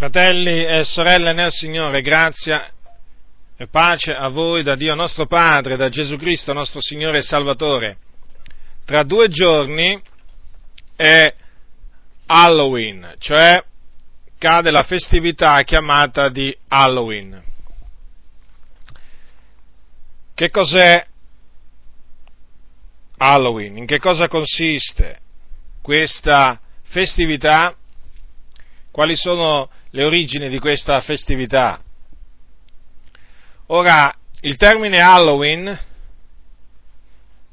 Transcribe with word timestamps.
Fratelli 0.00 0.64
e 0.64 0.82
sorelle 0.82 1.34
nel 1.34 1.50
Signore, 1.52 2.00
grazia 2.00 2.72
e 3.54 3.66
pace 3.66 4.14
a 4.14 4.28
voi 4.28 4.62
da 4.62 4.74
Dio 4.74 4.94
nostro 4.94 5.26
Padre, 5.26 5.76
da 5.76 5.90
Gesù 5.90 6.16
Cristo 6.16 6.54
nostro 6.54 6.80
Signore 6.80 7.18
e 7.18 7.22
Salvatore. 7.22 7.98
Tra 8.86 9.02
due 9.02 9.28
giorni 9.28 10.00
è 10.96 11.34
Halloween, 12.24 13.14
cioè 13.18 13.62
cade 14.38 14.70
la 14.70 14.84
festività 14.84 15.62
chiamata 15.64 16.30
di 16.30 16.56
Halloween. 16.68 17.42
Che 20.34 20.50
cos'è 20.50 21.04
Halloween? 23.18 23.76
In 23.76 23.84
che 23.84 23.98
cosa 23.98 24.28
consiste 24.28 25.18
questa 25.82 26.58
festività? 26.84 27.74
Quali 28.90 29.14
sono 29.14 29.68
le 29.90 30.04
origini 30.04 30.48
di 30.48 30.58
questa 30.58 31.00
festività. 31.00 31.80
Ora, 33.66 34.12
il 34.42 34.56
termine 34.56 35.00
Halloween 35.00 35.78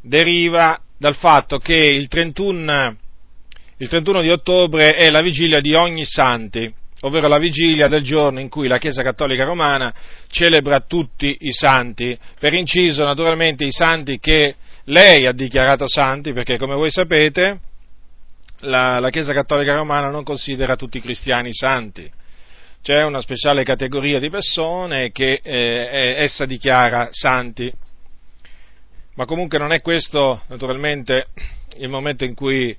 deriva 0.02 0.79
dal 0.98 1.15
fatto 1.15 1.57
che 1.57 1.76
il 1.76 2.07
31, 2.07 2.95
il 3.77 3.89
31 3.89 4.21
di 4.21 4.29
ottobre 4.29 4.95
è 4.95 5.09
la 5.09 5.21
vigilia 5.21 5.59
di 5.59 5.73
ogni 5.73 6.05
santi, 6.05 6.71
ovvero 7.02 7.27
la 7.27 7.38
vigilia 7.38 7.88
del 7.88 8.03
giorno 8.03 8.40
in 8.40 8.49
cui 8.49 8.67
la 8.67 8.77
Chiesa 8.77 9.04
Cattolica 9.04 9.43
Romana 9.43 9.93
celebra 10.29 10.79
tutti 10.79 11.38
i 11.41 11.51
santi, 11.51 12.17
per 12.40 12.54
inciso 12.54 13.04
naturalmente 13.04 13.65
i 13.65 13.71
santi 13.71 14.17
che 14.20 14.55
lei 14.85 15.26
ha 15.26 15.34
dichiarato 15.34 15.88
santi, 15.88 16.34
perché 16.34 16.57
come 16.57 16.73
voi 16.73 16.90
sapete 16.90 17.59
la, 18.62 18.99
la 18.99 19.09
Chiesa 19.09 19.34
Cattolica 19.34 19.76
Romana 19.76 20.09
non 20.09 20.23
considera 20.23 20.76
tutti 20.76 20.98
i 20.98 21.01
cristiani 21.01 21.54
santi 21.54 22.09
c'è 22.88 23.04
una 23.04 23.20
speciale 23.20 23.66
categoria 23.66 24.18
di 24.18 24.30
persone 24.30 25.12
che 25.12 25.41
eh, 25.44 26.16
essa 26.20 26.46
dichiara 26.46 27.10
santi. 27.12 27.70
Ma 29.16 29.26
comunque 29.26 29.57
non 29.57 29.74
è 29.74 29.82
questo 29.82 30.44
naturalmente 30.48 31.27
il 31.79 31.90
momento 31.90 32.24
in 32.24 32.34
cui 32.34 32.70
eh, 32.70 32.77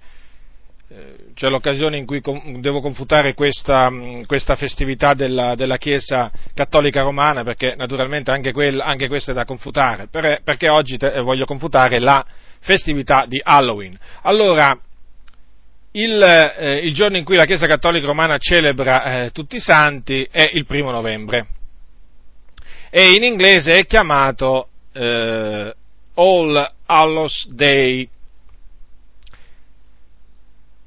c'è 1.35 1.51
l'occasione 1.51 1.99
in 1.99 2.07
cui 2.07 2.23
devo 2.59 2.81
confutare 2.81 3.35
questa, 3.35 3.93
questa 4.25 4.57
festività 4.57 5.13
della, 5.13 5.55
della, 5.55 5.77
Chiesa 5.77 6.33
Cattolica 6.55 7.03
Romana, 7.03 7.45
perché 7.45 7.75
naturalmente 7.77 8.31
anche, 8.31 8.53
quella, 8.53 8.85
anche 8.85 9.09
questa 9.09 9.33
è 9.33 9.35
da 9.35 9.45
confutare, 9.45 10.09
perché 10.09 10.71
oggi 10.71 10.97
te, 10.97 11.21
voglio 11.21 11.45
confutare 11.45 11.99
la 11.99 12.25
festività 12.61 13.27
di 13.27 13.39
Halloween. 13.45 13.95
Allora, 14.23 14.75
il, 15.93 16.23
eh, 16.23 16.79
il, 16.79 16.93
giorno 16.95 17.17
in 17.17 17.25
cui 17.25 17.37
la 17.37 17.45
Chiesa 17.45 17.67
Cattolica 17.67 18.07
Romana 18.07 18.39
celebra 18.39 19.25
eh, 19.25 19.31
tutti 19.31 19.57
i 19.57 19.61
santi 19.61 20.27
è 20.31 20.51
il 20.53 20.67
primo 20.67 20.91
novembre 20.91 21.47
e 22.91 23.13
in 23.13 23.23
inglese 23.23 23.73
è 23.73 23.87
chiamato 23.87 24.69
eh, 24.93 25.75
All 26.15 26.73
Hallows 26.87 27.49
Day. 27.51 28.09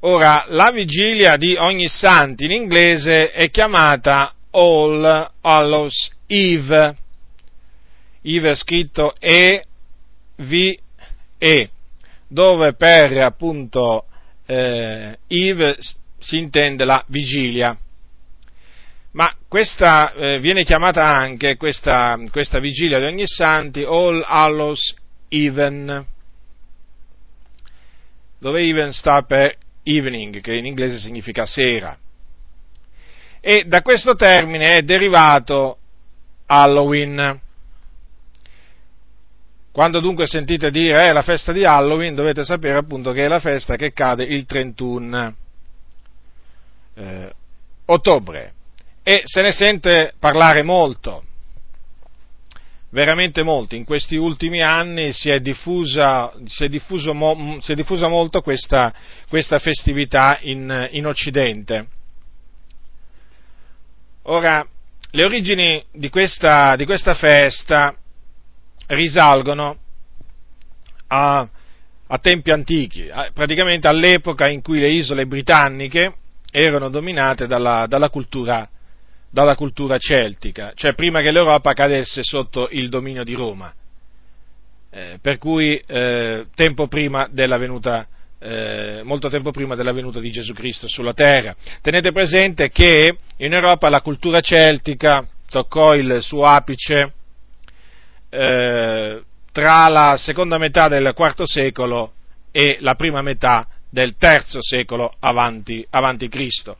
Ora, 0.04 0.46
la 0.48 0.72
vigilia 0.72 1.38
di 1.38 1.56
ogni 1.56 1.88
santi 1.88 2.46
in 2.46 2.52
inglese 2.52 3.32
è 3.32 3.52
chiamata 3.52 4.34
All 4.52 5.30
Hallows 5.42 6.10
Eve. 6.26 6.98
Eve 8.24 8.50
è 8.50 8.56
scritto 8.56 9.14
E-V-E, 9.20 9.70
dove 12.28 12.74
per 12.74 13.18
appunto 13.20 14.06
eh, 14.52 15.18
Eve 15.28 15.78
si 16.20 16.38
intende 16.38 16.84
la 16.84 17.02
vigilia. 17.08 17.78
Ma 19.14 19.34
questa 19.48 20.14
eh, 20.14 20.40
viene 20.40 20.66
chiamata 20.66 21.04
anche, 21.04 21.56
questa, 21.56 22.18
questa, 22.32 22.60
vigilia 22.60 23.00
di 23.00 23.06
ogni 23.06 23.28
santi, 23.28 23.84
All 23.84 24.22
Hallows 24.26 24.94
Even, 25.30 26.06
dove 28.40 28.62
even 28.62 28.92
sta 28.92 29.22
per 29.22 29.56
evening, 29.84 30.42
che 30.42 30.54
in 30.54 30.66
inglese 30.66 30.98
significa 30.98 31.46
sera. 31.46 31.98
E 33.40 33.64
da 33.66 33.82
questo 33.82 34.16
termine 34.16 34.76
è 34.76 34.82
derivato 34.82 35.78
Halloween. 36.46 37.40
Quando 39.72 40.02
dunque 40.02 40.28
sentite 40.28 40.70
dire 40.70 41.08
eh, 41.08 41.14
la 41.14 41.22
festa 41.22 41.54
di 41.54 41.64
Halloween, 41.64 42.14
dovete 42.14 42.44
sapere 42.44 42.78
appunto 42.78 43.14
che 43.14 43.24
è 43.24 43.28
la 43.30 43.40
festa 43.40 43.78
che 43.78 43.94
cade 43.94 44.24
il 44.26 44.46
31 44.46 45.36
eh, 46.96 47.34
ottobre 47.86 48.54
e 49.02 49.22
se 49.24 49.42
ne 49.42 49.54
sente 49.54 50.14
parlare 50.20 50.62
molto, 50.62 51.24
veramente 52.90 53.44
molto. 53.44 53.76
In 53.76 53.86
questi 53.86 54.18
ultimi 54.18 54.62
anni 54.62 55.14
si 55.14 55.30
è 55.30 55.40
diffusa, 55.40 56.34
si 56.46 56.66
è 56.66 56.68
diffuso, 56.68 57.14
si 57.62 57.72
è 57.72 57.76
diffusa 57.76 58.10
molto 58.10 58.42
questa, 58.42 58.94
questa 59.30 59.58
festività 59.60 60.38
in, 60.42 60.90
in 60.92 61.08
Occidente. 61.08 61.88
Ora, 64.24 64.68
le 65.12 65.24
origini 65.24 65.84
di 65.92 66.10
questa, 66.10 66.76
di 66.76 66.86
questa 66.86 67.16
festa 67.16 67.96
risalgono 68.88 69.78
a, 71.08 71.48
a 72.08 72.18
tempi 72.20 72.52
antichi, 72.52 73.10
praticamente 73.34 73.88
all'epoca 73.88 74.48
in 74.48 74.62
cui 74.62 74.80
le 74.80 74.90
isole 74.90 75.26
britanniche 75.26 76.16
erano 76.52 76.90
dominate 76.90 77.48
dalla, 77.48 77.86
dalla, 77.88 78.10
cultura, 78.10 78.68
dalla 79.30 79.56
cultura 79.56 79.98
celtica, 79.98 80.72
cioè 80.76 80.94
prima 80.94 81.22
che 81.22 81.32
l'Europa 81.32 81.74
cadesse 81.74 82.24
sotto 82.24 82.68
il 82.72 82.90
dominio 82.90 83.24
di 83.24 83.34
Roma, 83.34 83.74
eh, 84.90 85.18
per 85.22 85.38
cui 85.38 85.82
eh, 85.86 86.48
tempo 86.54 86.88
prima 86.88 87.28
della 87.32 87.58
venuta 87.58 88.08
eh, 88.44 89.02
molto 89.04 89.30
tempo 89.30 89.52
prima 89.52 89.76
della 89.76 89.94
venuta 89.94 90.20
di 90.20 90.32
Gesù 90.32 90.54
Cristo 90.54 90.88
sulla 90.88 91.14
terra. 91.14 91.56
Tenete 91.82 92.12
presente 92.12 92.70
che 92.70 93.18
in 93.38 93.54
Europa 93.54 93.88
la 93.88 94.02
cultura 94.02 94.42
celtica 94.42 95.26
toccò 95.48 95.94
il 95.94 96.18
suo 96.22 96.46
apice 96.46 97.14
eh, 98.32 99.22
tra 99.52 99.88
la 99.90 100.16
seconda 100.18 100.58
metà 100.58 100.88
del 100.88 101.14
IV 101.16 101.44
secolo 101.44 102.14
e 102.52 102.78
la 102.80 102.96
prima 102.96 103.22
metà 103.22 103.68
del 103.90 104.16
III 104.18 104.44
secolo 104.60 105.14
avanti, 105.20 105.86
avanti 105.90 106.30
Cristo. 106.30 106.78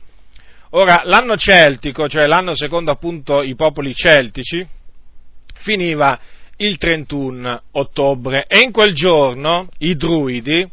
Ora, 0.70 1.02
l'anno 1.04 1.36
celtico, 1.36 2.08
cioè 2.08 2.26
l'anno 2.26 2.56
secondo 2.56 2.90
appunto 2.90 3.42
i 3.42 3.54
popoli 3.54 3.94
celtici, 3.94 4.66
finiva 5.54 6.18
il 6.56 6.78
31 6.78 7.62
ottobre 7.72 8.46
e 8.46 8.60
in 8.60 8.72
quel 8.72 8.94
giorno 8.94 9.68
i 9.78 9.94
druidi, 9.96 10.68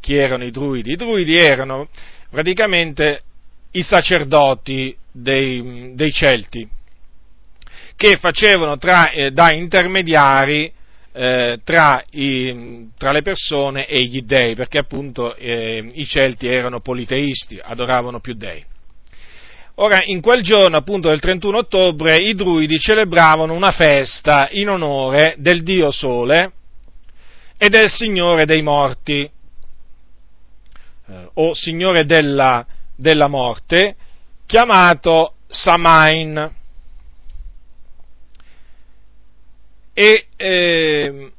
chi 0.00 0.14
erano 0.14 0.44
i 0.44 0.50
druidi? 0.50 0.92
I 0.92 0.96
druidi 0.96 1.36
erano 1.36 1.88
praticamente 2.28 3.22
i 3.72 3.82
sacerdoti 3.82 4.94
dei, 5.10 5.92
dei 5.94 6.12
Celti, 6.12 6.68
che 8.00 8.16
facevano 8.16 8.78
tra, 8.78 9.10
eh, 9.10 9.30
da 9.30 9.52
intermediari 9.52 10.72
eh, 11.12 11.60
tra, 11.62 12.02
i, 12.12 12.88
tra, 12.96 13.12
le 13.12 13.20
persone 13.20 13.84
e 13.84 14.04
gli 14.04 14.22
dei, 14.22 14.54
perché 14.54 14.78
appunto 14.78 15.36
eh, 15.36 15.86
i 15.92 16.06
Celti 16.06 16.48
erano 16.48 16.80
politeisti, 16.80 17.60
adoravano 17.62 18.18
più 18.18 18.32
dei. 18.32 18.64
Ora, 19.74 20.00
in 20.02 20.22
quel 20.22 20.40
giorno, 20.42 20.78
appunto 20.78 21.10
del 21.10 21.20
31 21.20 21.58
ottobre, 21.58 22.16
i 22.16 22.34
druidi 22.34 22.78
celebravano 22.78 23.52
una 23.52 23.70
festa 23.70 24.48
in 24.52 24.70
onore 24.70 25.34
del 25.36 25.62
dio 25.62 25.90
Sole 25.90 26.52
e 27.58 27.68
del 27.68 27.90
Signore 27.90 28.46
dei 28.46 28.62
morti, 28.62 29.30
eh, 31.06 31.28
o 31.34 31.52
Signore 31.52 32.06
della, 32.06 32.66
della 32.96 33.28
morte, 33.28 33.94
chiamato 34.46 35.34
Samain. 35.48 36.59
E 40.00 40.28
eh, 40.34 41.30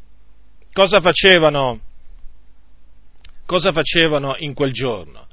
cosa, 0.72 1.02
facevano, 1.02 1.80
cosa 3.48 3.72
facevano 3.72 4.36
in 4.38 4.54
quel 4.54 4.72
giorno? 4.72 5.25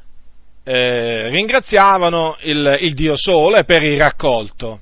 Eh, 0.65 1.29
ringraziavano 1.29 2.39
il, 2.45 2.79
il 2.81 2.95
Dio 2.95 3.19
Sole 3.19 3.65
per 3.65 3.83
il 3.83 3.99
raccolto. 3.99 4.81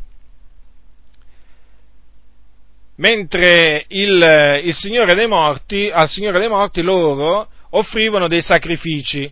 Mentre 2.98 3.84
il, 3.88 4.60
il, 4.62 4.74
Signore 4.74 5.16
dei 5.16 5.26
Morti, 5.26 5.90
al 5.90 6.08
Signore 6.08 6.38
dei 6.38 6.48
Morti 6.48 6.82
loro 6.82 7.48
offrivano 7.70 8.28
dei 8.28 8.42
sacrifici 8.42 9.28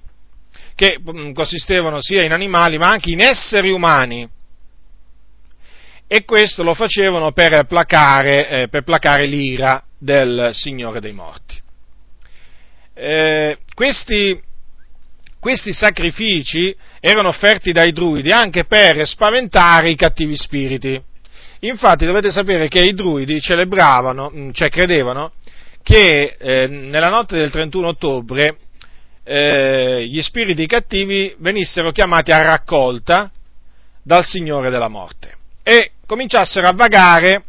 che 0.75 0.99
mm, 0.99 1.35
consistevano 1.35 1.99
sia 2.01 2.25
in 2.25 2.33
animali 2.33 2.79
ma 2.79 2.89
anche 2.89 3.13
in 3.13 3.21
esseri 3.21 3.71
umani 3.71 4.29
e 6.07 6.25
questo 6.25 6.63
lo 6.63 6.75
facevano 6.75 7.33
per 7.33 7.65
placare, 7.67 8.49
eh, 8.49 8.69
per 8.69 8.83
placare 8.83 9.27
l'ira 9.27 9.83
del 9.99 10.51
Signore 10.53 11.01
dei 11.01 11.13
morti. 11.13 11.61
Eh, 12.95 13.59
questi, 13.75 14.41
questi 15.41 15.73
sacrifici 15.73 16.75
erano 17.01 17.29
offerti 17.29 17.73
dai 17.73 17.93
druidi 17.93 18.31
anche 18.31 18.65
per 18.65 19.07
spaventare 19.07 19.91
i 19.91 19.97
cattivi 19.97 20.37
spiriti. 20.37 21.01
Infatti 21.61 22.05
dovete 22.05 22.31
sapere 22.31 22.69
che 22.69 22.81
i 22.81 22.93
druidi 22.93 23.41
celebravano, 23.41 24.31
mm, 24.31 24.51
cioè 24.53 24.69
credevano, 24.69 25.33
che 25.83 26.37
eh, 26.39 26.67
nella 26.67 27.09
notte 27.09 27.37
del 27.37 27.51
31 27.51 27.89
ottobre 27.89 28.59
eh, 29.25 30.07
gli 30.07 30.21
spiriti 30.21 30.67
cattivi 30.67 31.35
venissero 31.39 31.91
chiamati 31.91 32.31
a 32.31 32.43
raccolta 32.43 33.31
dal 34.03 34.25
Signore 34.25 34.69
della 34.69 34.89
morte 34.89 35.39
e 35.65 35.93
cominciassero 36.07 36.69
a 36.69 36.73
vagare 36.73 37.43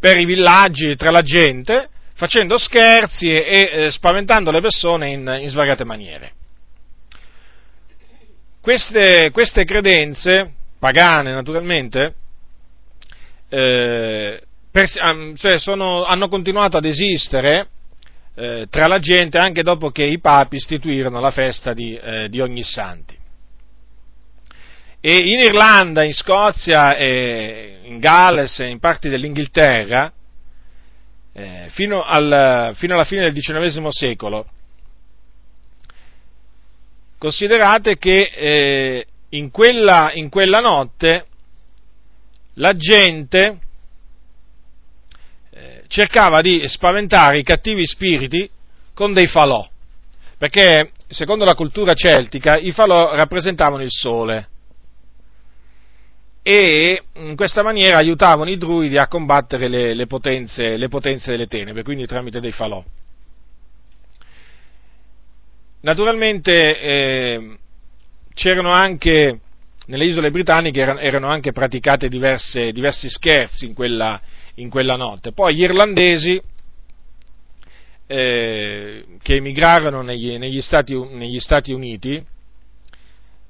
per 0.00 0.18
i 0.18 0.24
villaggi, 0.24 0.96
tra 0.96 1.10
la 1.10 1.22
gente, 1.22 1.88
facendo 2.14 2.58
scherzi 2.58 3.28
e, 3.30 3.44
e 3.46 3.70
eh, 3.72 3.90
spaventando 3.90 4.50
le 4.50 4.60
persone 4.60 5.10
in, 5.10 5.38
in 5.40 5.48
svariate 5.48 5.84
maniere. 5.84 6.32
Queste, 8.60 9.30
queste, 9.30 9.64
credenze, 9.64 10.52
pagane 10.78 11.32
naturalmente, 11.32 12.14
eh, 13.48 14.42
per, 14.70 14.88
cioè 15.36 15.58
sono, 15.58 16.04
hanno 16.04 16.28
continuato 16.28 16.76
ad 16.76 16.84
esistere 16.84 17.68
eh, 18.34 18.66
tra 18.70 18.86
la 18.86 18.98
gente 18.98 19.38
anche 19.38 19.62
dopo 19.62 19.90
che 19.90 20.04
i 20.04 20.18
papi 20.18 20.56
istituirono 20.56 21.20
la 21.20 21.30
festa 21.30 21.72
di, 21.72 21.94
eh, 21.96 22.28
di 22.28 22.40
ogni 22.40 22.62
santi. 22.62 23.18
E 25.02 25.16
in 25.16 25.40
Irlanda, 25.40 26.04
in 26.04 26.12
Scozia, 26.12 26.94
in 26.98 27.98
Galles 27.98 28.58
e 28.60 28.66
in 28.66 28.78
parti 28.78 29.08
dell'Inghilterra, 29.08 30.12
eh, 31.32 31.68
fino, 31.70 32.02
al, 32.02 32.74
fino, 32.76 32.94
alla 32.94 33.04
fine 33.04 33.22
del 33.22 33.32
XIX 33.32 33.88
secolo, 33.88 34.46
considerate 37.16 37.96
che 37.96 38.30
eh, 38.34 39.06
in, 39.30 39.50
quella, 39.50 40.10
in 40.12 40.28
quella 40.28 40.60
notte 40.60 41.26
la 42.54 42.72
gente 42.76 43.58
eh, 45.50 45.84
cercava 45.88 46.42
di 46.42 46.62
spaventare 46.66 47.38
i 47.38 47.42
cattivi 47.42 47.86
spiriti 47.86 48.50
con 48.92 49.14
dei 49.14 49.28
falò, 49.28 49.66
perché 50.36 50.92
secondo 51.08 51.46
la 51.46 51.54
cultura 51.54 51.94
celtica 51.94 52.58
i 52.58 52.72
falò 52.72 53.14
rappresentavano 53.14 53.82
il 53.82 53.90
sole 53.90 54.48
e 56.52 57.04
in 57.12 57.36
questa 57.36 57.62
maniera 57.62 57.98
aiutavano 57.98 58.50
i 58.50 58.56
druidi 58.56 58.98
a 58.98 59.06
combattere 59.06 59.68
le, 59.68 59.94
le, 59.94 60.06
potenze, 60.08 60.76
le 60.76 60.88
potenze, 60.88 61.30
delle 61.30 61.46
tenebre, 61.46 61.84
quindi 61.84 62.06
tramite 62.06 62.40
dei 62.40 62.50
falò. 62.50 62.82
Naturalmente 65.82 66.80
eh, 66.80 67.58
c'erano 68.34 68.72
anche 68.72 69.38
nelle 69.86 70.06
isole 70.06 70.32
britanniche 70.32 70.80
erano, 70.80 70.98
erano 70.98 71.28
anche 71.28 71.52
praticate 71.52 72.08
diverse, 72.08 72.72
diversi 72.72 73.08
scherzi 73.08 73.66
in 73.66 73.72
quella, 73.72 74.20
in 74.54 74.70
quella, 74.70 74.96
notte. 74.96 75.30
Poi 75.30 75.54
gli 75.54 75.62
irlandesi 75.62 76.42
eh, 78.08 79.04
che 79.22 79.34
emigrarono 79.36 80.02
negli, 80.02 80.36
negli, 80.36 80.60
Stati, 80.60 80.98
negli 81.12 81.38
Stati, 81.38 81.72
Uniti 81.72 82.20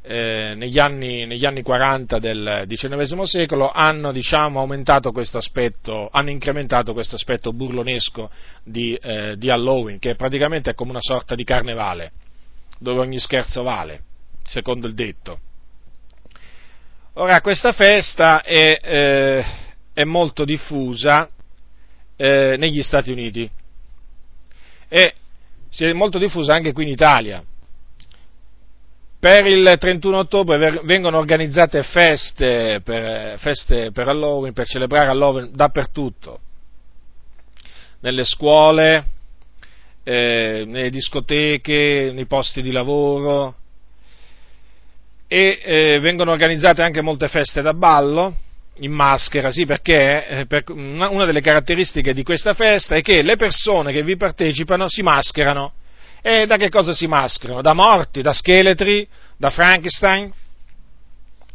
eh, 0.02 0.54
negli, 0.56 0.78
anni, 0.78 1.26
negli, 1.26 1.44
anni, 1.44 1.62
40 1.62 2.18
del 2.18 2.64
XIX 2.66 3.22
secolo 3.22 3.70
hanno 3.70 4.12
diciamo, 4.12 4.60
hanno 4.62 6.30
incrementato 6.30 6.92
questo 6.92 7.16
aspetto 7.16 7.52
burlonesco 7.52 8.30
di, 8.64 8.94
eh, 8.94 9.36
di 9.36 9.50
Halloween, 9.50 9.98
che 9.98 10.14
praticamente 10.14 10.70
è 10.70 10.74
come 10.74 10.90
una 10.90 11.02
sorta 11.02 11.34
di 11.34 11.44
carnevale, 11.44 12.12
dove 12.78 13.00
ogni 13.00 13.18
scherzo 13.18 13.62
vale, 13.62 14.02
secondo 14.42 14.86
il 14.86 14.94
detto. 14.94 15.40
Ora, 17.14 17.40
questa 17.40 17.72
festa 17.72 18.42
è, 18.42 18.78
eh, 18.80 19.44
è 19.92 20.04
molto 20.04 20.44
diffusa 20.44 21.28
eh, 22.16 22.56
negli 22.56 22.82
Stati 22.82 23.10
Uniti 23.10 23.50
e 24.88 25.14
si 25.68 25.84
è 25.84 25.92
molto 25.92 26.18
diffusa 26.18 26.54
anche 26.54 26.72
qui 26.72 26.84
in 26.84 26.90
Italia. 26.90 27.44
Per 29.20 29.44
il 29.44 29.76
31 29.78 30.16
ottobre 30.16 30.80
vengono 30.84 31.18
organizzate 31.18 31.82
feste 31.82 32.80
per, 32.82 33.38
feste 33.38 33.92
per 33.92 34.08
Halloween, 34.08 34.54
per 34.54 34.64
celebrare 34.64 35.08
Halloween 35.08 35.50
dappertutto, 35.52 36.40
nelle 38.00 38.24
scuole, 38.24 39.04
eh, 40.04 40.64
nelle 40.66 40.88
discoteche, 40.88 42.12
nei 42.14 42.24
posti 42.24 42.62
di 42.62 42.72
lavoro, 42.72 43.56
e 45.28 45.60
eh, 45.62 45.98
vengono 46.00 46.30
organizzate 46.30 46.80
anche 46.80 47.02
molte 47.02 47.28
feste 47.28 47.60
da 47.60 47.74
ballo 47.74 48.34
in 48.78 48.90
maschera, 48.90 49.50
sì, 49.50 49.66
perché 49.66 50.26
eh, 50.26 50.46
per 50.46 50.64
una, 50.68 51.10
una, 51.10 51.26
delle 51.26 51.42
caratteristiche 51.42 52.14
di 52.14 52.22
questa 52.22 52.54
festa 52.54 52.96
è 52.96 53.02
che 53.02 53.20
le 53.20 53.36
persone 53.36 53.92
che 53.92 54.02
vi 54.02 54.16
partecipano 54.16 54.88
si 54.88 55.02
mascherano. 55.02 55.74
E 56.22 56.46
da 56.46 56.56
che 56.56 56.68
cosa 56.68 56.92
si 56.92 57.06
mascherano? 57.06 57.62
Da 57.62 57.72
morti, 57.72 58.20
da 58.22 58.32
scheletri, 58.32 59.06
da 59.36 59.50
Frankenstein? 59.50 60.32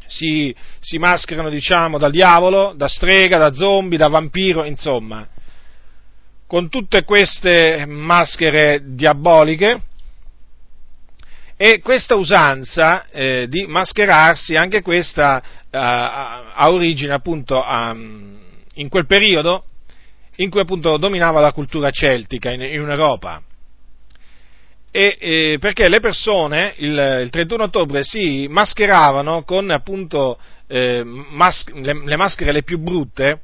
Si, 0.07 0.55
si 0.79 0.97
mascherano, 0.97 1.49
diciamo, 1.49 1.97
dal 1.97 2.11
diavolo, 2.11 2.73
da 2.75 2.87
strega, 2.87 3.37
da 3.37 3.53
zombie, 3.53 3.97
da 3.97 4.07
vampiro, 4.07 4.63
insomma. 4.63 5.27
Con 6.47 6.69
tutte 6.69 7.03
queste 7.03 7.85
maschere 7.85 8.81
diaboliche, 8.95 9.81
e 11.57 11.79
questa 11.79 12.15
usanza 12.15 13.07
eh, 13.09 13.47
di 13.47 13.65
mascherarsi, 13.65 14.55
anche 14.55 14.81
questa 14.81 15.41
eh, 15.41 15.77
ha 15.77 16.65
origine 16.67 17.13
appunto 17.13 17.63
a, 17.63 17.95
in 17.95 18.89
quel 18.89 19.05
periodo 19.05 19.63
in 20.37 20.49
cui 20.49 20.59
appunto 20.59 20.97
dominava 20.97 21.39
la 21.39 21.53
cultura 21.53 21.89
celtica 21.91 22.51
in, 22.51 22.61
in 22.61 22.89
Europa. 22.89 23.41
E, 24.97 25.17
eh, 25.19 25.57
perché 25.59 25.89
le 25.89 25.99
persone 25.99 26.73
il, 26.77 27.19
il, 27.23 27.29
31 27.29 27.63
ottobre 27.63 28.01
si 28.01 28.47
mascheravano 28.49 29.43
con 29.43 29.69
appunto 29.69 30.39
eh, 30.67 31.03
mas- 31.03 31.69
le, 31.73 32.01
le 32.05 32.15
maschere 32.15 32.53
le 32.53 32.63
più 32.63 32.79
brutte 32.79 33.41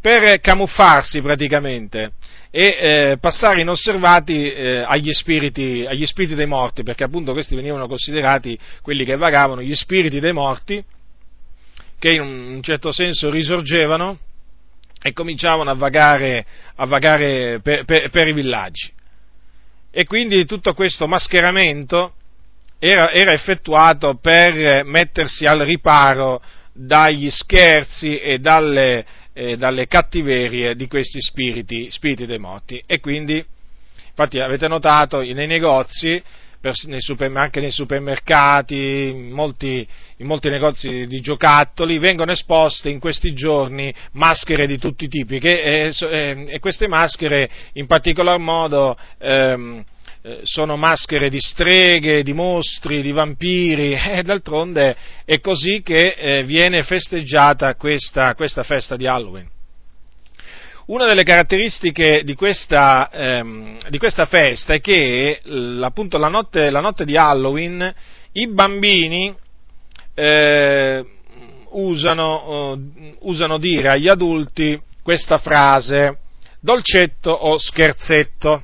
per 0.00 0.40
camuffarsi 0.40 1.20
praticamente 1.20 2.12
e 2.50 2.78
eh, 2.80 3.18
passare 3.20 3.60
inosservati 3.60 4.50
eh, 4.50 4.78
agli, 4.78 5.12
spiriti, 5.12 5.84
agli, 5.86 6.06
spiriti, 6.06 6.34
dei 6.34 6.46
morti, 6.46 6.82
perché 6.82 7.04
appunto 7.04 7.32
questi 7.32 7.54
venivano 7.54 7.86
considerati 7.86 8.58
quelli 8.80 9.04
che 9.04 9.16
vagavano, 9.16 9.60
gli 9.60 9.74
spiriti 9.74 10.20
dei 10.20 10.32
morti, 10.32 10.82
che 11.98 12.12
in 12.12 12.22
un 12.22 12.62
certo 12.62 12.92
senso 12.92 13.28
risorgevano 13.28 14.18
e 15.02 15.12
cominciavano 15.12 15.68
a 15.68 15.74
vagare, 15.74 16.46
a 16.76 16.86
vagare 16.86 17.60
per, 17.60 17.84
per, 17.84 18.08
per, 18.08 18.28
i 18.28 18.32
villaggi. 18.32 18.96
E 19.90 20.04
quindi 20.04 20.44
tutto 20.44 20.74
questo 20.74 21.06
mascheramento 21.06 22.12
era, 22.78 23.10
era 23.10 23.32
effettuato 23.32 24.14
per 24.16 24.84
mettersi 24.84 25.44
al 25.46 25.60
riparo 25.60 26.40
dagli 26.72 27.30
scherzi 27.30 28.18
e 28.18 28.38
dalle, 28.38 29.04
eh, 29.32 29.56
dalle 29.56 29.86
cattiverie 29.86 30.76
di 30.76 30.86
questi 30.86 31.20
spiriti, 31.20 31.90
spiriti 31.90 32.26
dei 32.26 32.38
morti. 32.38 32.82
E 32.86 33.00
quindi, 33.00 33.44
infatti 34.08 34.38
avete 34.38 34.68
notato, 34.68 35.20
nei 35.20 35.46
negozi, 35.46 36.22
nei 36.86 37.00
super, 37.00 37.30
anche 37.36 37.60
nei 37.60 37.70
supermercati, 37.70 39.10
in 39.14 39.30
molti, 39.30 39.86
in 40.16 40.26
molti, 40.26 40.48
negozi 40.48 41.06
di 41.06 41.20
giocattoli, 41.20 41.98
vengono 41.98 42.32
esposte 42.32 42.90
in 42.90 42.98
questi 42.98 43.32
giorni 43.32 43.94
maschere 44.12 44.66
di 44.66 44.78
tutti 44.78 45.04
i 45.04 45.08
tipi 45.08 45.38
che, 45.38 45.86
eh, 45.88 45.92
eh, 46.10 46.44
e 46.48 46.58
queste 46.58 46.88
maschere 46.88 47.48
in 47.74 47.86
particolar 47.86 48.38
modo 48.38 48.96
ehm, 49.18 49.84
eh, 50.20 50.40
sono 50.42 50.76
maschere 50.76 51.30
di 51.30 51.40
streghe, 51.40 52.24
di 52.24 52.32
mostri, 52.32 53.02
di 53.02 53.12
vampiri 53.12 53.92
e 54.10 54.22
d'altronde 54.22 54.96
è 55.24 55.40
così 55.40 55.80
che 55.82 56.16
eh, 56.18 56.42
viene 56.42 56.82
festeggiata 56.82 57.76
questa, 57.76 58.34
questa, 58.34 58.64
festa 58.64 58.96
di 58.96 59.06
Halloween. 59.06 59.57
Una 60.88 61.04
delle 61.04 61.22
caratteristiche 61.22 62.22
di 62.24 62.34
questa, 62.34 63.10
ehm, 63.10 63.76
di 63.90 63.98
questa 63.98 64.24
festa 64.24 64.72
è 64.72 64.80
che 64.80 65.38
appunto 65.82 66.16
la 66.16 66.28
notte, 66.28 66.70
la 66.70 66.80
notte, 66.80 67.04
di 67.04 67.14
Halloween 67.14 67.94
i 68.32 68.48
bambini 68.48 69.34
eh, 70.14 71.04
usano, 71.72 72.72
uh, 72.72 73.16
usano 73.20 73.58
dire 73.58 73.88
agli 73.88 74.08
adulti 74.08 74.80
questa 75.02 75.36
frase 75.36 76.20
dolcetto 76.58 77.32
o 77.32 77.58
scherzetto. 77.58 78.62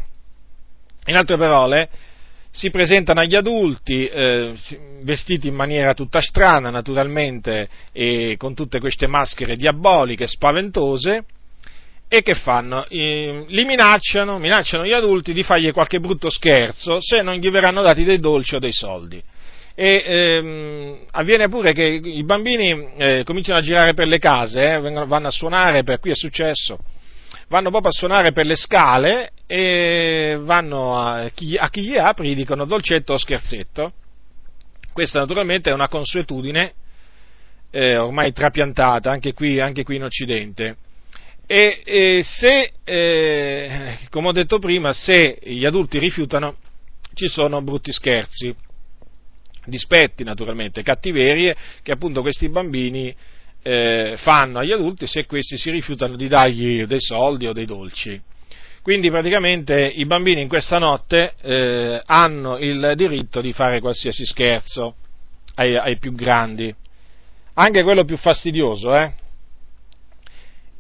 In 1.05 1.17
altre 1.17 1.37
parole, 1.37 1.91
si 2.51 2.71
presentano 2.71 3.21
agli 3.21 3.37
adulti 3.37 4.07
eh, 4.07 4.55
vestiti 5.03 5.49
in 5.49 5.55
maniera 5.55 5.93
tutta 5.93 6.23
strana, 6.23 6.71
naturalmente, 6.71 7.69
e 7.93 8.37
con 8.39 8.55
tutte 8.55 8.81
queste 8.81 9.07
maschere 9.07 9.57
diaboliche, 9.57 10.27
spaventose, 10.27 11.27
e 12.17 12.23
che 12.23 12.35
fanno? 12.35 12.87
Li 12.89 13.65
minacciano, 13.65 14.39
minacciano 14.39 14.85
gli 14.85 14.93
adulti 14.93 15.33
di 15.33 15.43
fargli 15.43 15.73
qualche 15.73 16.01
brutto 16.01 16.31
scherzo 16.31 17.01
se 17.01 17.23
non 17.23 17.35
gli 17.35 17.51
verranno 17.51 17.83
dati 17.83 18.05
dei 18.05 18.21
dolci 18.21 18.55
o 18.55 18.59
dei 18.59 18.73
soldi. 18.73 19.23
E 19.75 20.05
ehm, 20.07 20.99
avviene 21.11 21.49
pure 21.49 21.73
che 21.73 21.83
i 21.83 22.23
bambini 22.23 22.93
eh, 22.97 23.23
cominciano 23.25 23.59
a 23.59 23.63
girare 23.63 23.95
per 23.95 24.07
le 24.07 24.19
case, 24.19 24.75
eh, 24.75 24.81
vanno 24.81 25.27
a 25.27 25.31
suonare, 25.31 25.83
per 25.83 25.99
qui 25.99 26.13
è 26.13 26.15
successo, 26.15 26.79
vanno 27.49 27.71
proprio 27.71 27.91
a 27.91 27.95
suonare 27.95 28.33
per 28.33 28.47
le 28.47 28.55
scale 28.55 29.31
e 29.47 30.39
vanno 30.41 30.97
a 30.97 31.29
chi, 31.35 31.57
a 31.57 31.69
chi 31.71 31.83
gli 31.83 31.97
apre 31.97 32.29
gli 32.29 32.37
dicono 32.37 32.65
dolcetto 32.65 33.15
o 33.15 33.19
scherzetto. 33.19 33.93
Questa 34.93 35.19
naturalmente 35.19 35.71
è 35.71 35.75
una 35.75 35.89
consuetudine 35.89 36.75
eh, 37.73 37.97
ormai 37.97 38.33
trapiantata 38.33 39.11
anche 39.11 39.33
qui, 39.33 39.59
anche 39.59 39.83
qui 39.83 39.97
in 39.97 40.05
Occidente. 40.05 40.77
E, 41.47 41.83
e 41.85 42.21
se, 42.23 42.73
eh, 42.85 43.99
come 44.11 44.29
ho 44.29 44.33
detto 44.33 44.59
prima, 44.59 44.93
se 44.93 45.39
gli 45.43 45.65
adulti 45.65 45.99
rifiutano, 45.99 46.57
ci 47.13 47.29
sono 47.29 47.63
brutti 47.63 47.93
scherzi, 47.93 48.55
dispetti 49.67 50.25
naturalmente, 50.25 50.83
cattiverie 50.83 51.55
che 51.83 51.93
appunto 51.93 52.23
questi 52.23 52.49
bambini 52.49 53.15
eh, 53.63 54.15
fanno 54.19 54.59
agli 54.59 54.73
adulti 54.73 55.07
se 55.07 55.27
questi 55.27 55.57
si 55.57 55.71
rifiutano 55.71 56.17
di 56.17 56.29
dargli 56.29 56.85
dei 56.85 57.01
soldi 57.01 57.47
o 57.47 57.53
dei 57.53 57.67
dolci. 57.67 58.21
Quindi 58.83 59.11
praticamente 59.11 59.87
i 59.87 60.05
bambini 60.05 60.43
in 60.43 60.49
questa 60.49 60.79
notte 60.79 61.35
eh, 61.41 62.03
hanno 62.05 62.59
il 62.59 62.93
diritto 62.97 63.41
di 63.41 63.55
fare 63.55 63.81
qualsiasi 63.81 64.27
scherzo 64.27 64.97
ai, 65.55 65.77
ai 65.77 65.99
più 65.99 66.13
grandi, 66.13 66.75
anche 67.55 67.83
quello 67.83 68.05
più 68.05 68.19
fastidioso, 68.19 68.95
eh? 68.95 69.13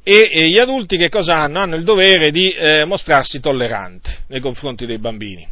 E, 0.07 0.29
e, 0.31 0.51
gli 0.51 0.59
adulti 0.59 0.99
che 0.99 1.09
cosa 1.09 1.37
hanno? 1.37 1.61
Hanno 1.61 1.77
il 1.77 1.83
dovere 1.83 2.31
di 2.31 2.51
eh, 2.51 2.85
mostrarsi 2.85 3.41
tolleranti 3.41 4.11
nei 4.29 4.41
confronti 4.41 4.85
dei 4.85 4.99
bambini. 4.99 5.49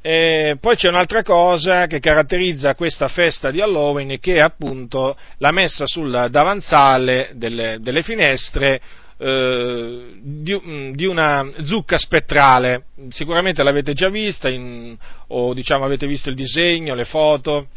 E 0.00 0.56
poi 0.58 0.74
c'è 0.74 0.88
un'altra 0.88 1.22
cosa 1.22 1.86
che 1.86 2.00
caratterizza 2.00 2.74
questa 2.74 3.08
festa 3.08 3.50
di 3.50 3.60
Halloween 3.60 4.18
che 4.20 4.36
è 4.36 4.40
appunto 4.40 5.16
la 5.38 5.52
messa 5.52 5.86
sul 5.86 6.28
davanzale 6.30 7.32
delle, 7.34 7.78
delle 7.80 8.02
finestre 8.02 8.80
eh, 9.18 10.14
di, 10.20 10.92
di, 10.94 11.04
una 11.04 11.46
zucca 11.62 11.98
spettrale. 11.98 12.84
Sicuramente 13.10 13.62
l'avete 13.62 13.92
già 13.92 14.08
vista 14.08 14.48
in, 14.48 14.96
o 15.28 15.52
diciamo 15.52 15.84
avete 15.84 16.06
visto 16.06 16.30
il 16.30 16.36
disegno, 16.36 16.94
le 16.94 17.04
foto 17.04 17.68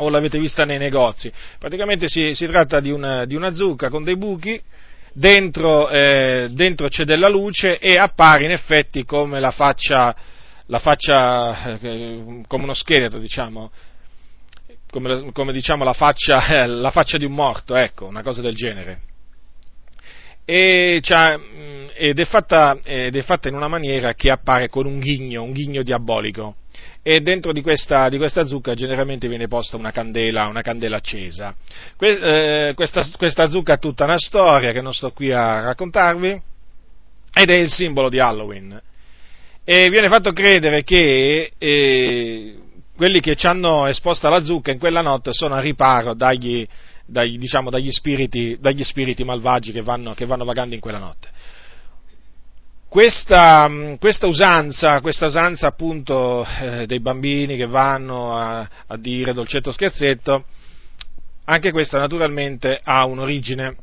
o 0.00 0.08
l'avete 0.08 0.38
vista 0.38 0.64
nei 0.64 0.78
negozi. 0.78 1.32
Praticamente 1.58 2.08
si, 2.08 2.34
si 2.34 2.46
tratta 2.46 2.80
di 2.80 2.90
una, 2.90 3.24
di 3.24 3.34
una, 3.34 3.52
zucca 3.52 3.88
con 3.88 4.02
dei 4.02 4.16
buchi, 4.16 4.60
dentro, 5.12 5.88
eh, 5.88 6.48
dentro, 6.50 6.88
c'è 6.88 7.04
della 7.04 7.28
luce 7.28 7.78
e 7.78 7.96
appare 7.96 8.44
in 8.44 8.50
effetti 8.50 9.04
come 9.04 9.40
la 9.40 9.50
faccia, 9.50 10.14
la 10.66 10.78
faccia 10.78 11.78
eh, 11.78 12.42
come 12.46 12.64
uno 12.64 12.74
scheletro, 12.74 13.18
diciamo, 13.18 13.70
come, 14.90 15.30
come 15.32 15.52
diciamo 15.52 15.84
la 15.84 15.92
faccia, 15.92 16.66
la 16.66 16.90
faccia, 16.90 17.18
di 17.18 17.24
un 17.24 17.32
morto, 17.32 17.76
ecco, 17.76 18.06
una 18.06 18.22
cosa 18.22 18.40
del 18.40 18.54
genere. 18.54 19.00
E 20.44 21.00
ed, 21.94 22.18
è 22.18 22.24
fatta, 22.24 22.78
ed 22.82 23.14
è 23.14 23.22
fatta 23.22 23.48
in 23.48 23.54
una 23.54 23.68
maniera 23.68 24.14
che 24.14 24.30
appare 24.30 24.68
con 24.68 24.86
un 24.86 24.98
ghigno, 24.98 25.42
un 25.42 25.52
ghigno 25.52 25.82
diabolico 25.82 26.56
e 27.02 27.20
dentro 27.20 27.52
di 27.52 27.62
questa, 27.62 28.08
di 28.08 28.18
questa, 28.18 28.44
zucca 28.44 28.74
generalmente 28.74 29.26
viene 29.26 29.48
posta 29.48 29.76
una 29.76 29.90
candela, 29.90 30.46
una 30.46 30.60
candela 30.60 30.96
accesa. 30.96 31.54
Que, 31.96 32.68
eh, 32.68 32.74
questa, 32.74 33.06
questa, 33.16 33.48
zucca 33.48 33.74
ha 33.74 33.78
tutta 33.78 34.04
una 34.04 34.18
storia 34.18 34.72
che 34.72 34.82
non 34.82 34.92
sto 34.92 35.10
qui 35.12 35.32
a 35.32 35.60
raccontarvi 35.60 36.42
ed 37.32 37.50
è 37.50 37.54
il 37.54 37.70
simbolo 37.70 38.10
di 38.10 38.20
Halloween. 38.20 38.80
E 39.64 39.88
viene 39.88 40.08
fatto 40.08 40.32
credere 40.32 40.82
che 40.82 41.52
eh, 41.56 42.58
quelli 42.94 43.20
che 43.20 43.34
ci 43.34 43.46
hanno 43.46 43.86
esposta 43.86 44.28
la 44.28 44.42
zucca 44.42 44.70
in 44.70 44.78
quella 44.78 45.00
notte 45.00 45.32
sono 45.32 45.54
a 45.54 45.60
riparo 45.60 46.12
dagli, 46.12 46.66
dagli, 47.06 47.38
diciamo, 47.38 47.70
dagli, 47.70 47.90
spiriti, 47.90 48.58
dagli 48.60 48.84
spiriti, 48.84 49.24
malvagi 49.24 49.72
che 49.72 49.80
vanno, 49.80 50.12
che 50.12 50.26
vanno 50.26 50.44
vagando 50.44 50.74
in 50.74 50.80
quella 50.80 50.98
notte 50.98 51.28
questa, 52.90 53.70
questa, 54.00 54.26
usanza, 54.26 55.00
questa 55.00 55.26
usanza 55.26 55.68
appunto 55.68 56.44
eh, 56.44 56.86
dei 56.86 56.98
bambini 56.98 57.56
che 57.56 57.66
vanno 57.66 58.36
a, 58.36 58.68
a, 58.88 58.96
dire 58.96 59.32
dolcetto 59.32 59.70
scherzetto, 59.70 60.44
anche 61.44 61.70
questa 61.70 61.98
naturalmente 61.98 62.80
ha 62.82 63.06
un'origine 63.06 63.76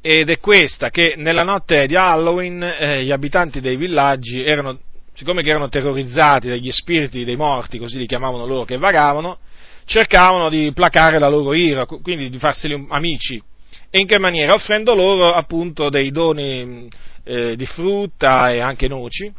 ed 0.00 0.30
è 0.30 0.38
questa 0.38 0.90
che 0.90 1.14
nella 1.16 1.42
notte 1.42 1.88
di 1.88 1.96
Halloween 1.96 2.62
eh, 2.62 3.02
gli 3.02 3.10
abitanti 3.10 3.60
dei 3.60 3.74
villaggi 3.74 4.44
erano, 4.44 4.78
siccome 5.12 5.42
erano 5.42 5.68
terrorizzati 5.68 6.48
dagli 6.48 6.70
spiriti 6.70 7.24
dei 7.24 7.36
morti, 7.36 7.78
così 7.78 7.98
li 7.98 8.06
chiamavano 8.06 8.46
loro 8.46 8.62
che 8.62 8.78
vagavano, 8.78 9.38
cercavano 9.86 10.48
di 10.48 10.70
placare 10.72 11.18
la 11.18 11.28
loro 11.28 11.52
ira, 11.52 11.84
quindi 11.86 12.30
di 12.30 12.38
farseli 12.38 12.86
amici. 12.90 13.42
E 13.90 14.00
in 14.00 14.06
che 14.06 14.18
maniera? 14.18 14.54
Offrendo 14.54 14.94
loro 14.94 15.32
appunto 15.32 15.90
dei 15.90 16.10
doni 16.12 16.88
eh, 17.24 17.56
di 17.56 17.66
frutta 17.66 18.50
e 18.50 18.60
anche 18.60 18.88
noci, 18.88 19.32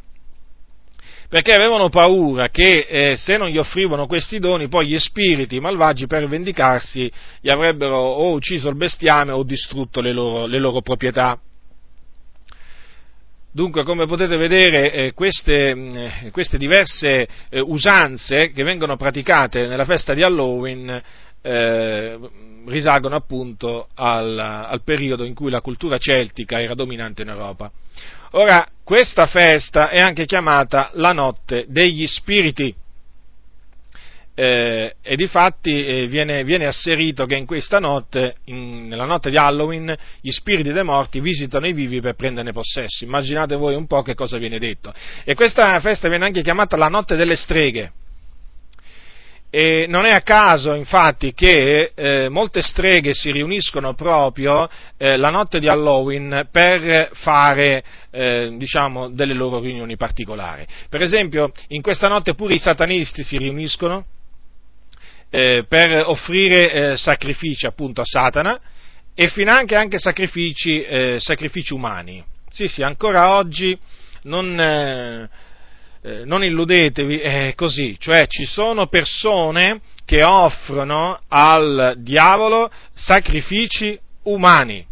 perché 1.34 1.52
avevano 1.52 1.90
paura 1.90 2.50
che 2.50 2.86
eh, 2.88 3.16
se 3.16 3.38
non 3.38 3.48
gli 3.48 3.58
offrivano 3.58 4.06
questi 4.06 4.38
doni, 4.38 4.68
poi 4.68 4.88
gli 4.88 5.00
spiriti 5.00 5.60
malvagi 5.60 6.06
per 6.06 6.28
vendicarsi 6.28 7.12
gli 7.42 7.50
avrebbero 7.50 7.96
o 7.98 8.34
ucciso 8.34 8.70
il 8.70 8.75
bestiame 8.75 9.32
o 9.32 9.44
distrutto 9.44 10.00
le 10.00 10.13
loro, 10.13 10.46
le 10.46 10.60
loro 10.60 10.82
proprietà. 10.82 11.40
Dunque, 13.52 13.84
come 13.84 14.06
potete 14.06 14.36
vedere, 14.38 14.92
eh, 14.92 15.13
queste, 15.13 15.70
eh, 15.70 16.32
queste, 16.32 16.58
diverse 16.58 17.28
eh, 17.50 17.60
usanze 17.60 18.52
che 18.52 18.63
vengono 18.63 18.96
praticate 18.96 19.68
nella 19.68 19.86
festa 19.86 20.13
di 20.13 20.22
Halloween 20.22 21.02
eh, 21.44 22.18
risalgono 22.66 23.16
appunto 23.16 23.90
al, 23.96 24.40
al, 24.40 24.82
periodo 24.84 25.26
in 25.26 25.34
cui 25.34 25.52
la 25.52 25.62
cultura 25.62 25.98
celtica 25.98 26.62
era 26.62 26.74
dominante 26.74 27.22
in 27.22 27.30
Europa. 27.30 27.70
Ora, 28.32 28.66
questa 28.84 29.28
festa 29.28 29.90
è 29.90 30.00
anche 30.00 30.26
chiamata 30.26 30.90
la 30.94 31.12
notte 31.12 31.66
degli 31.68 32.08
spiriti. 32.08 32.74
Eh, 34.36 34.96
e 35.00 35.16
difatti 35.16 35.86
eh, 35.86 36.08
viene, 36.08 36.44
viene, 36.44 36.66
asserito 36.66 37.28
che 37.28 37.36
in 37.36 37.46
questa 37.46 37.78
notte, 37.78 38.38
in, 38.46 38.88
nella 38.88 39.06
notte 39.06 39.30
di 39.30 39.38
Halloween, 39.38 39.96
gli 40.22 40.32
spiriti 40.32 40.72
dei 40.72 40.84
morti 40.84 41.20
visitano 41.20 41.68
i 41.68 41.74
vivi 41.74 42.02
per 42.02 42.16
prenderne 42.16 42.52
possesso. 42.52 43.04
Immaginate 43.04 43.56
voi 43.56 43.76
un 43.76 43.86
po' 43.86 44.02
che 44.02 44.16
cosa 44.16 44.38
viene 44.38 44.58
detto. 44.58 44.92
E 45.24 45.36
questa 45.36 45.80
festa 45.82 46.08
viene 46.08 46.26
anche 46.26 46.42
chiamata 46.42 46.78
la 46.78 46.88
notte 46.88 47.16
delle 47.16 47.36
streghe 47.36 47.92
e 49.55 49.86
non 49.88 50.05
è 50.05 50.10
a 50.10 50.22
caso, 50.22 50.74
infatti, 50.74 51.31
che 51.36 51.91
eh, 51.93 52.27
molte 52.27 52.63
streghe 52.63 53.13
si 53.13 53.29
riuniscono 53.29 53.93
proprio 53.93 54.67
eh, 54.98 55.15
la 55.15 55.29
notte 55.29 55.60
di 55.60 55.67
Halloween 55.67 56.48
per 56.51 57.12
fare, 57.13 57.83
eh, 58.10 58.51
diciamo, 58.57 59.10
delle 59.10 59.36
loro 59.36 59.60
riunioni 59.60 59.95
particolari. 59.95 60.65
Per 60.89 61.03
esempio, 61.03 61.51
in 61.67 61.83
questa 61.83 62.07
notte 62.07 62.33
pure 62.33 62.55
i 62.55 62.57
satanisti 62.57 63.22
si 63.22 63.38
riuniscono 63.38 64.05
eh, 65.29 65.65
per 65.69 66.01
offrire 66.03 66.72
eh, 66.72 66.98
sacrifici 66.98 67.67
appunto 67.67 68.01
a 68.01 68.05
Satana 68.05 68.60
e 69.13 69.27
finanche 69.27 69.75
anche 69.75 70.00
sacrifici, 70.00 70.81
eh, 70.81 71.17
sacrifici 71.19 71.75
umani. 71.75 72.25
Sì, 72.50 72.65
sì, 72.65 72.81
ancora 72.81 73.36
oggi 73.38 73.77
non 74.24 75.29
eh, 76.05 76.25
non 76.25 76.43
illudetevi, 76.43 77.17
è 77.17 77.53
così, 77.55 77.95
cioè 77.98 78.27
ci 78.27 78.45
sono 78.45 78.88
persone 78.88 79.79
che 80.05 80.24
offrono 80.24 81.17
al 81.29 81.95
diavolo 81.98 82.69
sacrifici 82.93 83.98
umani. 84.24 84.86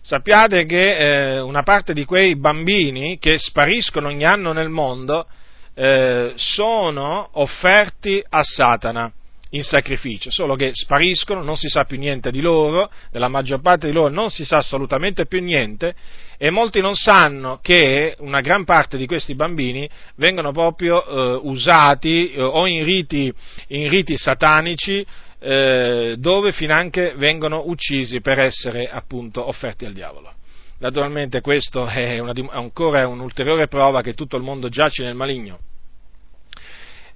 Sappiate 0.00 0.64
che 0.64 1.34
eh, 1.34 1.40
una 1.40 1.62
parte 1.62 1.92
di 1.92 2.04
quei 2.04 2.34
bambini 2.36 3.18
che 3.18 3.38
spariscono 3.38 4.08
ogni 4.08 4.24
anno 4.24 4.52
nel 4.52 4.70
mondo 4.70 5.26
eh, 5.74 6.32
sono 6.36 7.28
offerti 7.32 8.24
a 8.28 8.42
Satana 8.42 9.12
in 9.54 9.62
sacrificio, 9.62 10.30
solo 10.30 10.54
che 10.54 10.70
spariscono, 10.72 11.42
non 11.42 11.56
si 11.56 11.68
sa 11.68 11.84
più 11.84 11.98
niente 11.98 12.30
di 12.30 12.40
loro, 12.40 12.90
della 13.10 13.28
maggior 13.28 13.60
parte 13.60 13.86
di 13.86 13.92
loro 13.92 14.12
non 14.12 14.30
si 14.30 14.44
sa 14.44 14.58
assolutamente 14.58 15.26
più 15.26 15.42
niente 15.42 15.94
e 16.38 16.50
molti 16.50 16.80
non 16.80 16.94
sanno 16.94 17.58
che 17.60 18.16
una 18.20 18.40
gran 18.40 18.64
parte 18.64 18.96
di 18.96 19.06
questi 19.06 19.34
bambini 19.34 19.88
vengono 20.16 20.52
proprio 20.52 21.04
eh, 21.04 21.40
usati 21.42 22.32
eh, 22.32 22.40
o 22.40 22.66
in 22.66 22.84
riti, 22.84 23.32
in 23.68 23.88
riti 23.90 24.16
satanici 24.16 25.04
eh, 25.38 26.14
dove 26.18 26.52
finanche 26.52 27.12
vengono 27.16 27.64
uccisi 27.66 28.20
per 28.20 28.38
essere 28.38 28.88
appunto 28.88 29.46
offerti 29.46 29.84
al 29.84 29.92
diavolo. 29.92 30.32
Naturalmente 30.78 31.40
questo 31.42 31.86
è 31.86 32.18
una, 32.18 32.32
ancora 32.50 33.06
un'ulteriore 33.06 33.68
prova 33.68 34.00
che 34.00 34.14
tutto 34.14 34.36
il 34.36 34.42
mondo 34.42 34.68
giace 34.68 35.04
nel 35.04 35.14
maligno 35.14 35.58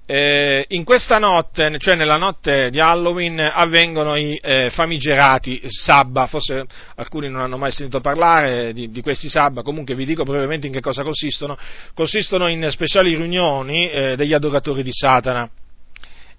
eh, 0.09 0.63
in 0.69 0.85
questa 0.85 1.17
notte, 1.17 1.77
cioè 1.79 1.95
nella 1.95 2.15
notte 2.15 2.69
di 2.69 2.79
Halloween, 2.79 3.39
avvengono 3.41 4.15
i 4.15 4.39
eh, 4.41 4.69
famigerati 4.69 5.61
sabba, 5.65 6.27
forse 6.27 6.65
alcuni 6.95 7.29
non 7.29 7.41
hanno 7.41 7.57
mai 7.57 7.71
sentito 7.71 7.99
parlare 7.99 8.71
di, 8.71 8.89
di, 8.89 9.01
questi 9.01 9.27
sabba, 9.27 9.63
comunque 9.63 9.95
vi 9.95 10.05
dico 10.05 10.23
brevemente 10.23 10.65
in 10.65 10.71
che 10.71 10.79
cosa 10.79 11.03
consistono. 11.03 11.57
Consistono 11.93 12.47
in 12.47 12.65
speciali 12.71 13.17
riunioni 13.17 13.89
eh, 13.89 14.15
degli 14.15 14.33
adoratori 14.33 14.81
di 14.81 14.93
Satana. 14.93 15.49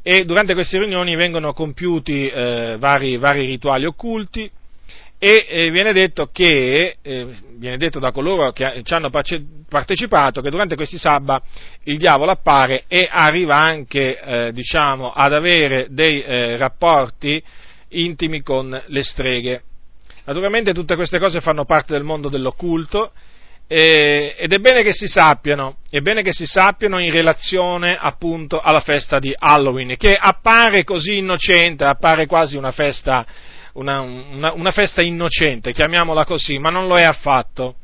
e 0.03 0.25
durante 0.25 0.55
queste 0.55 0.79
riunioni 0.79 1.15
vengono 1.15 1.53
compiuti 1.53 2.27
eh, 2.27 2.77
vari, 2.79 3.19
vari 3.19 3.45
rituali 3.45 3.85
occulti, 3.85 4.51
e 5.19 5.47
eh, 5.49 5.71
viene 5.71 5.93
detto 5.93 6.31
che, 6.33 6.97
eh, 7.03 7.27
viene 7.57 7.77
detto 7.77 7.99
da 7.99 8.13
coloro 8.13 8.53
che 8.53 8.83
ci 8.85 8.95
hanno 8.95 9.11
partecipato, 9.11 10.41
che 10.41 10.51
durante 10.51 10.77
questi 10.77 10.97
sabba 10.97 11.43
il 11.85 11.99
diavolo 11.99 12.31
appare 12.31 12.85
e 12.87 13.09
arriva 13.11 13.57
anche, 13.57 14.21
eh, 14.21 14.53
diciamo, 14.53 15.11
ad 15.11 15.33
avere 15.33 15.89
dei 15.91 16.23
eh, 16.23 16.57
rapporti 16.57 17.43
intimi 17.89 18.43
con 18.43 18.81
le 18.87 19.03
streghe. 19.03 19.63
Naturalmente 20.25 20.73
tutte 20.73 20.95
queste 20.95 21.19
cose 21.19 21.41
fanno 21.41 21.65
parte 21.65 21.95
del 21.95 22.05
mondo 22.05 22.29
dell'occulto 22.29 23.13
eh, 23.67 24.35
ed 24.39 24.53
è 24.53 24.59
bene 24.59 24.83
che 24.83 24.95
si 24.95 25.07
sappiano, 25.07 25.79
è 25.91 26.01
bene 26.01 26.23
che 26.23 26.33
si 26.33 26.47
sappiano 26.47 26.99
in 26.99 27.11
relazione 27.11 27.99
appunto 27.99 28.61
alla 28.61 28.81
festa 28.81 29.19
di 29.19 29.35
Halloween, 29.37 29.97
che 29.99 30.17
appare 30.17 30.85
così 30.85 31.19
innocente, 31.19 31.85
appare 31.85 32.27
quasi 32.27 32.57
una 32.57 32.73
festa 32.73 33.27
una, 33.78 34.00
una, 34.00 34.52
una 34.52 34.70
festa 34.73 35.02
innocente, 35.02 35.73
chiamiamola 35.73 36.25
così, 36.25 36.58
ma 36.58 36.70
non 36.70 36.87
lo 36.87 36.97
è 36.97 37.04
affatto. 37.04 37.76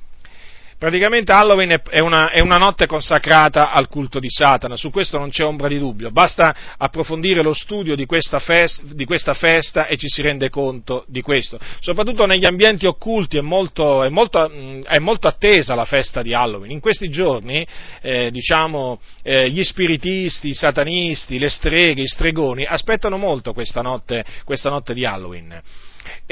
Praticamente 0.77 1.33
Halloween 1.33 1.81
è 1.89 2.01
una, 2.01 2.31
è 2.31 2.41
una, 2.41 2.59
notte 2.59 2.87
consacrata 2.87 3.71
al 3.71 3.89
culto 3.89 4.19
di 4.19 4.29
Satana, 4.29 4.77
su 4.77 4.91
questo 4.91 5.19
non 5.19 5.31
c'è 5.31 5.45
ombra 5.45 5.69
di 5.69 5.79
dubbio, 5.79 6.11
basta 6.11 6.55
approfondire 6.77 7.43
lo 7.43 7.55
studio 7.55 7.95
di 7.95 8.07
questa, 8.07 8.39
festa, 8.39 8.83
di 8.93 9.05
questa 9.05 9.33
festa 9.35 9.87
e 9.87 9.97
ci 9.97 10.09
si 10.09 10.21
rende 10.21 10.51
conto 10.51 11.05
di 11.07 11.23
questo. 11.23 11.59
Soprattutto 11.81 12.27
negli 12.27 12.45
ambienti 12.45 12.87
occulti 12.87 13.39
è 13.39 13.41
molto, 13.41 14.03
è 14.03 14.11
molto, 14.11 14.51
è 14.83 14.99
molto 14.99 15.27
attesa 15.27 15.75
la 15.75 15.87
festa 15.87 16.23
di 16.23 16.35
Halloween. 16.35 16.73
In 16.73 16.81
questi 16.81 17.09
giorni, 17.09 17.67
eh, 18.03 18.31
diciamo, 18.31 19.01
eh, 19.23 19.49
gli 19.49 19.63
spiritisti, 19.63 20.49
i 20.49 20.55
satanisti, 20.55 21.39
le 21.39 21.49
streghe, 21.49 22.03
i 22.03 22.07
stregoni 22.07 22.65
aspettano 22.65 23.17
molto 23.17 23.55
questa 23.55 23.81
notte, 23.81 24.25
questa 24.45 24.69
notte 24.69 24.93
di 24.93 25.07
Halloween. 25.07 25.63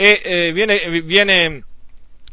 E 0.03 0.21
eh, 0.25 0.53
viene, 0.53 1.01
viene 1.03 1.63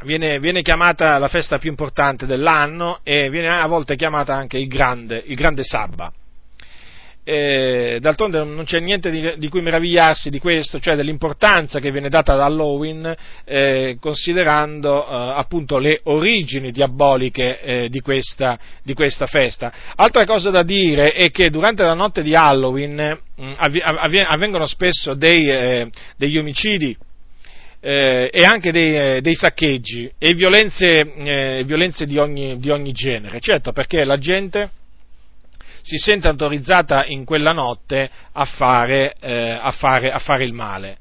Viene, 0.01 0.39
viene, 0.39 0.61
chiamata 0.61 1.17
la 1.17 1.27
festa 1.27 1.57
più 1.57 1.69
importante 1.69 2.25
dell'anno 2.25 3.01
e 3.03 3.29
viene 3.29 3.49
a 3.49 3.67
volte 3.67 3.97
chiamata 3.97 4.33
anche 4.33 4.57
il 4.57 4.69
grande, 4.69 5.21
il 5.25 5.35
grande 5.35 5.65
Sabba. 5.65 6.09
E, 7.21 7.97
d'altronde 7.99 8.41
non 8.45 8.63
c'è 8.63 8.79
niente 8.79 9.11
di, 9.11 9.33
di, 9.35 9.49
cui 9.49 9.61
meravigliarsi 9.61 10.29
di 10.29 10.39
questo, 10.39 10.79
cioè 10.79 10.95
dell'importanza 10.95 11.81
che 11.81 11.91
viene 11.91 12.07
data 12.07 12.31
ad 12.31 12.39
Halloween, 12.39 13.13
eh, 13.43 13.97
considerando 13.99 15.05
eh, 15.05 15.33
appunto 15.35 15.79
le 15.79 15.99
origini 16.03 16.71
diaboliche 16.71 17.59
eh, 17.59 17.89
di, 17.89 17.99
questa, 17.99 18.57
di, 18.81 18.93
questa, 18.93 19.27
festa. 19.27 19.73
Altra 19.95 20.23
cosa 20.23 20.49
da 20.49 20.63
dire 20.63 21.11
è 21.11 21.29
che 21.29 21.49
durante 21.49 21.83
la 21.83 21.93
notte 21.93 22.23
di 22.23 22.33
Halloween 22.35 23.19
mh, 23.35 23.45
mm, 23.45 23.53
avvengono 24.27 24.65
spesso 24.65 25.13
dei, 25.13 25.49
eh, 25.49 25.89
degli 26.15 26.37
omicidi 26.37 26.95
eh, 27.81 28.29
e 28.31 28.43
anche 28.43 28.71
dei, 28.71 28.95
eh, 28.95 29.21
dei, 29.21 29.35
saccheggi 29.35 30.11
e 30.17 30.33
violenze, 30.33 31.13
eh, 31.13 31.63
violenze 31.65 32.05
di, 32.05 32.17
ogni, 32.17 32.59
di, 32.59 32.69
ogni, 32.69 32.91
genere. 32.91 33.39
Certo, 33.39 33.71
perché 33.71 34.03
la 34.03 34.17
gente 34.17 34.69
si 35.81 35.97
sente 35.97 36.27
autorizzata 36.27 37.05
in 37.05 37.23
quella 37.23 37.51
notte 37.51 38.09
a 38.33 38.43
fare, 38.43 39.13
eh, 39.21 39.57
a 39.59 39.71
fare, 39.71 40.11
a 40.11 40.19
fare 40.19 40.43
il 40.43 40.53
male. 40.53 40.97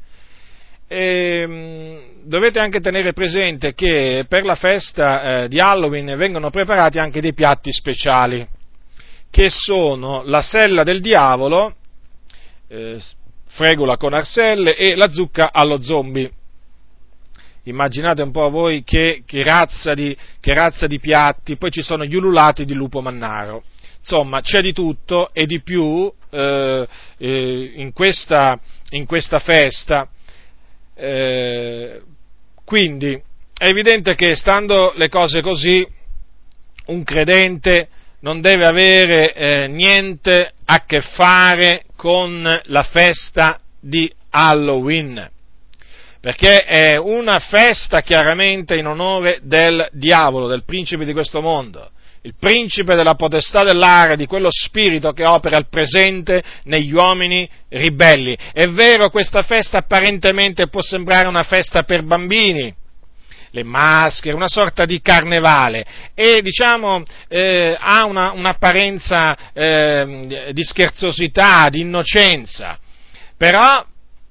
E, 0.86 1.40
ehm, 1.42 2.00
dovete 2.22 2.60
anche 2.60 2.80
tenere 2.80 3.12
presente 3.12 3.74
che 3.74 4.24
per 4.28 4.44
la 4.44 4.54
festa 4.54 5.42
eh, 5.42 5.48
di 5.48 5.58
Halloween 5.58 6.14
vengono 6.16 6.50
preparati 6.50 6.98
anche 6.98 7.20
dei 7.20 7.34
piatti 7.34 7.72
speciali, 7.72 8.46
che 9.30 9.50
sono 9.50 10.22
la 10.24 10.42
sella 10.42 10.84
del 10.84 11.00
diavolo, 11.00 11.74
eh, 12.68 13.00
fregola 13.46 13.96
con 13.96 14.14
arselle 14.14 14.76
e 14.76 14.94
la 14.94 15.08
zucca 15.08 15.50
allo 15.52 15.82
zombie 15.82 16.30
immaginate 17.64 18.22
un 18.22 18.30
po' 18.30 18.48
voi 18.50 18.82
che, 18.84 19.22
che, 19.26 19.42
razza 19.42 19.94
di, 19.94 20.16
che, 20.40 20.54
razza 20.54 20.86
di, 20.86 20.98
piatti, 20.98 21.56
poi 21.56 21.70
ci 21.70 21.82
sono 21.82 22.04
gli 22.04 22.14
ululati 22.14 22.64
di 22.64 22.74
lupo 22.74 23.00
mannaro. 23.00 23.62
Insomma, 23.98 24.40
c'è 24.40 24.60
di 24.60 24.72
tutto 24.72 25.30
e 25.32 25.44
di 25.44 25.60
più 25.60 26.10
eh, 26.30 26.88
eh, 27.18 27.72
in, 27.76 27.92
questa, 27.92 28.58
in, 28.90 29.06
questa, 29.06 29.38
festa. 29.38 30.08
Eh, 30.94 32.02
quindi 32.64 33.20
è 33.56 33.66
evidente 33.66 34.14
che 34.14 34.34
stando 34.34 34.92
le 34.96 35.08
cose 35.08 35.42
così, 35.42 35.86
un 36.86 37.04
credente 37.04 37.88
non 38.20 38.40
deve 38.40 38.66
avere 38.66 39.32
eh, 39.32 39.66
niente 39.68 40.52
a 40.64 40.84
che 40.84 41.00
fare 41.00 41.84
con 41.96 42.60
la 42.64 42.82
festa 42.82 43.60
di 43.80 44.10
Halloween 44.30 45.36
perché 46.28 46.58
è 46.58 46.98
una 46.98 47.38
festa 47.38 48.02
chiaramente 48.02 48.76
in 48.76 48.86
onore 48.86 49.38
del 49.44 49.88
diavolo, 49.92 50.46
del 50.46 50.62
principe 50.62 51.06
di 51.06 51.14
questo 51.14 51.40
mondo, 51.40 51.90
il 52.20 52.34
principe 52.38 52.94
della 52.94 53.14
potestà 53.14 53.64
dell'aria, 53.64 54.14
di 54.14 54.26
quello 54.26 54.50
spirito 54.50 55.12
che 55.12 55.26
opera 55.26 55.56
al 55.56 55.70
presente 55.70 56.42
negli 56.64 56.92
uomini 56.92 57.48
ribelli. 57.70 58.36
È 58.52 58.68
vero, 58.68 59.08
questa 59.08 59.40
festa 59.40 59.78
apparentemente 59.78 60.68
può 60.68 60.82
sembrare 60.82 61.28
una 61.28 61.44
festa 61.44 61.84
per 61.84 62.02
bambini, 62.02 62.74
le 63.50 63.62
maschere, 63.62 64.36
una 64.36 64.48
sorta 64.48 64.84
di 64.84 65.00
carnevale. 65.00 65.86
E 66.12 66.42
diciamo 66.42 67.04
eh, 67.26 67.74
ha 67.80 68.04
una, 68.04 68.32
un'apparenza 68.32 69.34
eh, 69.54 70.50
di 70.52 70.62
scherzosità, 70.62 71.70
di 71.70 71.80
innocenza, 71.80 72.78
però 73.34 73.82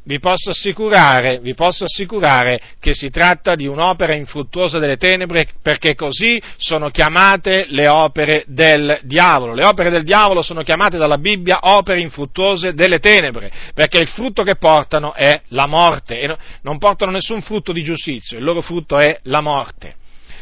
vi 0.07 0.19
posso 0.19 0.51
assicurare, 0.51 1.39
vi 1.39 1.53
posso 1.53 1.83
assicurare 1.83 2.61
che 2.79 2.93
si 2.93 3.09
tratta 3.09 3.55
di 3.55 3.67
un'opera 3.67 4.13
infruttuosa 4.13 4.79
delle 4.79 4.95
tenebre 4.95 5.49
perché 5.61 5.95
così 5.95 6.41
sono 6.55 6.89
chiamate 6.89 7.65
le 7.69 7.89
opere 7.89 8.45
del 8.47 9.01
diavolo. 9.03 9.53
Le 9.53 9.65
opere 9.65 9.89
del 9.89 10.05
diavolo 10.05 10.41
sono 10.41 10.63
chiamate 10.63 10.97
dalla 10.97 11.17
Bibbia 11.17 11.59
opere 11.61 11.99
infruttuose 11.99 12.73
delle 12.73 12.99
tenebre 12.99 13.51
perché 13.73 13.97
il 13.97 14.07
frutto 14.07 14.43
che 14.43 14.55
portano 14.55 15.13
è 15.13 15.41
la 15.49 15.67
morte 15.67 16.21
e 16.21 16.37
non 16.61 16.77
portano 16.77 17.11
nessun 17.11 17.41
frutto 17.41 17.73
di 17.73 17.83
giustizia, 17.83 18.37
il 18.37 18.45
loro 18.45 18.61
frutto 18.61 18.97
è 18.97 19.19
la 19.23 19.41
morte. 19.41 19.95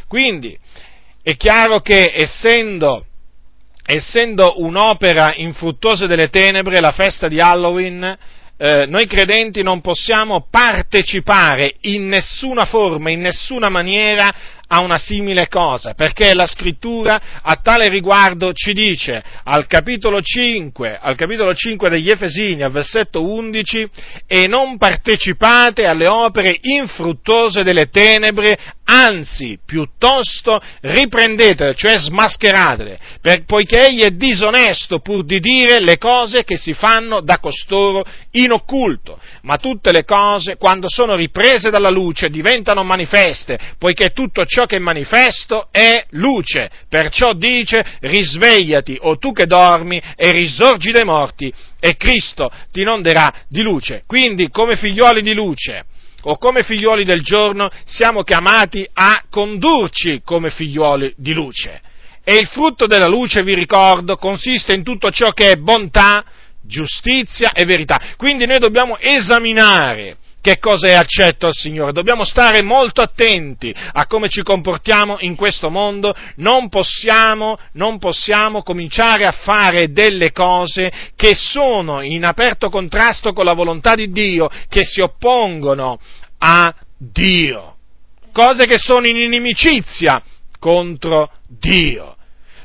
Quindi 0.08 0.56
è 1.24 1.36
chiaro 1.36 1.80
che 1.80 2.12
essendo 2.14 3.08
essendo 3.88 4.62
un'opera 4.62 5.34
infruttuosa 5.36 6.08
delle 6.08 6.30
tenebre, 6.30 6.80
la 6.80 6.92
festa 6.92 7.28
di 7.28 7.40
Halloween 7.40 8.18
eh, 8.58 8.86
noi 8.88 9.06
credenti 9.06 9.62
non 9.64 9.82
possiamo 9.82 10.48
partecipare 10.50 11.76
in 11.82 12.08
nessuna 12.08 12.66
forma, 12.66 13.10
in 13.10 13.22
nessuna 13.22 13.70
maniera 13.70 14.34
a 14.68 14.82
una 14.82 14.98
simile 14.98 15.48
cosa, 15.48 15.94
perché 15.94 16.34
la 16.34 16.48
scrittura 16.48 17.22
a 17.42 17.56
tale 17.56 17.88
riguardo 17.90 18.54
ci 18.54 18.74
dice 18.74 19.24
al 19.44 19.68
capitolo 19.68 20.22
5, 20.22 20.98
al 21.00 21.16
capitolo 21.16 21.54
5 21.54 21.90
degli 21.90 22.10
Efesini, 22.10 22.64
al 22.64 22.72
versetto 22.72 23.24
11, 23.24 23.90
e 24.28 24.48
non 24.48 24.78
partecipate 24.78 25.86
alle 25.86 26.08
opere 26.08 26.58
infruttuose 26.62 27.64
delle 27.64 27.90
tenebre, 27.90 28.58
anzi, 28.86 29.60
piuttosto 29.66 30.60
riprendetele, 30.82 31.76
cioè 31.76 31.98
smascheratele, 31.98 33.00
per, 33.22 33.46
poiché 33.46 33.88
egli 33.88 34.02
è 34.02 34.12
disonesto 34.12 35.00
pur 35.00 35.24
di 35.24 35.40
dire 35.40 35.80
le 35.80 35.98
cose 35.98 36.44
che 36.44 36.58
si 36.58 36.74
fanno 36.74 37.22
da 37.22 37.40
costoro 37.40 38.04
in 38.32 38.52
occulto, 38.52 39.20
ma 39.42 39.58
tutte 39.58 39.92
le 39.92 40.04
cose, 40.04 40.58
quando 40.58 40.88
sono 40.90 41.16
riprese 41.16 41.70
dalla 41.70 41.90
luce, 41.90 42.30
diventano 42.30 42.84
manifeste, 42.84 43.60
poiché 43.78 44.10
tutto 44.10 44.46
ciò 44.46 44.55
che 44.64 44.78
è 44.78 44.80
manifesto 44.80 45.68
è 45.72 46.06
luce, 46.12 46.72
perciò 46.88 47.34
dice 47.34 47.84
risvegliati 48.00 48.98
o 49.02 49.18
tu 49.18 49.34
che 49.34 49.46
dormi 49.46 50.02
e 50.16 50.32
risorgi 50.32 50.92
dai 50.92 51.04
morti 51.04 51.54
e 51.80 51.98
Cristo 51.98 52.50
ti 52.72 52.82
inonderà 52.82 53.34
di 53.50 53.62
luce. 53.62 54.04
Quindi 54.08 54.50
come 54.50 54.78
figlioli 54.78 55.22
di 55.22 55.34
luce, 55.34 55.84
o 56.28 56.38
come 56.38 56.64
figlioli 56.64 57.04
del 57.04 57.22
giorno 57.22 57.70
siamo 57.86 58.24
chiamati 58.24 58.88
a 58.94 59.24
condurci 59.30 60.22
come 60.24 60.50
figlioli 60.50 61.14
di 61.18 61.34
luce. 61.34 61.82
E 62.24 62.38
il 62.38 62.48
frutto 62.48 62.88
della 62.88 63.08
luce, 63.08 63.44
vi 63.44 63.54
ricordo, 63.54 64.16
consiste 64.16 64.74
in 64.74 64.84
tutto 64.84 65.12
ciò 65.12 65.32
che 65.32 65.52
è 65.52 65.56
bontà, 65.58 66.24
giustizia 66.64 67.52
e 67.52 67.66
verità. 67.66 68.00
Quindi 68.18 68.48
noi 68.48 68.58
dobbiamo 68.58 68.98
esaminare 68.98 70.18
che 70.46 70.60
cosa 70.60 70.90
è 70.90 70.94
accetto 70.94 71.48
al 71.48 71.56
Signore. 71.56 71.92
Dobbiamo 71.92 72.24
stare 72.24 72.62
molto 72.62 73.02
attenti 73.02 73.74
a 73.76 74.06
come 74.06 74.30
ci 74.30 74.44
comportiamo 74.44 75.18
in 75.22 75.36
questo 75.36 75.72
mondo. 75.72 76.14
Non 76.36 76.70
possiamo, 76.70 77.58
non 77.72 77.98
possiamo 77.98 78.62
cominciare 78.62 79.26
a 79.26 79.32
fare 79.32 79.92
delle 79.92 80.32
cose 80.32 80.92
che 81.16 81.34
sono 81.34 82.02
in 82.02 82.24
aperto 82.24 82.70
contrasto 82.70 83.34
con 83.34 83.44
la 83.44 83.54
volontà 83.54 83.96
di 83.96 84.12
Dio, 84.12 84.48
che 84.70 84.86
si 84.86 85.02
oppongono 85.02 86.00
a 86.38 86.72
Dio. 86.96 87.78
Cose 88.32 88.68
che 88.68 88.78
sono 88.78 89.08
in 89.08 89.16
inimicizia 89.16 90.22
contro 90.60 91.32
Dio. 91.48 92.15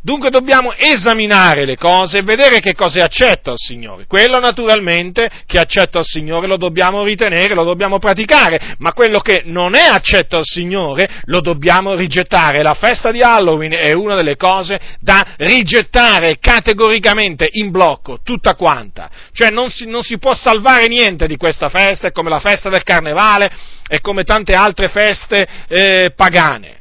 Dunque 0.03 0.31
dobbiamo 0.31 0.73
esaminare 0.75 1.67
le 1.67 1.77
cose 1.77 2.19
e 2.19 2.23
vedere 2.23 2.61
che 2.61 2.75
cosa 2.75 3.01
è 3.01 3.03
accetto 3.03 3.51
al 3.51 3.59
Signore. 3.59 4.07
Quello 4.07 4.39
naturalmente 4.39 5.31
che 5.47 5.59
è 5.59 5.61
accetto 5.61 5.99
al 5.99 6.05
Signore 6.05 6.47
lo 6.47 6.57
dobbiamo 6.57 7.05
ritenere, 7.05 7.55
lo 7.55 7.65
dobbiamo 7.65 7.99
praticare, 7.99 8.77
ma 8.79 8.93
quello 8.93 9.19
che 9.19 9.43
non 9.45 9.75
è 9.75 9.87
accetto 9.87 10.39
al 10.39 10.45
Signore 10.45 11.09
lo 11.25 11.41
dobbiamo 11.41 11.95
rigettare. 11.95 12.63
La 12.63 12.75
festa 12.75 13.11
di 13.11 13.21
Halloween 13.21 13.73
è 13.73 13.93
una 13.93 14.15
delle 14.15 14.37
cose 14.37 14.81
da 15.01 15.35
rigettare 15.37 16.39
categoricamente 16.39 17.49
in 17.53 17.71
blocco, 17.71 18.21
tutta 18.23 18.55
quanta. 18.55 19.11
Cioè 19.33 19.51
non 19.51 19.71
si, 19.71 19.87
non 19.87 20.03
si 20.03 20.19
può 20.19 20.35
salvare 20.35 20.87
niente 20.87 21.27
di 21.27 21.37
questa 21.37 21.69
festa, 21.69 22.09
è 22.09 22.13
come 22.13 22.31
la 22.31 22.41
festa 22.41 22.71
del 22.71 22.83
carnevale, 22.83 23.51
è 23.87 24.01
come 24.01 24.25
tante 24.25 24.55
altre 24.55 24.89
feste 24.89 25.47
eh, 25.69 26.13
pagane 26.17 26.79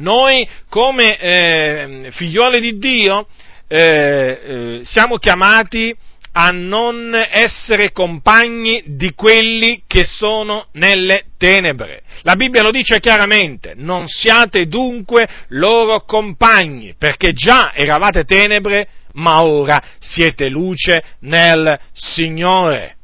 noi 0.00 0.48
come 0.68 1.18
eh, 1.18 2.08
figlioli 2.10 2.60
di 2.60 2.78
Dio 2.78 3.26
eh, 3.68 3.78
eh, 3.78 4.80
siamo 4.82 5.18
chiamati 5.18 5.94
a 6.32 6.50
non 6.50 7.14
essere 7.14 7.92
compagni 7.92 8.82
di 8.86 9.12
quelli 9.14 9.82
che 9.86 10.04
sono 10.04 10.66
nelle 10.72 11.24
tenebre. 11.36 12.02
La 12.22 12.36
Bibbia 12.36 12.62
lo 12.62 12.70
dice 12.70 13.00
chiaramente, 13.00 13.74
non 13.76 14.06
siate 14.06 14.66
dunque 14.66 15.28
loro 15.48 16.04
compagni, 16.04 16.94
perché 16.96 17.32
già 17.32 17.72
eravate 17.74 18.24
tenebre, 18.24 18.88
ma 19.14 19.42
ora 19.42 19.82
siete 19.98 20.48
luce 20.48 21.02
nel 21.20 21.78
Signore. 21.92 22.96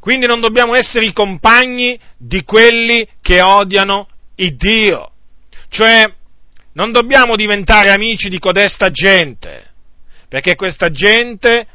Quindi 0.00 0.26
non 0.26 0.40
dobbiamo 0.40 0.74
essere 0.74 1.06
i 1.06 1.12
compagni 1.12 1.98
di 2.18 2.42
quelli 2.42 3.06
che 3.20 3.40
odiano 3.40 4.08
il 4.36 4.56
Dio. 4.56 5.10
Cioè, 5.74 6.04
non 6.74 6.92
dobbiamo 6.92 7.34
diventare 7.34 7.90
amici 7.90 8.28
di 8.28 8.38
codesta 8.38 8.90
gente, 8.90 9.70
perché 10.28 10.54
questa 10.54 10.88
gente 10.88 11.66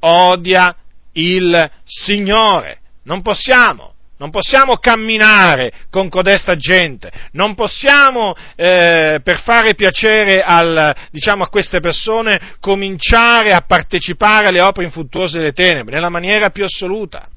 odia 0.00 0.74
il 1.12 1.70
Signore. 1.84 2.80
Non 3.04 3.22
possiamo. 3.22 3.92
Non 4.16 4.30
possiamo 4.30 4.78
camminare 4.78 5.72
con 5.88 6.08
codesta 6.08 6.56
gente, 6.56 7.12
non 7.32 7.54
possiamo, 7.54 8.34
eh, 8.56 9.20
per 9.22 9.42
fare 9.42 9.74
piacere 9.74 10.40
al, 10.40 10.94
diciamo, 11.10 11.44
a 11.44 11.48
queste 11.48 11.78
persone, 11.78 12.56
cominciare 12.58 13.52
a 13.52 13.60
partecipare 13.60 14.48
alle 14.48 14.62
opere 14.62 14.86
infruttuose 14.86 15.38
delle 15.38 15.52
tenebre, 15.52 15.94
nella 15.94 16.08
maniera 16.10 16.50
più 16.50 16.64
assoluta. 16.64 17.28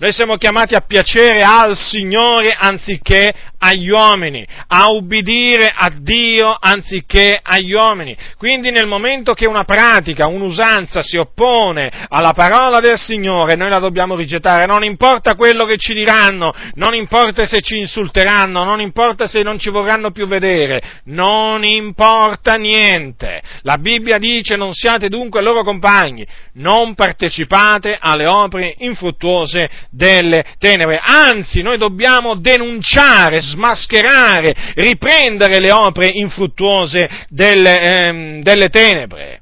Noi 0.00 0.12
siamo 0.12 0.36
chiamati 0.36 0.74
a 0.74 0.80
piacere 0.80 1.42
al 1.42 1.76
Signore 1.76 2.56
anziché 2.58 3.34
agli 3.62 3.90
uomini, 3.90 4.46
a 4.68 4.90
ubbidire 4.90 5.70
a 5.74 5.90
Dio 5.94 6.56
anziché 6.58 7.38
agli 7.42 7.72
uomini. 7.72 8.16
Quindi 8.36 8.70
nel 8.70 8.86
momento 8.86 9.34
che 9.34 9.46
una 9.46 9.64
pratica, 9.64 10.26
un'usanza 10.26 11.02
si 11.02 11.16
oppone 11.16 11.90
alla 12.08 12.32
parola 12.32 12.80
del 12.80 12.98
Signore, 12.98 13.56
noi 13.56 13.68
la 13.68 13.78
dobbiamo 13.78 14.16
rigettare, 14.16 14.66
non 14.66 14.82
importa 14.82 15.34
quello 15.34 15.66
che 15.66 15.76
ci 15.76 15.92
diranno, 15.92 16.54
non 16.74 16.94
importa 16.94 17.46
se 17.46 17.60
ci 17.60 17.78
insulteranno, 17.78 18.64
non 18.64 18.80
importa 18.80 19.26
se 19.26 19.42
non 19.42 19.58
ci 19.58 19.68
vorranno 19.68 20.10
più 20.10 20.26
vedere, 20.26 20.80
non 21.04 21.62
importa 21.64 22.54
niente. 22.54 23.42
La 23.62 23.76
Bibbia 23.76 24.18
dice 24.18 24.56
non 24.56 24.72
siate 24.72 25.08
dunque 25.08 25.42
loro 25.42 25.62
compagni, 25.62 26.26
non 26.54 26.94
partecipate 26.94 27.98
alle 28.00 28.26
opere 28.26 28.74
infruttuose 28.78 29.68
delle 29.90 30.44
tenebre, 30.58 31.00
anzi 31.02 31.60
noi 31.62 31.76
dobbiamo 31.76 32.36
denunciare, 32.36 33.40
smascherare, 33.50 34.54
riprendere 34.74 35.60
le 35.60 35.72
opere 35.72 36.10
infruttuose 36.12 37.26
delle, 37.28 37.80
ehm, 37.80 38.42
delle 38.42 38.68
tenebre. 38.68 39.40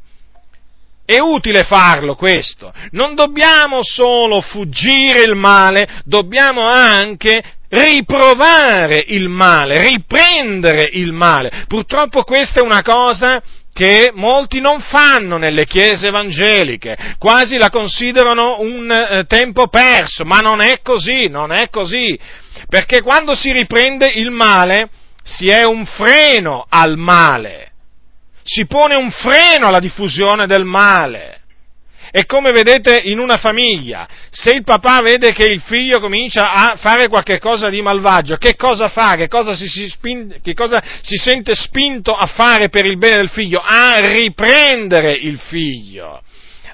È 1.05 1.19
utile 1.21 1.65
farlo 1.65 2.15
questo. 2.17 2.73
Non 2.91 3.15
dobbiamo 3.15 3.79
solo 3.83 4.43
fuggire 4.43 5.23
il 5.23 5.37
male, 5.37 6.03
dobbiamo 6.05 6.67
anche 6.69 7.43
riprovare 7.71 9.05
il 9.07 9.29
male, 9.29 9.81
riprendere 9.81 10.89
il 10.93 11.13
male. 11.13 11.65
Purtroppo 11.67 12.23
questa 12.25 12.61
è 12.61 12.63
una 12.63 12.83
cosa 12.83 13.43
che 13.79 14.11
molti 14.13 14.59
non 14.59 14.81
fanno 14.81 15.37
nelle 15.37 15.65
chiese 15.65 16.09
evangeliche, 16.09 17.15
quasi 17.17 17.59
la 17.59 17.71
considerano 17.71 18.57
un 18.59 18.91
eh, 18.91 19.25
tempo 19.29 19.69
perso, 19.69 20.25
ma 20.25 20.41
non 20.41 20.61
è 20.61 20.81
così, 20.83 21.29
non 21.29 21.53
è 21.53 21.69
così. 21.71 22.19
Perché 22.69 23.03
quando 23.03 23.37
si 23.37 23.53
riprende 23.53 24.09
il 24.09 24.33
male 24.33 24.91
si 25.23 25.47
è 25.47 25.63
un 25.63 25.87
freno 25.87 26.67
al 26.69 26.97
male, 26.97 27.71
si 28.43 28.67
pone 28.67 28.97
un 28.97 29.13
freno 29.13 29.69
alla 29.69 29.79
diffusione 29.79 30.49
del 30.49 30.65
male. 30.65 31.38
E 32.11 32.25
come 32.25 32.53
vedete 32.53 33.01
in 33.05 33.19
una 33.19 33.37
famiglia, 33.37 34.09
se 34.31 34.53
il 34.53 34.65
papà 34.65 35.01
vede 35.03 35.33
che 35.33 35.45
il 35.45 35.61
figlio 35.61 36.01
comincia 36.01 36.53
a 36.53 36.77
fare 36.77 37.09
qualche 37.09 37.39
cosa 37.39 37.69
di 37.69 37.83
malvagio, 37.83 38.37
che 38.37 38.57
cosa 38.57 38.89
fa? 38.89 39.15
Che 39.15 39.29
cosa 39.29 39.55
si, 39.55 39.69
si, 39.69 39.89
spin, 39.89 40.41
che 40.43 40.55
cosa 40.55 40.83
si 41.03 41.17
sente 41.17 41.55
spinto 41.55 42.15
a 42.15 42.27
fare 42.27 42.69
per 42.69 42.87
il 42.87 42.97
bene 42.97 43.17
del 43.17 43.31
figlio? 43.31 43.61
A 43.61 43.99
riprendere 44.01 45.13
il 45.13 45.39
figlio 45.39 46.23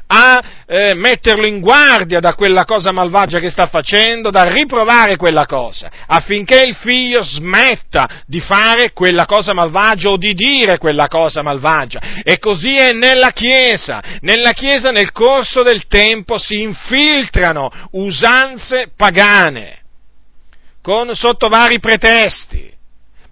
a 0.06 0.42
eh, 0.66 0.94
metterlo 0.94 1.46
in 1.46 1.60
guardia 1.60 2.20
da 2.20 2.34
quella 2.34 2.64
cosa 2.64 2.92
malvagia 2.92 3.38
che 3.38 3.50
sta 3.50 3.66
facendo, 3.68 4.30
da 4.30 4.44
riprovare 4.44 5.16
quella 5.16 5.46
cosa, 5.46 5.90
affinché 6.06 6.62
il 6.64 6.74
figlio 6.74 7.22
smetta 7.22 8.22
di 8.26 8.40
fare 8.40 8.92
quella 8.92 9.24
cosa 9.24 9.54
malvagia 9.54 10.10
o 10.10 10.16
di 10.16 10.34
dire 10.34 10.78
quella 10.78 11.08
cosa 11.08 11.42
malvagia. 11.42 12.00
E 12.22 12.38
così 12.38 12.74
è 12.74 12.92
nella 12.92 13.30
Chiesa. 13.30 14.02
Nella 14.20 14.52
Chiesa 14.52 14.90
nel 14.90 15.12
corso 15.12 15.62
del 15.62 15.86
tempo 15.86 16.38
si 16.38 16.60
infiltrano 16.60 17.70
usanze 17.92 18.90
pagane, 18.96 19.78
con, 20.82 21.14
sotto 21.14 21.48
vari 21.48 21.80
pretesti 21.80 22.73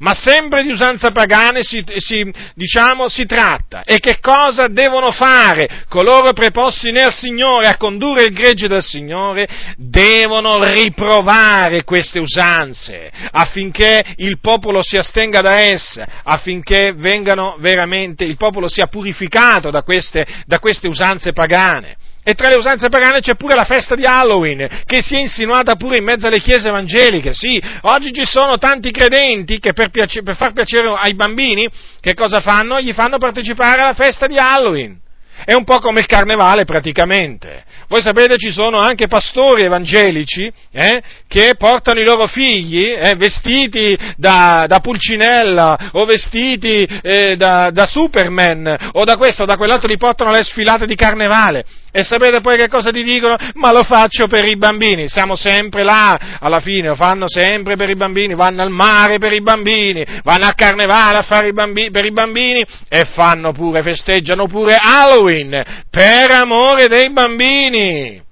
ma 0.03 0.15
sempre 0.15 0.62
di 0.65 0.71
usanza 0.71 1.12
pagane 1.12 1.62
si, 1.62 1.83
si, 1.99 2.31
diciamo, 2.55 3.09
si 3.09 3.25
tratta. 3.25 3.85
E 3.85 4.01
che 4.01 4.19
cosa 4.21 4.67
devono 4.67 5.12
fare 5.12 5.85
coloro 5.88 6.33
preposti 6.33 6.91
nel 6.91 7.12
Signore 7.12 7.69
a 7.69 7.77
condurre 7.77 8.25
il 8.25 8.35
gregge 8.35 8.67
del 8.67 8.83
Signore? 8.83 9.47
Devono 9.77 10.62
riprovare 10.65 11.85
queste 11.85 12.19
usanze 12.19 13.11
affinché 13.31 14.05
il 14.17 14.41
popolo 14.41 14.83
si 14.83 14.97
astenga 14.97 15.41
da 15.41 15.61
esse, 15.61 16.05
affinché 16.25 16.93
vengano 16.97 17.57
veramente, 17.61 18.25
il 18.25 18.37
popolo 18.37 18.69
sia 18.69 18.87
purificato 18.87 19.71
da 19.71 19.83
queste, 19.83 20.27
da 20.47 20.59
queste 20.59 20.88
usanze 20.88 21.33
pagane. 21.33 21.97
E 22.25 22.35
tra 22.35 22.49
le 22.49 22.55
usanze 22.55 22.89
pagane 22.89 23.21
c'è 23.21 23.35
pure 23.35 23.57
la 23.57 23.65
festa 23.65 23.97
di 23.97 24.05
Halloween, 24.05 24.69
che 24.87 25.03
si 25.03 25.17
è 25.17 25.19
insinuata 25.19 25.75
pure 25.75 25.97
in 25.97 26.05
mezzo 26.05 26.29
alle 26.29 26.41
chiese 26.41 26.69
evangeliche. 26.69 27.35
Sì, 27.35 27.61
oggi 27.83 28.13
ci 28.13 28.25
sono 28.25 28.59
tanti 28.59 28.93
credenti 28.93 29.59
che 29.59 29.73
per, 29.73 29.91
piace, 29.91 30.23
per 30.23 30.37
far 30.37 30.53
piacere 30.53 30.89
ai 30.97 31.15
bambini, 31.15 31.69
che 32.01 32.15
cosa 32.15 32.41
fanno? 32.41 32.81
Gli 32.81 32.93
fanno 32.93 33.19
partecipare 33.19 33.81
alla 33.81 33.95
festa 33.95 34.29
di 34.29 34.37
Halloween. 34.39 35.01
È 35.45 35.55
un 35.55 35.65
po' 35.65 35.81
come 35.81 35.99
il 35.99 36.07
carnevale 36.07 36.65
praticamente. 36.65 37.65
Voi 37.89 38.01
sapete 38.01 38.37
ci 38.37 38.53
sono 38.53 38.79
anche 38.79 39.09
pastori 39.09 39.63
evangelici 39.63 40.51
eh, 40.71 41.03
che 41.27 41.55
portano 41.59 41.99
i 41.99 42.05
loro 42.05 42.29
figli 42.29 42.95
eh, 42.97 43.17
vestiti 43.17 43.99
da, 44.17 44.67
da, 44.69 44.79
Pulcinella 44.79 45.91
o 45.93 46.05
vestiti 46.05 46.87
eh, 47.03 47.35
da, 47.37 47.71
da, 47.73 47.87
Superman 47.87 48.91
o 48.93 49.05
da 49.05 49.17
questo 49.17 49.43
o 49.43 49.47
da 49.47 49.57
quell'altro, 49.57 49.89
li 49.89 49.97
portano 49.97 50.31
alle 50.31 50.45
sfilate 50.45 50.87
di 50.87 50.95
carnevale. 50.95 51.65
E 51.94 52.05
sapete 52.05 52.40
poi 52.40 52.57
che 52.57 52.68
cosa 52.68 52.90
ti 52.90 53.02
dicono? 53.02 53.37
Ma 53.55 53.70
lo 53.70 53.83
faccio 53.83 54.26
per 54.26 54.46
i 54.46 54.57
bambini, 54.57 55.11
siamo 55.11 55.37
sempre 55.37 55.83
là, 55.83 56.38
alla 56.40 56.61
fine 56.61 56.88
lo 56.88 56.94
fanno 56.94 57.28
sempre 57.28 57.76
per 57.76 57.90
i 57.90 57.96
bambini, 57.96 58.35
vanno 58.35 58.62
al 58.62 58.70
mare 58.70 59.18
per 59.18 59.35
i 59.35 59.42
bambini, 59.42 60.02
vanno 60.22 60.46
a 60.46 60.55
carnevale 60.55 61.18
a 61.18 61.22
fare 61.22 61.48
i 61.48 61.52
bambini, 61.52 61.90
per 61.90 62.07
i 62.07 62.12
bambini. 62.12 62.64
E 62.88 63.05
fanno 63.12 63.52
pure, 63.52 63.83
festeggiano 63.83 64.46
pure 64.46 64.78
Halloween 64.81 65.62
per 65.90 66.31
amore 66.31 66.88
dei 66.88 67.12
bambini. 67.12 68.22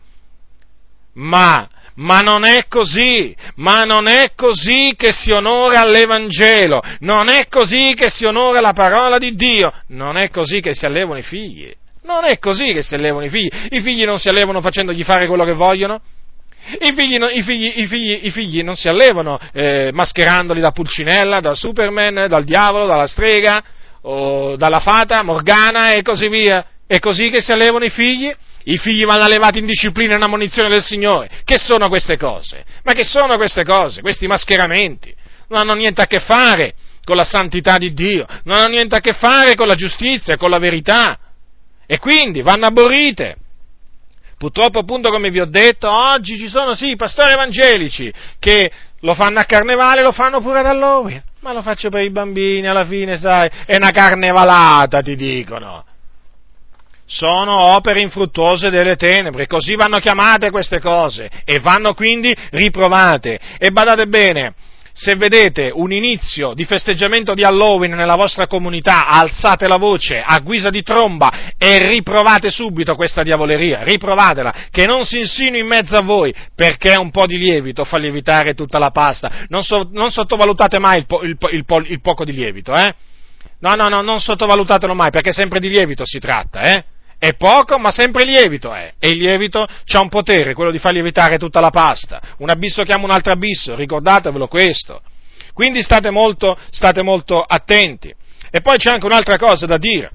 Ma 1.14 1.68
ma 2.00 2.20
non 2.20 2.44
è 2.44 2.64
così, 2.66 3.36
ma 3.56 3.84
non 3.84 4.06
è 4.06 4.32
così 4.34 4.94
che 4.96 5.12
si 5.12 5.32
onora 5.32 5.84
l'Evangelo, 5.84 6.80
non 7.00 7.28
è 7.28 7.46
così 7.48 7.92
che 7.94 8.08
si 8.08 8.24
onora 8.24 8.60
la 8.60 8.72
parola 8.72 9.18
di 9.18 9.34
Dio, 9.34 9.70
non 9.88 10.16
è 10.16 10.30
così 10.30 10.62
che 10.62 10.72
si 10.72 10.86
allevano 10.86 11.18
i 11.18 11.22
figli. 11.22 11.70
Non 12.02 12.24
è 12.24 12.38
così 12.38 12.72
che 12.72 12.82
si 12.82 12.94
allevano 12.94 13.24
i 13.24 13.28
figli. 13.28 13.50
I 13.70 13.80
figli 13.80 14.04
non 14.04 14.18
si 14.18 14.28
allevano 14.28 14.60
facendogli 14.60 15.02
fare 15.04 15.26
quello 15.26 15.44
che 15.44 15.52
vogliono. 15.52 16.00
I 16.80 16.92
figli, 16.94 17.16
i 17.16 17.42
figli, 17.42 17.72
i 17.76 17.86
figli, 17.86 18.20
i 18.22 18.30
figli 18.30 18.62
non 18.62 18.76
si 18.76 18.88
allevano 18.88 19.38
eh, 19.52 19.90
mascherandoli 19.92 20.60
da 20.60 20.70
Pulcinella, 20.70 21.40
da 21.40 21.54
Superman, 21.54 22.26
dal 22.28 22.44
diavolo, 22.44 22.86
dalla 22.86 23.06
strega, 23.06 23.62
o 24.02 24.56
dalla 24.56 24.80
fata, 24.80 25.22
Morgana 25.22 25.92
e 25.92 26.02
così 26.02 26.28
via. 26.28 26.64
È 26.86 26.98
così 26.98 27.30
che 27.30 27.40
si 27.40 27.52
allevano 27.52 27.84
i 27.84 27.90
figli? 27.90 28.32
I 28.64 28.76
figli 28.78 29.04
vanno 29.04 29.24
allevati 29.24 29.58
in 29.58 29.66
disciplina 29.66 30.12
e 30.12 30.16
in 30.16 30.22
ammonizione 30.22 30.68
del 30.68 30.82
Signore. 30.82 31.30
Che 31.44 31.56
sono 31.56 31.88
queste 31.88 32.16
cose? 32.16 32.64
Ma 32.82 32.92
che 32.92 33.04
sono 33.04 33.36
queste 33.36 33.64
cose? 33.64 34.00
Questi 34.00 34.26
mascheramenti? 34.26 35.14
Non 35.48 35.60
hanno 35.60 35.74
niente 35.74 36.02
a 36.02 36.06
che 36.06 36.20
fare 36.20 36.74
con 37.04 37.16
la 37.16 37.24
santità 37.24 37.78
di 37.78 37.92
Dio, 37.92 38.26
non 38.44 38.58
hanno 38.58 38.68
niente 38.68 38.94
a 38.94 39.00
che 39.00 39.14
fare 39.14 39.54
con 39.54 39.66
la 39.66 39.74
giustizia 39.74 40.36
con 40.36 40.50
la 40.50 40.58
verità. 40.58 41.18
E 41.92 41.98
quindi 41.98 42.40
vanno 42.40 42.66
aborrite. 42.66 43.36
Purtroppo, 44.38 44.78
appunto, 44.78 45.10
come 45.10 45.28
vi 45.30 45.40
ho 45.40 45.44
detto, 45.44 45.90
oggi 45.90 46.38
ci 46.38 46.46
sono 46.46 46.76
sì 46.76 46.94
pastori 46.94 47.32
evangelici 47.32 48.12
che 48.38 48.70
lo 49.00 49.12
fanno 49.12 49.40
a 49.40 49.44
carnevale, 49.44 50.00
lo 50.00 50.12
fanno 50.12 50.40
pure 50.40 50.60
ad 50.60 50.66
Halloween. 50.66 51.20
Ma 51.40 51.52
lo 51.52 51.62
faccio 51.62 51.88
per 51.88 52.04
i 52.04 52.10
bambini, 52.10 52.68
alla 52.68 52.86
fine, 52.86 53.18
sai, 53.18 53.50
è 53.66 53.74
una 53.74 53.90
carnevalata, 53.90 55.02
ti 55.02 55.16
dicono. 55.16 55.84
Sono 57.06 57.74
opere 57.74 58.00
infruttuose 58.02 58.70
delle 58.70 58.94
tenebre, 58.94 59.48
così 59.48 59.74
vanno 59.74 59.98
chiamate 59.98 60.52
queste 60.52 60.78
cose 60.78 61.28
e 61.44 61.58
vanno 61.58 61.94
quindi 61.94 62.32
riprovate. 62.50 63.36
E 63.58 63.72
badate 63.72 64.06
bene, 64.06 64.54
se 64.92 65.14
vedete 65.16 65.70
un 65.72 65.92
inizio 65.92 66.54
di 66.54 66.64
festeggiamento 66.64 67.34
di 67.34 67.44
Halloween 67.44 67.92
nella 67.92 68.16
vostra 68.16 68.46
comunità, 68.46 69.06
alzate 69.08 69.66
la 69.66 69.76
voce 69.76 70.22
a 70.24 70.38
guisa 70.40 70.70
di 70.70 70.82
tromba 70.82 71.54
e 71.56 71.88
riprovate 71.88 72.50
subito 72.50 72.94
questa 72.94 73.22
diavoleria, 73.22 73.82
riprovatela, 73.82 74.54
che 74.70 74.86
non 74.86 75.04
si 75.04 75.20
insinui 75.20 75.60
in 75.60 75.66
mezzo 75.66 75.96
a 75.96 76.02
voi, 76.02 76.34
perché 76.54 76.96
un 76.96 77.10
po' 77.10 77.26
di 77.26 77.38
lievito 77.38 77.84
fa 77.84 77.98
lievitare 77.98 78.54
tutta 78.54 78.78
la 78.78 78.90
pasta. 78.90 79.46
Non, 79.48 79.62
so, 79.62 79.88
non 79.92 80.10
sottovalutate 80.10 80.78
mai 80.78 80.98
il, 80.98 81.06
po, 81.06 81.22
il, 81.22 81.36
il, 81.50 81.64
il, 81.86 82.00
poco 82.00 82.24
di 82.24 82.32
lievito, 82.32 82.74
eh? 82.74 82.94
No, 83.60 83.74
no, 83.74 83.88
no, 83.88 84.00
non 84.00 84.20
sottovalutatelo 84.20 84.94
mai, 84.94 85.10
perché 85.10 85.32
sempre 85.32 85.60
di 85.60 85.68
lievito 85.68 86.04
si 86.04 86.18
tratta, 86.18 86.62
eh? 86.62 86.84
È 87.20 87.34
poco, 87.34 87.78
ma 87.78 87.90
sempre 87.90 88.24
lievito 88.24 88.72
è. 88.72 88.94
E 88.98 89.08
il 89.08 89.18
lievito 89.18 89.60
ha 89.60 90.00
un 90.00 90.08
potere, 90.08 90.54
quello 90.54 90.70
di 90.70 90.78
far 90.78 90.94
lievitare 90.94 91.36
tutta 91.36 91.60
la 91.60 91.68
pasta. 91.68 92.18
Un 92.38 92.48
abisso 92.48 92.82
chiama 92.82 93.04
un 93.04 93.10
altro 93.10 93.30
abisso, 93.30 93.74
ricordatevelo 93.74 94.48
questo. 94.48 95.02
Quindi 95.52 95.82
state 95.82 96.08
molto, 96.08 96.56
state 96.70 97.02
molto 97.02 97.42
attenti. 97.42 98.10
E 98.50 98.62
poi 98.62 98.78
c'è 98.78 98.92
anche 98.92 99.04
un'altra 99.04 99.36
cosa 99.36 99.66
da 99.66 99.76
dire. 99.76 100.10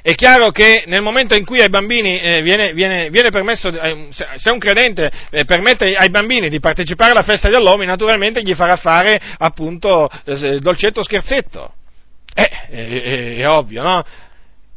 È 0.00 0.14
chiaro 0.14 0.50
che 0.52 0.84
nel 0.86 1.02
momento 1.02 1.36
in 1.36 1.44
cui 1.44 1.60
ai 1.60 1.68
bambini 1.68 2.18
eh, 2.18 2.40
viene, 2.40 2.72
viene, 2.72 3.10
viene, 3.10 3.28
permesso, 3.28 3.68
eh, 3.68 4.08
se 4.10 4.50
un 4.50 4.58
credente 4.58 5.10
eh, 5.28 5.44
permette 5.44 5.94
ai 5.94 6.08
bambini 6.08 6.48
di 6.48 6.60
partecipare 6.60 7.10
alla 7.10 7.24
festa 7.24 7.48
Halloween, 7.48 7.88
naturalmente 7.88 8.40
gli 8.42 8.54
farà 8.54 8.76
fare 8.76 9.20
appunto 9.36 10.08
dolcetto 10.60 11.02
scherzetto. 11.02 11.74
Eh, 12.32 12.48
è, 12.70 13.36
è 13.36 13.46
ovvio, 13.46 13.82
no? 13.82 14.02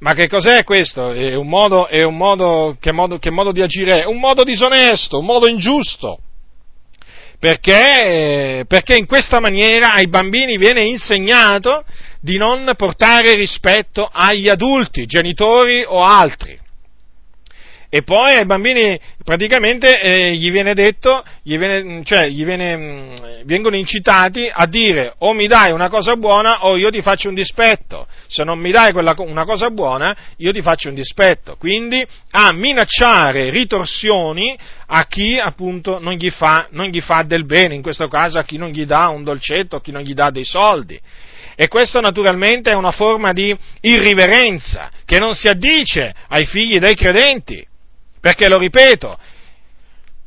Ma 0.04 0.13
che 0.16 0.28
cos'è 0.28 0.66
questo? 0.66 1.13
È 1.13 1.34
un 1.34 1.48
modo, 1.48 1.88
è 1.88 2.04
un 2.04 2.18
modo, 2.18 2.76
che, 2.78 2.92
modo, 2.92 3.20
che 3.20 3.32
modo 3.32 3.54
di 3.54 3.62
agire 3.62 4.02
è? 4.02 4.06
Un 4.06 4.20
modo 4.20 4.44
disonesto, 4.44 5.20
un 5.20 5.26
modo 5.26 5.48
ingiusto. 5.48 6.20
Perché, 7.39 8.66
perché 8.68 8.98
in 8.98 9.06
questa 9.06 9.39
maniera 9.39 9.94
ai 9.94 10.08
bambini 10.08 10.58
viene 10.58 10.84
insegnato 10.84 11.86
di 12.20 12.36
non 12.36 12.70
portare 12.76 13.34
rispetto 13.36 14.10
agli 14.12 14.50
adulti, 14.50 15.06
genitori 15.06 15.86
o 15.88 16.04
altri. 16.04 16.60
E 17.96 18.02
poi 18.02 18.38
ai 18.38 18.46
bambini 18.48 19.00
praticamente 19.24 20.02
eh, 20.02 20.34
gli 20.34 20.50
viene 20.50 20.74
detto, 20.74 21.24
gli 21.44 21.60
viene, 21.60 22.04
cioè 22.04 22.28
gli 22.28 22.44
viene, 22.44 22.76
mm, 22.76 23.16
vengono 23.44 23.76
incitati 23.76 24.50
a 24.52 24.66
dire 24.66 25.14
o 25.20 25.34
mi 25.34 25.46
dai 25.46 25.72
una 25.72 25.90
cosa 25.90 26.16
buona 26.16 26.66
o 26.66 26.76
io 26.76 26.90
ti 26.90 27.04
faccio 27.04 27.30
un 27.30 27.36
dispetto. 27.36 28.08
Se 28.26 28.44
non 28.44 28.58
mi 28.58 28.72
dai 28.72 28.94
quella, 28.94 29.14
una 29.20 29.46
cosa 29.46 29.70
buona 29.70 30.18
io 30.38 30.52
ti 30.52 30.64
faccio 30.64 30.90
un 30.90 30.96
dispetto. 30.96 31.56
Quindi 31.56 32.04
a 32.32 32.52
minacciare 32.52 33.52
ritorsioni 33.52 34.58
a 34.88 35.06
chi 35.06 35.38
appunto 35.38 36.00
non 36.00 36.14
gli, 36.14 36.32
fa, 36.32 36.70
non 36.72 36.88
gli 36.88 37.00
fa 37.00 37.22
del 37.22 37.46
bene, 37.46 37.76
in 37.76 37.84
questo 37.84 38.08
caso 38.08 38.40
a 38.40 38.44
chi 38.44 38.58
non 38.58 38.70
gli 38.70 38.88
dà 38.88 39.10
un 39.10 39.24
dolcetto, 39.24 39.76
a 39.76 39.82
chi 39.82 39.92
non 39.92 40.02
gli 40.02 40.16
dà 40.16 40.32
dei 40.32 40.46
soldi. 40.46 41.00
E 41.56 41.68
questo 41.68 42.02
naturalmente 42.02 42.72
è 42.72 42.76
una 42.76 42.90
forma 42.90 43.34
di 43.34 43.56
irriverenza 43.82 44.90
che 45.06 45.20
non 45.20 45.36
si 45.36 45.48
addice 45.48 46.12
ai 46.30 46.48
figli 46.48 46.80
dei 46.80 46.96
credenti. 46.96 47.68
Perché, 48.24 48.48
lo 48.48 48.58
ripeto, 48.58 49.18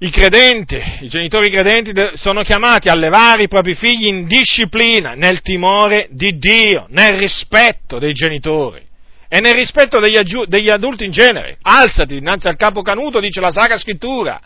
i 0.01 0.11
credenti, 0.11 0.79
i 1.01 1.09
genitori 1.09 1.49
credenti 1.49 1.95
sono 2.17 2.43
chiamati 2.43 2.91
a 2.91 2.95
levare 2.95 3.45
i 3.45 3.49
propri 3.49 3.75
figli 3.75 4.05
in 4.05 4.27
disciplina, 4.27 5.15
nel 5.15 5.41
timore 5.41 6.09
di 6.11 6.37
Dio, 6.37 6.85
nel 6.91 7.17
rispetto 7.17 7.99
dei 7.99 8.13
genitori 8.13 8.87
e 9.27 9.41
nel 9.41 9.55
rispetto 9.55 9.99
degli, 9.99 10.21
degli 10.45 10.69
adulti 10.69 11.07
in 11.07 11.11
genere. 11.11 11.57
Alzati 11.63 12.19
dinanzi 12.19 12.49
al 12.49 12.57
capo 12.57 12.83
canuto, 12.83 13.19
dice 13.19 13.41
la 13.41 13.51
Sacra 13.51 13.79
Scrittura. 13.79 14.39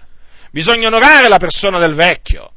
Bisogna 0.53 0.87
onorare 0.87 1.27
la 1.27 1.39
persona 1.39 1.81
del 1.81 1.95
vecchio. 1.95 2.53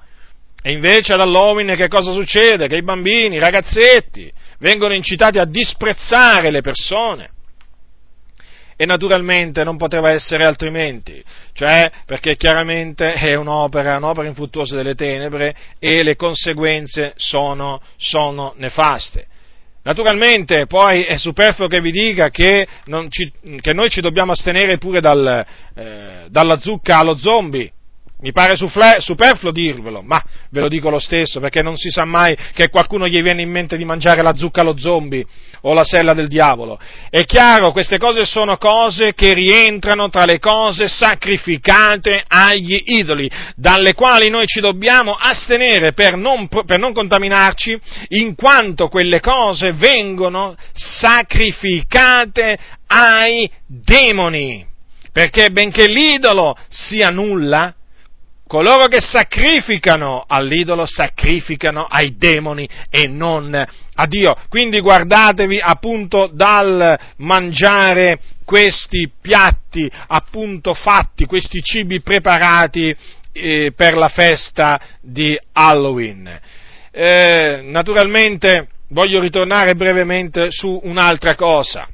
E 0.61 0.73
invece 0.73 1.13
Halloween 1.13 1.73
che 1.75 1.87
cosa 1.87 2.11
succede? 2.11 2.67
Che 2.67 2.75
i 2.75 2.83
bambini, 2.83 3.37
i 3.37 3.39
ragazzetti, 3.39 4.31
vengono 4.59 4.93
incitati 4.93 5.39
a 5.39 5.45
disprezzare 5.45 6.51
le 6.51 6.61
persone 6.61 7.29
e 8.75 8.85
naturalmente 8.85 9.63
non 9.63 9.77
poteva 9.77 10.11
essere 10.11 10.45
altrimenti, 10.45 11.23
cioè 11.53 11.91
perché 12.05 12.35
chiaramente 12.35 13.13
è 13.13 13.35
un'opera, 13.35 13.97
un'opera 13.97 14.27
infruttuosa 14.27 14.75
delle 14.75 14.95
tenebre 14.95 15.55
e 15.79 16.03
le 16.03 16.15
conseguenze 16.15 17.13
sono, 17.15 17.79
sono 17.97 18.53
nefaste. 18.57 19.27
Naturalmente 19.83 20.65
poi 20.65 21.03
è 21.03 21.17
superfluo 21.17 21.67
che 21.67 21.81
vi 21.81 21.91
dica 21.91 22.29
che, 22.29 22.65
ci, 23.09 23.31
che 23.59 23.73
noi 23.73 23.89
ci 23.89 23.99
dobbiamo 23.99 24.31
astenere 24.31 24.77
pure 24.77 25.01
dal, 25.01 25.45
eh, 25.75 26.25
dalla 26.29 26.57
zucca 26.57 26.99
allo 26.99 27.17
zombie, 27.17 27.69
mi 28.23 28.31
pare 28.31 28.55
superfluo 28.55 29.51
dirvelo, 29.51 30.01
ma 30.01 30.23
ve 30.49 30.61
lo 30.61 30.69
dico 30.69 30.89
lo 30.89 30.97
stesso, 30.97 31.41
perché 31.41 31.61
non 31.61 31.75
si 31.75 31.89
sa 31.89 32.05
mai 32.05 32.37
che 32.53 32.69
qualcuno 32.69 33.05
gli 33.05 33.21
viene 33.21 33.41
in 33.41 33.51
mente 33.51 33.75
di 33.75 33.83
mangiare 33.83 34.21
la 34.21 34.33
zucca 34.33 34.61
allo 34.61 34.77
zombie 34.77 35.25
o 35.63 35.73
la 35.73 35.83
sella 35.83 36.13
del 36.13 36.29
diavolo. 36.29 36.79
È 37.09 37.25
chiaro, 37.25 37.73
queste 37.73 37.97
cose 37.97 38.25
sono 38.25 38.55
cose 38.55 39.13
che 39.13 39.33
rientrano 39.33 40.09
tra 40.09 40.23
le 40.23 40.39
cose 40.39 40.87
sacrificate 40.87 42.23
agli 42.25 42.81
idoli, 42.85 43.29
dalle 43.57 43.93
quali 43.93 44.29
noi 44.29 44.47
ci 44.47 44.61
dobbiamo 44.61 45.17
astenere 45.19 45.91
per 45.91 46.15
non, 46.15 46.47
per 46.47 46.79
non 46.79 46.93
contaminarci, 46.93 47.77
in 48.09 48.35
quanto 48.35 48.87
quelle 48.87 49.19
cose 49.19 49.73
vengono 49.73 50.55
sacrificate 50.71 52.57
ai 52.87 53.51
demoni. 53.67 54.65
Perché 55.11 55.49
benché 55.49 55.87
l'idolo 55.87 56.55
sia 56.69 57.09
nulla, 57.09 57.75
coloro 58.53 58.85
che 58.85 59.01
sacrificano 59.01 60.25
all'idolo 60.27 60.85
sacrificano 60.85 61.87
ai 61.89 62.15
demoni 62.17 62.69
e 62.91 63.07
non 63.07 63.51
a 63.51 64.05
Dio. 64.05 64.35
Quindi 64.47 64.79
guardatevi 64.79 65.59
appunto 65.59 66.29
dal 66.31 66.99
mangiare 67.17 68.19
questi 68.45 69.09
piatti 69.19 69.89
appunto 70.05 70.75
fatti, 70.75 71.25
questi 71.25 71.63
cibi 71.63 72.01
preparati 72.01 72.95
eh, 73.31 73.73
per 73.75 73.97
la 73.97 74.09
festa 74.09 74.79
di 75.01 75.35
Halloween. 75.53 76.39
Eh, 76.91 77.61
naturalmente 77.63 78.67
voglio 78.89 79.19
ritornare 79.19 79.73
brevemente 79.73 80.51
su 80.51 80.79
un'altra 80.83 81.33
cosa 81.33 81.87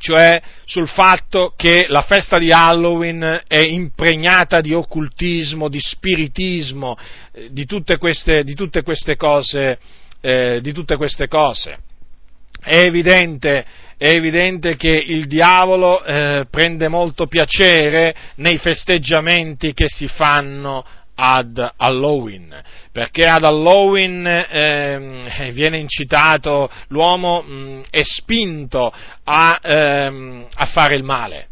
cioè 0.00 0.40
sul 0.64 0.88
fatto 0.88 1.52
che 1.54 1.84
la 1.88 2.02
festa 2.02 2.38
di 2.38 2.50
Halloween 2.50 3.42
è 3.46 3.58
impregnata 3.58 4.60
di 4.60 4.72
occultismo, 4.72 5.68
di 5.68 5.78
spiritismo, 5.78 6.96
eh, 7.32 7.48
di 7.52 7.66
tutte 7.66 7.98
queste, 7.98 8.42
di 8.42 8.54
tutte 8.54 8.82
queste 8.82 9.16
cose. 9.16 9.78
Eh, 10.22 10.60
di 10.60 10.72
tutte 10.72 10.96
queste 10.96 11.28
cose. 11.28 11.78
È 12.62 12.76
evidente, 12.76 13.64
è 13.96 14.08
evidente, 14.08 14.76
che 14.76 14.90
il 14.90 15.26
diavolo 15.26 16.04
eh, 16.04 16.44
prende 16.50 16.88
molto 16.88 17.26
piacere 17.26 18.14
nei 18.34 18.58
festeggiamenti 18.58 19.72
che 19.72 19.86
si 19.88 20.08
fanno 20.08 20.84
ad 21.14 21.72
Halloween, 21.76 22.54
perché 22.92 23.24
ad 23.26 23.44
Halloween 23.44 24.26
eh, 24.26 25.50
viene 25.52 25.78
incitato, 25.78 26.70
l'uomo 26.88 27.42
mh, 27.42 27.82
è 27.90 28.02
spinto 28.02 28.92
a, 29.24 29.60
ehm, 29.62 30.46
a 30.54 30.66
fare 30.66 30.96
il 30.96 31.04
male, 31.04 31.49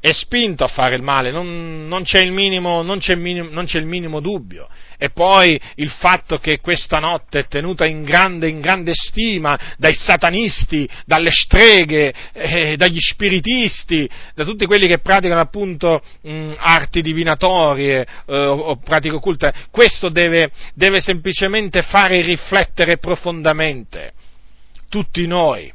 è 0.00 0.12
spinto 0.12 0.62
a 0.62 0.68
fare 0.68 0.94
il 0.94 1.02
male, 1.02 1.32
non, 1.32 1.86
non, 1.88 2.04
c'è, 2.04 2.20
il 2.20 2.32
minimo, 2.32 2.82
non, 2.82 2.98
c'è, 2.98 3.14
il 3.14 3.18
minimo, 3.18 3.48
non 3.50 3.64
c'è 3.64 3.78
il 3.78 3.86
minimo 3.86 4.20
dubbio. 4.20 4.68
E 4.96 5.10
poi 5.10 5.60
il 5.76 5.90
fatto 5.90 6.38
che 6.38 6.58
questa 6.58 6.98
notte 6.98 7.40
è 7.40 7.46
tenuta 7.46 7.86
in 7.86 8.02
grande, 8.02 8.48
in 8.48 8.60
grande 8.60 8.92
stima 8.94 9.58
dai 9.76 9.94
satanisti, 9.94 10.88
dalle 11.04 11.30
streghe, 11.30 12.12
eh, 12.32 12.76
dagli 12.76 12.98
spiritisti, 12.98 14.08
da 14.34 14.44
tutti 14.44 14.66
quelli 14.66 14.88
che 14.88 14.98
praticano 14.98 15.40
appunto 15.40 16.02
mh, 16.22 16.52
arti 16.56 17.00
divinatorie 17.00 18.06
eh, 18.26 18.36
o, 18.36 18.56
o 18.56 18.76
pratiche 18.76 19.14
occulte, 19.14 19.52
questo 19.70 20.08
deve, 20.08 20.50
deve 20.74 21.00
semplicemente 21.00 21.82
fare 21.82 22.20
riflettere 22.20 22.98
profondamente 22.98 24.12
tutti 24.88 25.26
noi, 25.26 25.72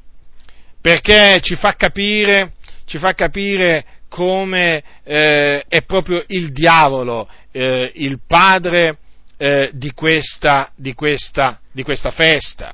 perché 0.82 1.40
ci 1.42 1.56
fa 1.56 1.74
capire, 1.74 2.54
ci 2.86 2.98
fa 2.98 3.14
capire 3.14 3.86
come 4.14 4.84
eh, 5.02 5.64
è 5.68 5.82
proprio 5.82 6.24
il 6.28 6.52
diavolo, 6.52 7.28
eh, 7.52 7.92
il 7.96 8.20
padre 8.28 8.98
eh, 9.38 9.72
di, 9.74 9.92
questa, 9.94 10.70
di, 10.76 10.94
questa, 10.94 11.60
di 11.72 11.82
questa 11.82 12.12
festa. 12.12 12.72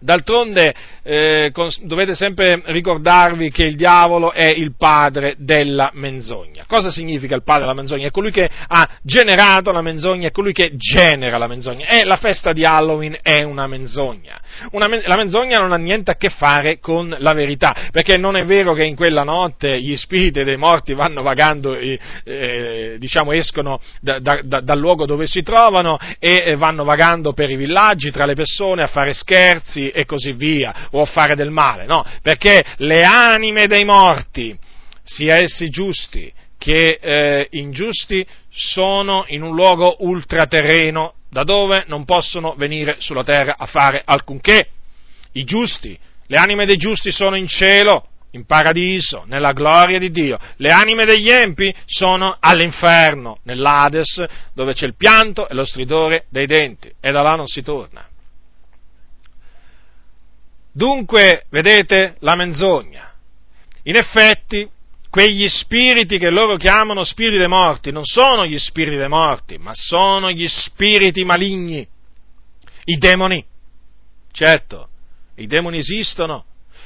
D'altronde 0.00 0.74
eh, 1.02 1.52
dovete 1.82 2.14
sempre 2.14 2.60
ricordarvi 2.66 3.50
che 3.50 3.64
il 3.64 3.76
diavolo 3.76 4.32
è 4.32 4.48
il 4.48 4.74
padre 4.76 5.34
della 5.38 5.90
menzogna. 5.94 6.64
Cosa 6.66 6.90
significa 6.90 7.34
il 7.34 7.42
padre 7.42 7.62
della 7.62 7.74
menzogna? 7.74 8.06
È 8.06 8.10
colui 8.10 8.30
che 8.30 8.48
ha 8.68 8.88
generato 9.02 9.72
la 9.72 9.82
menzogna, 9.82 10.28
è 10.28 10.30
colui 10.30 10.52
che 10.52 10.72
genera 10.76 11.38
la 11.38 11.46
menzogna. 11.46 11.86
E 11.86 12.04
la 12.04 12.16
festa 12.16 12.52
di 12.52 12.64
Halloween 12.64 13.16
è 13.22 13.42
una 13.42 13.66
menzogna. 13.66 14.40
Una, 14.72 14.86
la 15.04 15.16
menzogna 15.16 15.58
non 15.58 15.72
ha 15.72 15.76
niente 15.76 16.10
a 16.10 16.16
che 16.16 16.30
fare 16.30 16.78
con 16.78 17.14
la 17.18 17.32
verità, 17.32 17.74
perché 17.90 18.16
non 18.16 18.36
è 18.36 18.44
vero 18.44 18.74
che 18.74 18.84
in 18.84 18.96
quella 18.96 19.22
notte 19.22 19.80
gli 19.80 19.96
spiriti 19.96 20.44
dei 20.44 20.56
morti 20.56 20.94
vanno 20.94 21.22
vagando, 21.22 21.76
eh, 21.76 22.96
diciamo 22.98 23.32
escono 23.32 23.80
da, 24.00 24.18
da, 24.18 24.40
da, 24.42 24.60
dal 24.60 24.78
luogo 24.78 25.06
dove 25.06 25.26
si 25.26 25.42
trovano 25.42 25.98
e 26.18 26.54
vanno 26.56 26.84
vagando 26.84 27.32
per 27.32 27.50
i 27.50 27.56
villaggi 27.56 28.10
tra 28.10 28.26
le 28.26 28.34
persone 28.34 28.82
a 28.82 28.86
fare 28.86 29.12
scherzi 29.12 29.87
e 29.90 30.04
così 30.04 30.32
via, 30.32 30.88
o 30.92 31.04
fare 31.04 31.34
del 31.34 31.50
male, 31.50 31.86
no, 31.86 32.04
perché 32.22 32.64
le 32.78 33.02
anime 33.02 33.66
dei 33.66 33.84
morti, 33.84 34.56
sia 35.02 35.36
essi 35.36 35.70
giusti 35.70 36.32
che 36.58 36.98
eh, 37.00 37.46
ingiusti, 37.52 38.26
sono 38.50 39.24
in 39.28 39.42
un 39.42 39.54
luogo 39.54 39.96
ultraterreno 40.00 41.14
da 41.30 41.44
dove 41.44 41.84
non 41.86 42.04
possono 42.04 42.54
venire 42.56 42.96
sulla 42.98 43.22
terra 43.22 43.56
a 43.56 43.66
fare 43.66 44.02
alcunché. 44.04 44.66
I 45.32 45.44
giusti, 45.44 45.96
le 46.26 46.36
anime 46.36 46.66
dei 46.66 46.76
giusti 46.76 47.12
sono 47.12 47.36
in 47.36 47.46
cielo, 47.46 48.08
in 48.32 48.44
paradiso, 48.44 49.24
nella 49.26 49.52
gloria 49.52 49.98
di 49.98 50.10
Dio. 50.10 50.38
Le 50.56 50.72
anime 50.72 51.04
degli 51.04 51.30
empi 51.30 51.74
sono 51.86 52.36
all'inferno, 52.40 53.38
nell'Ades, 53.44 54.24
dove 54.52 54.72
c'è 54.72 54.86
il 54.86 54.96
pianto 54.96 55.48
e 55.48 55.54
lo 55.54 55.64
stridore 55.64 56.26
dei 56.28 56.46
denti, 56.46 56.90
e 57.00 57.10
da 57.12 57.22
là 57.22 57.36
non 57.36 57.46
si 57.46 57.62
torna. 57.62 58.07
Dunque, 60.78 61.46
vedete, 61.50 62.14
la 62.20 62.36
menzogna. 62.36 63.12
In 63.82 63.96
effetti, 63.96 64.70
quegli 65.10 65.48
spiriti 65.48 66.18
che 66.18 66.30
loro 66.30 66.56
chiamano 66.56 67.02
spiriti 67.02 67.36
dei 67.36 67.48
morti 67.48 67.90
non 67.90 68.04
sono 68.04 68.46
gli 68.46 68.56
spiriti 68.60 68.94
dei 68.94 69.08
morti, 69.08 69.58
ma 69.58 69.72
sono 69.74 70.30
gli 70.30 70.46
spiriti 70.46 71.24
maligni, 71.24 71.84
i 72.84 72.96
demoni. 72.96 73.44
Certo, 74.30 74.88
i 75.34 75.48
demoni 75.48 75.78
esistono, 75.78 76.44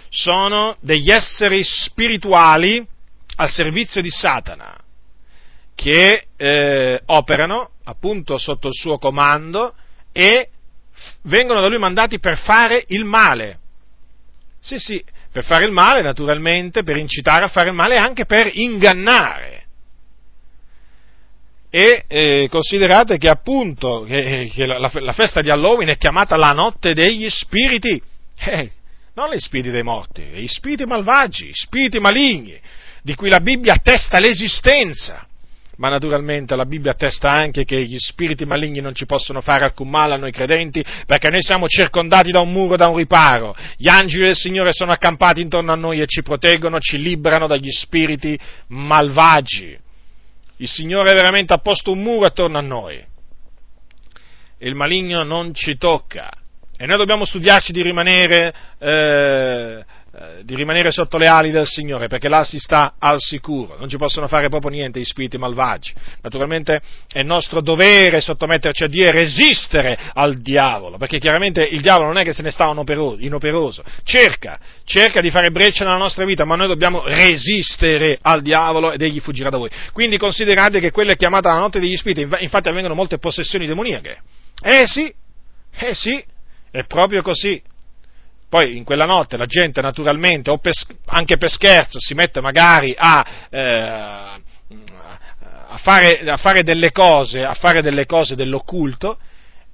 sono 0.09 0.79
degli 0.81 1.11
esseri 1.11 1.63
spirituali 1.63 2.83
al 3.37 3.51
servizio 3.51 4.01
di 4.01 4.11
Satana, 4.11 4.75
che 5.75 6.29
eh, 6.39 7.03
operano 7.05 7.73
appunto 7.85 8.39
sotto 8.39 8.69
il 8.69 8.75
suo 8.75 8.97
comando 8.97 9.75
e 10.13 10.49
vengono 11.25 11.61
da 11.61 11.67
lui 11.67 11.79
mandati 11.79 12.19
per 12.19 12.39
fare 12.39 12.85
il 12.87 13.05
male. 13.05 13.59
Sì, 14.63 14.79
sì, 14.79 15.05
per 15.33 15.45
fare 15.45 15.65
il 15.65 15.73
male 15.73 16.03
naturalmente, 16.03 16.85
per 16.85 16.97
incitare 16.97 17.45
a 17.45 17.49
fare 17.49 17.71
il 17.71 17.75
male 17.75 17.97
e 17.97 17.99
anche 17.99 18.27
per 18.27 18.49
ingannare. 18.53 19.61
E 21.69 22.05
eh, 22.07 22.49
considerate 22.51 23.19
che 23.19 23.29
appunto 23.29 24.05
che, 24.07 24.51
che 24.53 24.67
la, 24.67 24.79
la, 24.79 25.13
festa 25.13 25.41
di 25.41 25.51
Halloween 25.51 25.89
è 25.89 25.97
chiamata 25.97 26.37
la 26.37 26.53
notte 26.53 26.95
degli 26.95 27.29
spiriti, 27.29 28.01
eh, 28.39 28.71
non 29.15 29.31
gli 29.31 29.39
spiriti 29.39 29.71
dei 29.71 29.83
morti, 29.83 30.23
gli 30.23 30.47
spiriti 30.47 30.85
malvagi, 30.85 31.51
spiriti 31.53 31.99
maligni, 31.99 32.61
di 33.03 33.15
cui 33.15 33.31
la 33.31 33.41
Bibbia 33.41 33.73
attesta 33.73 34.21
l'esistenza 34.21 35.27
ma 35.77 35.89
naturalmente 35.89 36.55
la 36.55 36.65
Bibbia 36.65 36.93
attesta 36.93 37.31
anche 37.31 37.65
che 37.65 37.83
gli 37.85 37.97
spiriti 37.99 38.45
maligni 38.45 38.81
non 38.81 38.95
ci 38.95 39.07
possono 39.07 39.41
fare 39.41 39.65
alcun 39.65 39.89
male 39.89 40.15
a 40.15 40.19
noi 40.19 40.33
credenti, 40.33 40.85
perché 41.07 41.29
noi 41.31 41.43
siamo 41.43 41.67
circondati 41.67 42.31
da 42.31 42.41
un 42.41 42.53
muro, 42.53 42.77
da 42.77 42.89
un 42.89 42.97
riparo. 42.97 43.55
Gli 43.77 43.89
angeli 43.89 44.27
del 44.27 44.37
Signore 44.37 44.73
sono 44.73 44.93
accampati 44.93 45.41
intorno 45.41 45.73
a 45.73 45.77
noi 45.77 46.01
e 46.01 46.07
ci 46.07 46.23
proteggono, 46.23 46.79
ci 46.79 46.99
liberano 46.99 47.47
dagli 47.47 47.71
spiriti 47.71 48.39
malvagi. 48.69 49.79
Il 50.59 50.69
Signore 50.69 51.13
veramente 51.15 51.55
ha 51.55 51.59
posto 51.59 51.93
un 51.93 52.01
muro 52.01 52.27
attorno 52.27 52.59
a 52.59 52.63
noi. 52.63 53.05
Il 54.59 54.75
maligno 54.77 55.25
non 55.25 55.55
ci 55.55 55.77
tocca. 55.77 56.31
E 56.77 56.87
noi 56.87 56.97
dobbiamo 56.97 57.25
studiarci 57.25 57.73
di 57.73 57.83
rimanere 57.83 58.55
eh, 58.79 59.85
eh, 60.15 60.43
di 60.45 60.55
rimanere 60.55 60.91
sotto 60.91 61.17
le 61.17 61.27
ali 61.27 61.51
del 61.51 61.67
Signore, 61.67 62.07
perché 62.07 62.29
là 62.29 62.45
si 62.45 62.59
sta 62.59 62.97
al 62.99 63.17
sicuro, 63.19 63.79
non 63.79 63.89
ci 63.89 63.97
possono 63.97 64.29
fare 64.29 64.51
proprio 64.51 64.71
niente 64.71 65.01
gli 65.01 65.05
spiriti 65.05 65.39
malvagi. 65.39 65.95
Naturalmente 66.21 66.83
è 67.11 67.23
nostro 67.23 67.63
dovere 67.63 68.21
sottometterci 68.21 68.85
a 68.85 68.89
Dio 68.89 69.07
e 69.07 69.11
resistere 69.11 69.99
al 70.13 70.43
diavolo, 70.43 70.99
perché 70.99 71.19
chiaramente 71.19 71.65
il 71.65 71.81
diavolo 71.81 72.09
non 72.09 72.19
è 72.19 72.25
che 72.25 72.35
se 72.35 72.43
ne 72.43 72.51
sta 72.51 72.71
inoperoso, 72.71 73.83
cerca, 74.03 74.61
cerca 74.85 75.23
di 75.23 75.31
fare 75.31 75.51
breccia 75.51 75.85
nella 75.85 75.97
nostra 75.97 76.27
vita, 76.27 76.45
ma 76.45 76.57
noi 76.57 76.69
dobbiamo 76.69 77.03
resistere 77.07 78.19
al 78.21 78.43
diavolo 78.43 78.93
ed 78.93 79.01
egli 79.01 79.21
fuggirà 79.21 79.49
da 79.49 79.57
voi. 79.57 79.71
Quindi 79.95 80.19
considerate 80.19 80.79
che 80.79 80.91
quella 80.91 81.13
è 81.13 81.17
chiamata 81.17 81.55
la 81.55 81.61
notte 81.61 81.81
degli 81.81 81.97
spiriti, 81.97 82.29
infatti 82.43 82.69
avvengono 82.69 82.95
molte 82.95 83.17
possessioni 83.17 83.67
demoniache. 83.67 84.21
Eh 84.63 84.87
sì, 84.87 85.11
eh 85.75 85.95
sì, 85.95 86.23
è 86.71 86.85
proprio 86.85 87.23
così. 87.23 87.63
Poi 88.53 88.77
in 88.77 88.85
quella 88.85 89.07
notte 89.07 89.39
la 89.39 89.47
gente 89.47 89.81
naturalmente, 89.81 90.51
o 90.51 90.59
per, 90.59 90.75
anche 91.07 91.39
per 91.39 91.49
scherzo, 91.49 91.99
si 91.99 92.13
mette 92.13 92.43
magari 92.43 92.95
a, 92.95 93.27
eh, 93.49 93.59
a, 95.69 95.79
fare, 95.79 96.21
a, 96.29 96.37
fare, 96.37 96.63
delle 96.63 96.93
cose, 96.93 97.45
a 97.45 97.55
fare 97.55 97.81
delle 97.81 98.05
cose 98.05 98.35
dell'occulto 98.35 99.17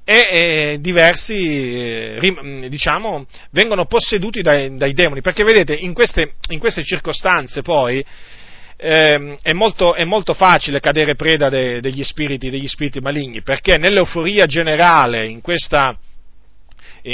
e, 0.04 0.28
e 0.30 0.78
diversi, 0.80 1.34
eh, 1.34 2.66
diciamo, 2.68 3.26
vengono 3.50 3.86
posseduti 3.86 4.42
dai, 4.42 4.76
dai, 4.76 4.92
demoni. 4.92 5.22
Perché 5.22 5.42
vedete, 5.42 5.74
in 5.74 5.92
queste, 5.92 6.34
in 6.50 6.60
queste 6.60 6.84
circostanze 6.84 7.62
poi 7.62 8.04
eh, 8.76 9.36
è, 9.42 9.52
molto, 9.54 9.94
è, 9.94 10.04
molto, 10.04 10.34
facile 10.34 10.78
cadere 10.78 11.16
preda 11.16 11.48
de, 11.48 11.80
degli, 11.80 12.04
spiriti, 12.04 12.48
degli 12.48 12.68
spiriti 12.68 13.00
maligni, 13.00 13.42
perché 13.42 13.76
nell'euforia 13.76 14.46
generale, 14.46 15.26
in 15.26 15.40
questa 15.40 15.98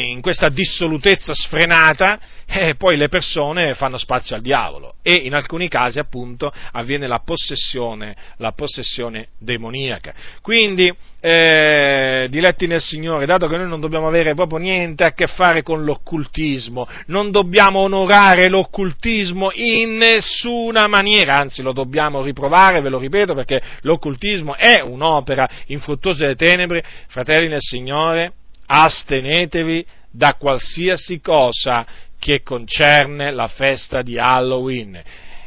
in 0.01 0.21
questa 0.21 0.49
dissolutezza 0.49 1.33
sfrenata, 1.35 2.19
e 2.47 2.75
poi 2.75 2.97
le 2.97 3.09
persone 3.09 3.75
fanno 3.75 3.97
spazio 3.97 4.37
al 4.37 4.43
diavolo 4.43 4.97
e 5.03 5.15
in 5.15 5.35
alcuni 5.35 5.69
casi 5.69 5.99
appunto 5.99 6.53
avviene 6.73 7.07
la 7.07 7.21
possessione, 7.25 8.15
la 8.37 8.53
possessione 8.53 9.29
demoniaca. 9.39 10.13
Quindi, 10.43 10.93
eh, 11.21 12.27
diletti 12.29 12.67
nel 12.67 12.81
Signore, 12.81 13.25
dato 13.25 13.49
che 13.49 13.57
noi 13.57 13.69
non 13.69 13.81
dobbiamo 13.81 14.07
avere 14.07 14.35
proprio 14.35 14.59
niente 14.59 15.05
a 15.05 15.13
che 15.13 15.27
fare 15.27 15.63
con 15.63 15.85
l'occultismo, 15.85 16.87
non 17.07 17.31
dobbiamo 17.31 17.81
onorare 17.81 18.49
l'occultismo 18.49 19.51
in 19.55 19.97
nessuna 19.97 20.87
maniera, 20.87 21.37
anzi 21.37 21.63
lo 21.63 21.73
dobbiamo 21.73 22.23
riprovare, 22.23 22.83
ve 22.83 22.91
lo 22.91 22.99
ripeto, 22.99 23.35
perché 23.35 23.61
l'occultismo 23.81 24.55
è 24.55 24.81
un'opera 24.81 25.49
infruttuosa 25.67 26.25
delle 26.25 26.37
tenebre, 26.37 26.85
fratelli 27.09 27.49
nel 27.49 27.63
Signore, 27.63 28.33
astenetevi 28.67 29.85
da 30.11 30.35
qualsiasi 30.35 31.21
cosa 31.21 31.85
che 32.19 32.43
concerne 32.43 33.31
la 33.33 33.49
festa 33.49 34.03
di 34.03 34.19
Halloween. 34.19 35.03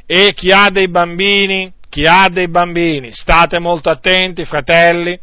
E 0.05 0.33
chi 0.33 0.51
ha 0.51 0.69
dei 0.69 0.89
bambini, 0.89 1.71
chi 1.89 2.05
ha 2.05 2.29
dei 2.29 2.47
bambini, 2.47 3.11
state 3.11 3.59
molto 3.59 3.89
attenti, 3.89 4.45
fratelli, 4.45 5.19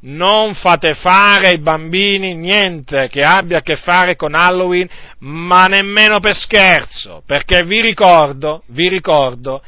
non 0.00 0.54
fate 0.54 0.94
fare 0.94 1.48
ai 1.48 1.58
bambini 1.58 2.34
niente 2.34 3.08
che 3.08 3.22
abbia 3.22 3.58
a 3.58 3.62
che 3.62 3.76
fare 3.76 4.14
con 4.14 4.34
Halloween, 4.34 4.88
ma 5.18 5.66
nemmeno 5.66 6.20
per 6.20 6.34
scherzo, 6.34 7.22
perché 7.26 7.64
vi 7.64 7.80
ricordo, 7.80 8.62
vi 8.68 8.88
ricordo 8.88 9.62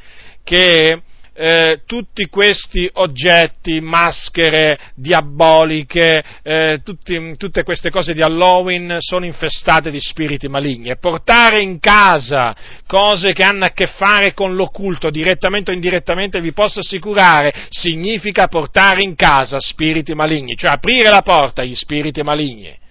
che 0.45 1.03
eh, 1.41 1.83
tutti 1.87 2.27
questi 2.27 2.91
oggetti, 2.95 3.81
maschere 3.81 4.77
diaboliche, 4.97 6.21
eh, 6.43 6.81
tutti, 6.83 7.37
tutte 7.37 7.63
queste 7.63 7.91
cose 7.91 8.13
di 8.13 8.23
Halloween 8.23 8.97
sono 8.99 9.25
infestate 9.25 9.93
di 9.93 10.01
spiriti 10.01 10.49
maligni. 10.49 10.89
E 10.89 10.97
portare 10.97 11.61
in 11.61 11.79
casa 11.79 12.55
cose 12.89 13.33
che 13.33 13.45
hanno 13.45 13.67
a 13.67 13.71
che 13.71 13.87
fare 13.87 14.35
con 14.35 14.57
l'occulto, 14.57 15.11
direttamente 15.11 15.71
o 15.71 15.75
indirettamente, 15.75 16.41
vi 16.41 16.53
posso 16.53 16.81
assicurare, 16.81 17.55
significa 17.69 18.49
portare 18.49 19.05
in 19.05 19.15
casa 19.15 19.61
spiriti 19.61 20.15
maligni, 20.15 20.57
cioè 20.57 20.73
aprire 20.73 21.09
la 21.09 21.23
porta 21.23 21.63
agli 21.63 21.77
spiriti 21.77 22.23
maligni 22.23 22.87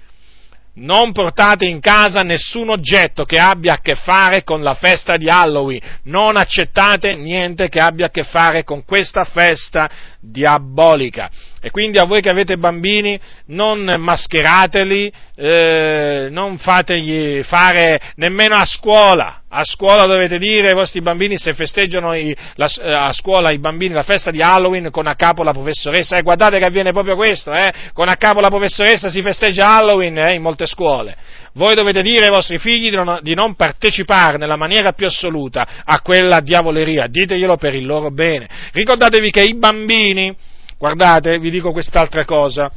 non 0.78 1.12
portate 1.12 1.66
in 1.66 1.80
casa 1.80 2.22
nessun 2.22 2.70
oggetto 2.70 3.26
che 3.26 3.40
abbia 3.40 3.74
a 3.74 3.80
che 3.82 3.96
fare 3.96 4.44
con 4.44 4.62
la 4.62 4.76
festa 4.76 5.18
di 5.18 5.30
Halloween, 5.30 5.80
non 6.04 6.38
accettate 6.38 7.16
niente 7.16 7.70
che 7.70 7.80
abbia 7.80 8.08
a 8.08 8.10
che 8.10 8.24
fare 8.24 8.64
con 8.64 8.84
questa 8.84 9.24
festa 9.24 9.90
diabolica. 10.20 11.30
E 11.60 11.72
quindi 11.72 11.98
a 11.98 12.06
voi 12.06 12.22
che 12.22 12.30
avete 12.30 12.58
bambini 12.58 13.20
non 13.48 13.96
mascherateli, 13.98 15.12
eh, 15.36 16.28
non 16.30 16.58
fategli 16.58 17.44
fare 17.44 18.00
nemmeno 18.16 18.56
a 18.56 18.66
scuola. 18.66 19.42
A 19.50 19.64
scuola 19.64 20.06
dovete 20.06 20.38
dire 20.38 20.68
ai 20.68 20.74
vostri 20.74 21.02
bambini 21.02 21.38
se 21.38 21.54
festeggiano 21.54 22.14
i, 22.14 22.36
la, 22.56 22.68
eh, 22.82 22.94
a 22.94 23.14
scuola 23.14 23.50
i 23.52 23.60
bambini 23.60 23.94
la 23.94 24.04
festa 24.04 24.30
di 24.30 24.42
Halloween 24.42 24.90
con 24.92 25.08
a 25.08 25.16
capo 25.16 25.42
la 25.42 25.54
professoressa. 25.54 26.18
Eh, 26.18 26.22
guardate 26.22 26.60
che 26.60 26.66
avviene 26.66 26.92
proprio 26.92 27.16
questo, 27.16 27.52
eh? 27.52 27.74
con 27.94 28.08
a 28.08 28.18
capo 28.18 28.40
la 28.40 28.50
professoressa 28.50 29.10
si 29.10 29.22
festeggia 29.22 29.76
Halloween 29.76 30.18
eh, 30.18 30.34
in 30.34 30.42
molte 30.42 30.66
scuole. 30.66 31.16
Voi 31.54 31.74
dovete 31.74 32.04
dire 32.04 32.26
ai 32.26 32.32
vostri 32.32 32.60
figli 32.60 32.90
di 32.90 32.96
non, 32.96 33.20
di 33.22 33.34
non 33.34 33.56
partecipare 33.56 34.38
nella 34.38 34.58
maniera 34.58 34.92
più 34.92 35.08
assoluta 35.08 35.68
a 35.84 36.02
quella 36.02 36.40
diavoleria, 36.42 37.08
diteglielo 37.08 37.58
per 37.58 37.74
il 37.74 37.86
loro 37.86 38.12
bene. 38.12 38.48
Ricordatevi 38.74 39.32
che 39.32 39.42
i 39.42 39.56
bambini 39.56 40.36
Guardate, 40.78 41.40
vi 41.40 41.50
dico 41.50 41.72
quest'altra 41.72 42.24
cosa. 42.24 42.72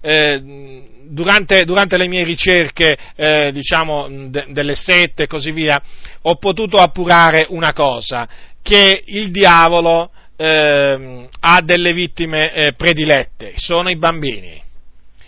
Eh, 0.00 0.84
durante, 1.04 1.64
durante, 1.64 1.96
le 1.96 2.08
mie 2.08 2.24
ricerche, 2.24 2.96
eh, 3.14 3.52
diciamo, 3.52 4.08
de, 4.28 4.46
delle 4.48 4.74
sette 4.74 5.24
e 5.24 5.26
così 5.26 5.52
via, 5.52 5.80
ho 6.22 6.36
potuto 6.36 6.78
appurare 6.78 7.46
una 7.50 7.72
cosa, 7.72 8.28
che 8.60 9.02
il 9.06 9.30
diavolo 9.30 10.10
eh, 10.36 11.28
ha 11.38 11.60
delle 11.62 11.92
vittime 11.92 12.52
eh, 12.52 12.72
predilette, 12.74 13.52
sono 13.56 13.88
i 13.88 13.96
bambini. 13.96 14.60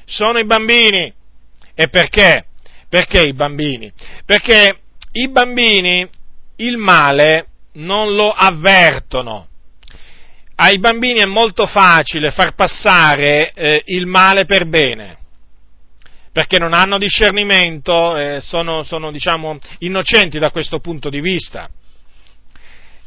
Sono 0.04 0.38
i 0.38 0.44
bambini. 0.44 1.12
E 1.74 1.88
perché? 1.88 2.46
Perché 2.88 3.22
i 3.22 3.34
bambini? 3.34 3.92
Perché 4.24 4.80
i 5.12 5.28
bambini 5.28 6.08
il 6.56 6.76
male 6.76 7.46
non 7.74 8.14
lo 8.14 8.30
avvertono 8.30 9.46
ai 10.60 10.78
bambini 10.80 11.20
è 11.20 11.24
molto 11.24 11.66
facile 11.66 12.30
far 12.30 12.54
passare 12.54 13.52
eh, 13.52 13.82
il 13.86 14.06
male 14.06 14.44
per 14.44 14.66
bene, 14.66 15.16
perché 16.32 16.58
non 16.58 16.72
hanno 16.72 16.98
discernimento, 16.98 18.16
eh, 18.16 18.40
sono, 18.40 18.82
sono 18.82 19.12
diciamo, 19.12 19.58
innocenti 19.78 20.40
da 20.40 20.50
questo 20.50 20.80
punto 20.80 21.10
di 21.10 21.20
vista. 21.20 21.70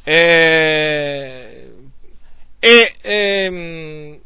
Eh, 0.03 1.71
e, 2.57 2.95
ehm, 3.01 4.19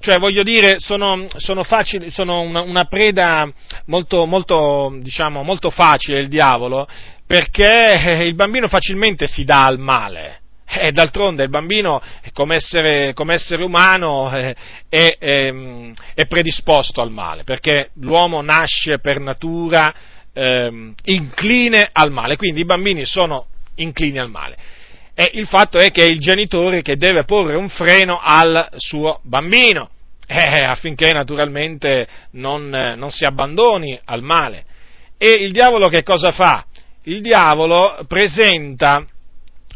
cioè 0.00 0.18
voglio 0.18 0.42
dire, 0.42 0.80
sono, 0.80 1.28
sono, 1.36 1.62
facili, 1.62 2.10
sono 2.10 2.40
una, 2.40 2.62
una, 2.62 2.84
preda 2.86 3.48
molto, 3.86 4.26
molto, 4.26 4.96
diciamo, 5.00 5.44
molto 5.44 5.70
facile 5.70 6.18
il 6.18 6.28
diavolo, 6.28 6.88
perché 7.24 8.24
il 8.24 8.34
bambino 8.34 8.66
facilmente 8.66 9.28
si 9.28 9.44
dà 9.44 9.64
al 9.64 9.78
male 9.78 10.41
e 10.66 10.86
eh, 10.88 10.92
d'altronde 10.92 11.42
il 11.42 11.50
bambino, 11.50 12.00
come 12.32 12.56
essere, 12.56 13.12
come 13.14 13.34
essere 13.34 13.62
umano, 13.62 14.34
eh, 14.34 14.54
è, 14.88 15.16
è, 15.18 15.52
è, 16.14 16.26
predisposto 16.26 17.02
al 17.02 17.10
male, 17.10 17.44
perché 17.44 17.90
l'uomo 17.94 18.40
nasce 18.40 18.98
per 18.98 19.20
natura 19.20 19.92
eh, 20.32 20.92
incline 21.04 21.88
al 21.92 22.10
male, 22.10 22.36
quindi 22.36 22.60
i 22.60 22.64
bambini 22.64 23.04
sono 23.04 23.46
inclini 23.76 24.18
al 24.18 24.30
male. 24.30 24.56
E 25.14 25.30
il 25.34 25.46
fatto 25.46 25.78
è 25.78 25.90
che 25.90 26.04
è 26.04 26.08
il 26.08 26.20
genitore 26.20 26.80
che 26.80 26.96
deve 26.96 27.24
porre 27.24 27.54
un 27.54 27.68
freno 27.68 28.18
al 28.22 28.68
suo 28.76 29.20
bambino, 29.24 29.90
eh, 30.26 30.64
affinché 30.64 31.12
naturalmente 31.12 32.08
non, 32.32 32.68
non 32.70 33.10
si 33.10 33.24
abbandoni 33.24 33.98
al 34.04 34.22
male. 34.22 34.64
E 35.18 35.30
il 35.32 35.52
diavolo 35.52 35.88
che 35.88 36.02
cosa 36.02 36.32
fa? 36.32 36.64
Il 37.04 37.20
diavolo 37.20 38.04
presenta 38.08 39.04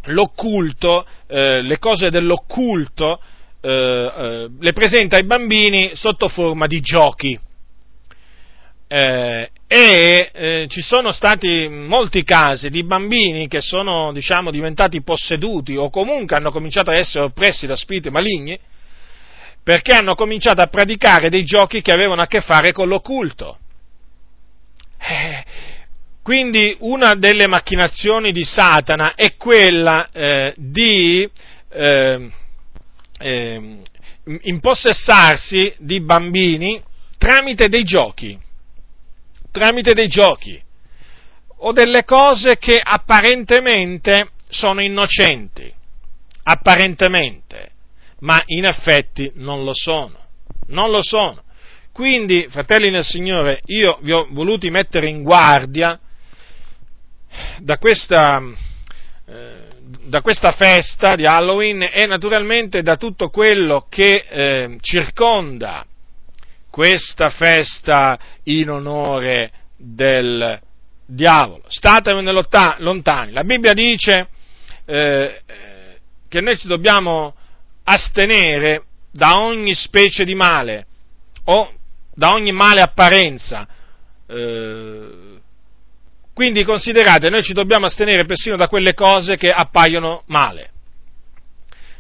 l'occulto, 0.06 1.06
eh, 1.26 1.62
le 1.62 1.78
cose 1.78 2.10
dell'occulto, 2.10 3.20
eh, 3.60 4.12
eh, 4.16 4.48
le 4.58 4.72
presenta 4.72 5.16
ai 5.16 5.24
bambini 5.24 5.90
sotto 5.94 6.28
forma 6.28 6.66
di 6.66 6.80
giochi. 6.80 7.38
Eh, 8.88 9.50
e 9.68 10.30
eh, 10.32 10.66
ci 10.68 10.80
sono 10.80 11.10
stati 11.10 11.66
molti 11.68 12.22
casi 12.22 12.70
di 12.70 12.84
bambini 12.84 13.48
che 13.48 13.60
sono 13.60 14.12
diciamo, 14.12 14.52
diventati 14.52 15.02
posseduti 15.02 15.74
o 15.74 15.90
comunque 15.90 16.36
hanno 16.36 16.52
cominciato 16.52 16.92
a 16.92 16.98
essere 16.98 17.24
oppressi 17.24 17.66
da 17.66 17.74
spiriti 17.74 18.08
maligni 18.08 18.56
perché 19.64 19.92
hanno 19.92 20.14
cominciato 20.14 20.60
a 20.60 20.68
praticare 20.68 21.28
dei 21.28 21.42
giochi 21.42 21.82
che 21.82 21.92
avevano 21.92 22.22
a 22.22 22.28
che 22.28 22.40
fare 22.40 22.70
con 22.70 22.86
l'occulto. 22.86 23.58
Eh, 24.96 25.44
quindi 26.26 26.76
una 26.80 27.14
delle 27.14 27.46
macchinazioni 27.46 28.32
di 28.32 28.42
Satana 28.42 29.14
è 29.14 29.36
quella 29.36 30.08
eh, 30.10 30.52
di 30.56 31.30
eh, 31.68 32.30
eh, 33.20 33.82
impossessarsi 34.40 35.72
di 35.78 36.00
bambini 36.00 36.82
tramite 37.16 37.68
dei 37.68 37.84
giochi, 37.84 38.36
tramite 39.52 39.92
dei 39.92 40.08
giochi 40.08 40.60
o 41.58 41.70
delle 41.70 42.02
cose 42.02 42.58
che 42.58 42.80
apparentemente 42.82 44.30
sono 44.48 44.80
innocenti, 44.80 45.72
apparentemente, 46.42 47.70
ma 48.22 48.42
in 48.46 48.64
effetti 48.64 49.30
non 49.36 49.62
lo 49.62 49.74
sono, 49.74 50.18
non 50.70 50.90
lo 50.90 51.04
sono. 51.04 51.44
Quindi, 51.92 52.48
fratelli 52.50 52.90
nel 52.90 53.04
Signore, 53.04 53.60
io 53.66 54.00
vi 54.02 54.10
ho 54.10 54.26
voluti 54.32 54.70
mettere 54.70 55.06
in 55.06 55.22
guardia 55.22 56.00
da 57.58 57.78
questa, 57.78 58.42
eh, 59.26 59.66
da 60.04 60.20
questa 60.20 60.52
festa 60.52 61.14
di 61.14 61.26
Halloween 61.26 61.88
e 61.92 62.06
naturalmente 62.06 62.82
da 62.82 62.96
tutto 62.96 63.30
quello 63.30 63.86
che 63.88 64.24
eh, 64.28 64.78
circonda 64.80 65.84
questa 66.70 67.30
festa 67.30 68.18
in 68.44 68.70
onore 68.70 69.50
del 69.76 70.60
diavolo. 71.06 71.62
Statevene 71.68 72.32
lontani. 72.78 73.32
La 73.32 73.44
Bibbia 73.44 73.72
dice 73.72 74.28
eh, 74.84 75.40
che 76.28 76.40
noi 76.40 76.56
ci 76.58 76.66
dobbiamo 76.66 77.34
astenere 77.84 78.82
da 79.10 79.38
ogni 79.40 79.74
specie 79.74 80.24
di 80.24 80.34
male 80.34 80.86
o 81.44 81.72
da 82.14 82.32
ogni 82.32 82.52
male 82.52 82.80
apparenza. 82.80 83.66
Eh, 84.26 85.35
quindi 86.36 86.64
considerate, 86.64 87.30
noi 87.30 87.42
ci 87.42 87.54
dobbiamo 87.54 87.86
astenere 87.86 88.26
persino 88.26 88.58
da 88.58 88.68
quelle 88.68 88.92
cose 88.92 89.38
che 89.38 89.48
appaiono 89.48 90.22
male. 90.26 90.70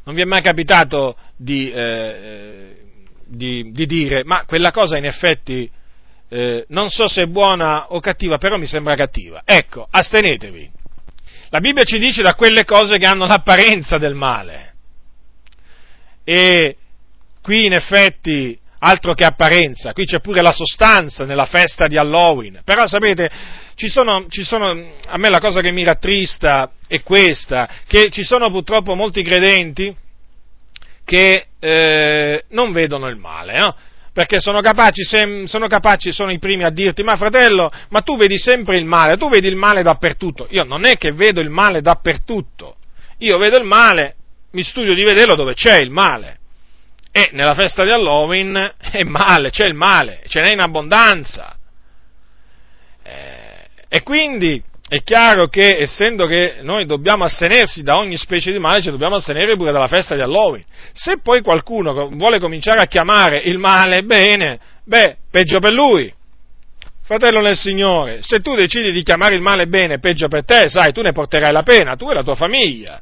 Non 0.04 0.14
vi 0.14 0.20
è 0.20 0.26
mai 0.26 0.42
capitato 0.42 1.16
di, 1.34 1.70
eh, 1.70 2.76
di, 3.24 3.70
di 3.72 3.86
dire, 3.86 4.24
ma 4.24 4.44
quella 4.44 4.72
cosa 4.72 4.98
in 4.98 5.06
effetti 5.06 5.70
eh, 6.28 6.66
non 6.68 6.90
so 6.90 7.08
se 7.08 7.22
è 7.22 7.26
buona 7.26 7.94
o 7.94 8.00
cattiva, 8.00 8.36
però 8.36 8.58
mi 8.58 8.66
sembra 8.66 8.94
cattiva. 8.94 9.40
Ecco, 9.42 9.88
astenetevi. 9.90 10.70
La 11.48 11.60
Bibbia 11.60 11.84
ci 11.84 11.98
dice 11.98 12.20
da 12.20 12.34
quelle 12.34 12.66
cose 12.66 12.98
che 12.98 13.06
hanno 13.06 13.24
l'apparenza 13.24 13.96
del 13.96 14.14
male. 14.14 14.74
E 16.24 16.76
qui 17.40 17.64
in 17.64 17.72
effetti 17.72 18.60
altro 18.80 19.14
che 19.14 19.24
apparenza, 19.24 19.94
qui 19.94 20.04
c'è 20.04 20.20
pure 20.20 20.42
la 20.42 20.52
sostanza 20.52 21.24
nella 21.24 21.46
festa 21.46 21.86
di 21.86 21.96
Halloween. 21.96 22.60
Però 22.64 22.86
sapete, 22.86 23.64
ci 23.76 23.88
sono, 23.88 24.26
ci 24.28 24.42
sono, 24.42 24.70
a 25.06 25.18
me 25.18 25.28
la 25.28 25.38
cosa 25.38 25.60
che 25.60 25.70
mi 25.70 25.84
rattrista 25.84 26.72
è 26.88 27.02
questa, 27.02 27.68
che 27.86 28.10
ci 28.10 28.24
sono 28.24 28.50
purtroppo 28.50 28.94
molti 28.94 29.22
credenti 29.22 29.94
che 31.04 31.46
eh, 31.60 32.44
non 32.48 32.72
vedono 32.72 33.08
il 33.08 33.16
male, 33.16 33.58
no? 33.58 33.76
perché 34.16 34.40
sono 34.40 34.62
capaci, 34.62 35.02
sono 35.44 35.66
capaci, 35.66 36.10
sono 36.10 36.32
i 36.32 36.38
primi 36.38 36.64
a 36.64 36.70
dirti, 36.70 37.02
ma 37.02 37.16
fratello, 37.16 37.70
ma 37.90 38.00
tu 38.00 38.16
vedi 38.16 38.38
sempre 38.38 38.78
il 38.78 38.86
male, 38.86 39.18
tu 39.18 39.28
vedi 39.28 39.46
il 39.46 39.56
male 39.56 39.82
dappertutto. 39.82 40.46
Io 40.52 40.64
non 40.64 40.86
è 40.86 40.96
che 40.96 41.12
vedo 41.12 41.42
il 41.42 41.50
male 41.50 41.82
dappertutto, 41.82 42.76
io 43.18 43.36
vedo 43.36 43.58
il 43.58 43.64
male, 43.64 44.14
mi 44.52 44.62
studio 44.62 44.94
di 44.94 45.04
vederlo 45.04 45.34
dove 45.34 45.52
c'è 45.52 45.80
il 45.80 45.90
male. 45.90 46.38
E 47.12 47.28
nella 47.32 47.54
festa 47.54 47.84
di 47.84 47.90
Halloween 47.90 48.74
è 48.90 49.02
male, 49.02 49.50
c'è 49.50 49.66
il 49.66 49.74
male, 49.74 50.22
ce 50.26 50.40
n'è 50.40 50.52
in 50.52 50.60
abbondanza. 50.60 51.58
E 53.96 54.02
quindi 54.02 54.62
è 54.86 55.02
chiaro 55.02 55.46
che, 55.46 55.78
essendo 55.78 56.26
che 56.26 56.56
noi 56.60 56.84
dobbiamo 56.84 57.24
astenersi 57.24 57.82
da 57.82 57.96
ogni 57.96 58.18
specie 58.18 58.52
di 58.52 58.58
male, 58.58 58.82
ci 58.82 58.90
dobbiamo 58.90 59.14
astenere 59.14 59.56
pure 59.56 59.72
dalla 59.72 59.86
festa 59.86 60.14
di 60.14 60.20
Halloween. 60.20 60.62
Se 60.92 61.16
poi 61.22 61.40
qualcuno 61.40 62.10
vuole 62.10 62.38
cominciare 62.38 62.82
a 62.82 62.86
chiamare 62.86 63.38
il 63.38 63.56
male 63.56 64.02
bene, 64.02 64.58
beh, 64.84 65.16
peggio 65.30 65.60
per 65.60 65.72
lui. 65.72 66.12
Fratello 67.04 67.40
nel 67.40 67.56
Signore, 67.56 68.18
se 68.20 68.40
tu 68.40 68.54
decidi 68.54 68.92
di 68.92 69.02
chiamare 69.02 69.34
il 69.34 69.40
male 69.40 69.66
bene, 69.66 69.98
peggio 69.98 70.28
per 70.28 70.44
te, 70.44 70.68
sai, 70.68 70.92
tu 70.92 71.00
ne 71.00 71.12
porterai 71.12 71.52
la 71.52 71.62
pena, 71.62 71.96
tu 71.96 72.10
e 72.10 72.14
la 72.14 72.22
tua 72.22 72.34
famiglia. 72.34 73.00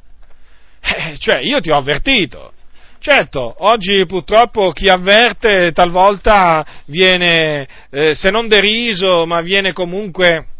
Eh, 0.81 1.17
cioè, 1.19 1.41
io 1.41 1.59
ti 1.59 1.73
ho 1.73 1.77
avvertito. 1.77 2.53
Certo, 3.01 3.53
oggi 3.59 4.07
purtroppo 4.07 4.71
chi 4.71 4.89
avverte 4.89 5.73
talvolta 5.73 6.65
viene, 6.87 7.67
eh, 7.91 8.15
se 8.15 8.31
non 8.31 8.47
deriso, 8.47 9.27
ma 9.27 9.41
viene 9.41 9.73
comunque 9.73 10.51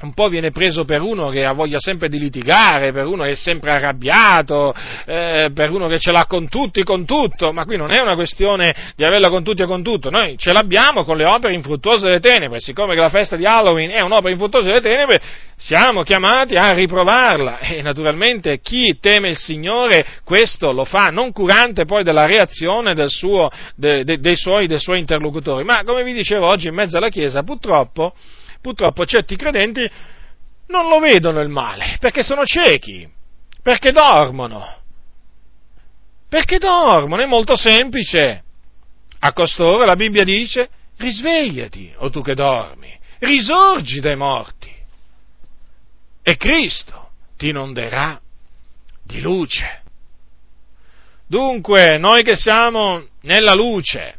un 0.00 0.14
po' 0.14 0.28
viene 0.28 0.52
preso 0.52 0.84
per 0.84 1.00
uno 1.00 1.28
che 1.28 1.44
ha 1.44 1.52
voglia 1.52 1.80
sempre 1.80 2.08
di 2.08 2.18
litigare, 2.18 2.92
per 2.92 3.06
uno 3.06 3.24
che 3.24 3.30
è 3.30 3.34
sempre 3.34 3.72
arrabbiato, 3.72 4.72
eh, 5.06 5.50
per 5.52 5.70
uno 5.70 5.88
che 5.88 5.98
ce 5.98 6.12
l'ha 6.12 6.26
con 6.26 6.48
tutti, 6.48 6.84
con 6.84 7.04
tutto, 7.04 7.52
ma 7.52 7.64
qui 7.64 7.76
non 7.76 7.90
è 7.90 8.00
una 8.00 8.14
questione 8.14 8.92
di 8.94 9.02
averla 9.04 9.28
con 9.28 9.42
tutti 9.42 9.62
e 9.62 9.66
con 9.66 9.82
tutto, 9.82 10.10
noi 10.10 10.36
ce 10.38 10.52
l'abbiamo 10.52 11.02
con 11.02 11.16
le 11.16 11.24
opere 11.24 11.54
infruttuose 11.54 12.06
delle 12.06 12.20
tenebre, 12.20 12.60
siccome 12.60 12.94
la 12.94 13.08
festa 13.08 13.34
di 13.34 13.44
Halloween 13.44 13.90
è 13.90 14.00
un'opera 14.00 14.30
infruttuosa 14.30 14.68
delle 14.68 14.80
tenebre, 14.80 15.20
siamo 15.56 16.02
chiamati 16.02 16.54
a 16.54 16.72
riprovarla. 16.72 17.58
E 17.58 17.82
naturalmente 17.82 18.60
chi 18.60 18.96
teme 19.00 19.30
il 19.30 19.36
Signore 19.36 20.04
questo 20.24 20.72
lo 20.72 20.84
fa, 20.84 21.08
non 21.08 21.32
curante 21.32 21.84
poi 21.84 22.04
della 22.04 22.26
reazione 22.26 22.94
del 22.94 23.10
suo, 23.10 23.50
de, 23.74 24.04
de, 24.04 24.20
dei, 24.20 24.36
suoi, 24.36 24.68
dei 24.68 24.78
suoi 24.78 25.00
interlocutori, 25.00 25.64
ma 25.64 25.82
come 25.84 26.04
vi 26.04 26.12
dicevo 26.12 26.46
oggi 26.46 26.68
in 26.68 26.74
mezzo 26.74 26.96
alla 26.96 27.08
Chiesa 27.08 27.42
purtroppo 27.42 28.14
purtroppo 28.60 29.04
certi 29.04 29.36
credenti 29.36 29.90
non 30.68 30.88
lo 30.88 30.98
vedono 30.98 31.40
il 31.40 31.48
male, 31.48 31.96
perché 32.00 32.22
sono 32.22 32.44
ciechi, 32.44 33.06
perché 33.62 33.92
dormono. 33.92 34.76
Perché 36.28 36.58
dormono, 36.58 37.22
è 37.22 37.26
molto 37.26 37.56
semplice. 37.56 38.44
A 39.20 39.32
costoro 39.32 39.84
la 39.84 39.96
Bibbia 39.96 40.24
dice, 40.24 40.68
risvegliati, 40.98 41.94
o 41.96 42.10
tu 42.10 42.22
che 42.22 42.34
dormi, 42.34 42.96
risorgi 43.20 44.00
dai 44.00 44.16
morti. 44.16 44.70
E 46.22 46.36
Cristo 46.36 47.10
ti 47.36 47.48
inonderà 47.48 48.20
di 49.02 49.20
luce. 49.22 49.82
Dunque, 51.26 51.98
noi 51.98 52.22
che 52.22 52.36
siamo 52.36 53.06
nella 53.22 53.54
luce, 53.54 54.18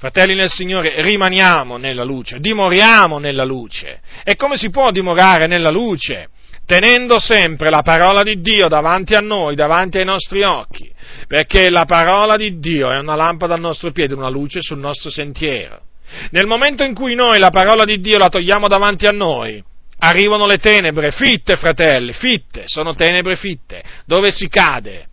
Fratelli 0.00 0.34
nel 0.34 0.48
Signore, 0.48 1.02
rimaniamo 1.02 1.76
nella 1.76 2.04
luce, 2.04 2.38
dimoriamo 2.38 3.18
nella 3.18 3.44
luce. 3.44 4.00
E 4.24 4.34
come 4.34 4.56
si 4.56 4.70
può 4.70 4.90
dimorare 4.90 5.46
nella 5.46 5.68
luce? 5.68 6.28
Tenendo 6.64 7.18
sempre 7.18 7.68
la 7.68 7.82
parola 7.82 8.22
di 8.22 8.40
Dio 8.40 8.66
davanti 8.66 9.12
a 9.12 9.20
noi, 9.20 9.54
davanti 9.54 9.98
ai 9.98 10.06
nostri 10.06 10.42
occhi, 10.42 10.90
perché 11.26 11.68
la 11.68 11.84
parola 11.84 12.38
di 12.38 12.58
Dio 12.60 12.90
è 12.90 12.98
una 12.98 13.14
lampada 13.14 13.52
al 13.52 13.60
nostro 13.60 13.92
piede, 13.92 14.14
una 14.14 14.30
luce 14.30 14.62
sul 14.62 14.78
nostro 14.78 15.10
sentiero. 15.10 15.82
Nel 16.30 16.46
momento 16.46 16.82
in 16.82 16.94
cui 16.94 17.14
noi 17.14 17.38
la 17.38 17.50
parola 17.50 17.84
di 17.84 18.00
Dio 18.00 18.16
la 18.16 18.28
togliamo 18.28 18.68
davanti 18.68 19.04
a 19.04 19.12
noi, 19.12 19.62
arrivano 19.98 20.46
le 20.46 20.56
tenebre, 20.56 21.10
fitte 21.10 21.56
fratelli, 21.56 22.14
fitte, 22.14 22.62
sono 22.64 22.94
tenebre 22.94 23.36
fitte, 23.36 23.82
dove 24.06 24.30
si 24.30 24.48
cade, 24.48 25.08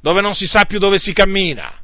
dove 0.00 0.20
non 0.20 0.34
si 0.34 0.48
sa 0.48 0.64
più 0.64 0.80
dove 0.80 0.98
si 0.98 1.12
cammina 1.12 1.82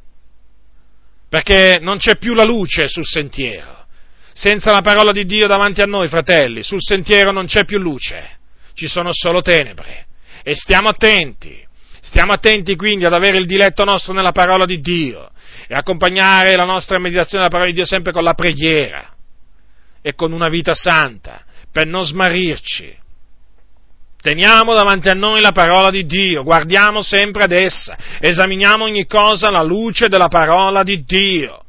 perché 1.30 1.78
non 1.80 1.96
c'è 1.96 2.16
più 2.16 2.34
la 2.34 2.42
luce 2.42 2.88
sul 2.88 3.06
sentiero. 3.06 3.86
Senza 4.32 4.72
la 4.72 4.80
parola 4.80 5.12
di 5.12 5.24
Dio 5.24 5.46
davanti 5.46 5.80
a 5.80 5.86
noi, 5.86 6.08
fratelli, 6.08 6.64
sul 6.64 6.82
sentiero 6.82 7.30
non 7.30 7.46
c'è 7.46 7.64
più 7.64 7.78
luce, 7.78 8.38
ci 8.74 8.88
sono 8.88 9.10
solo 9.12 9.40
tenebre. 9.40 10.06
E 10.42 10.56
stiamo 10.56 10.88
attenti, 10.88 11.64
stiamo 12.00 12.32
attenti 12.32 12.74
quindi 12.74 13.04
ad 13.04 13.12
avere 13.12 13.38
il 13.38 13.46
diletto 13.46 13.84
nostro 13.84 14.12
nella 14.12 14.32
parola 14.32 14.66
di 14.66 14.80
Dio 14.80 15.30
e 15.68 15.74
accompagnare 15.74 16.56
la 16.56 16.64
nostra 16.64 16.98
meditazione 16.98 17.44
della 17.44 17.48
parola 17.48 17.68
di 17.68 17.76
Dio 17.76 17.86
sempre 17.86 18.12
con 18.12 18.24
la 18.24 18.34
preghiera 18.34 19.14
e 20.02 20.14
con 20.14 20.32
una 20.32 20.48
vita 20.48 20.74
santa, 20.74 21.44
per 21.70 21.86
non 21.86 22.04
smarrirci, 22.04 22.92
Teniamo 24.20 24.74
davanti 24.74 25.08
a 25.08 25.14
noi 25.14 25.40
la 25.40 25.52
parola 25.52 25.88
di 25.90 26.04
Dio, 26.04 26.42
guardiamo 26.42 27.00
sempre 27.00 27.44
ad 27.44 27.52
essa, 27.52 27.96
esaminiamo 28.20 28.84
ogni 28.84 29.06
cosa 29.06 29.48
alla 29.48 29.62
luce 29.62 30.08
della 30.08 30.28
parola 30.28 30.82
di 30.82 31.04
Dio, 31.04 31.64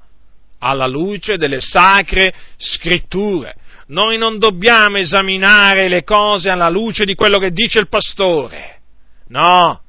alla 0.59 0.85
luce 0.85 1.37
delle 1.37 1.61
sacre 1.61 2.33
scritture. 2.57 3.55
Noi 3.87 4.17
non 4.17 4.37
dobbiamo 4.37 4.97
esaminare 4.97 5.87
le 5.87 6.03
cose 6.03 6.49
alla 6.49 6.69
luce 6.69 7.05
di 7.05 7.15
quello 7.15 7.39
che 7.39 7.51
dice 7.51 7.79
il 7.79 7.87
pastore, 7.87 8.81
no, 9.27 9.81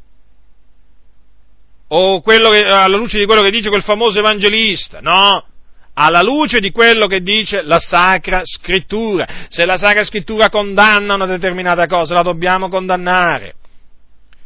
o 1.89 2.23
che, 2.23 2.37
alla 2.37 2.97
luce 2.97 3.19
di 3.19 3.27
quello 3.27 3.43
che 3.43 3.51
dice 3.51 3.71
quel 3.71 3.83
famoso 3.83 4.21
evangelista, 4.21 5.01
no, 5.01 5.47
alla 5.95 6.23
luce 6.23 6.61
di 6.61 6.71
quello 6.71 7.07
che 7.07 7.23
dice 7.23 7.63
la 7.63 7.79
Sacra 7.79 8.43
Scrittura. 8.45 9.27
Se 9.49 9.65
la 9.67 9.77
Sacra 9.77 10.05
Scrittura 10.05 10.49
condanna 10.49 11.15
una 11.15 11.27
determinata 11.27 11.87
cosa, 11.87 12.15
la 12.15 12.23
dobbiamo 12.23 12.69
condannare. 12.69 13.55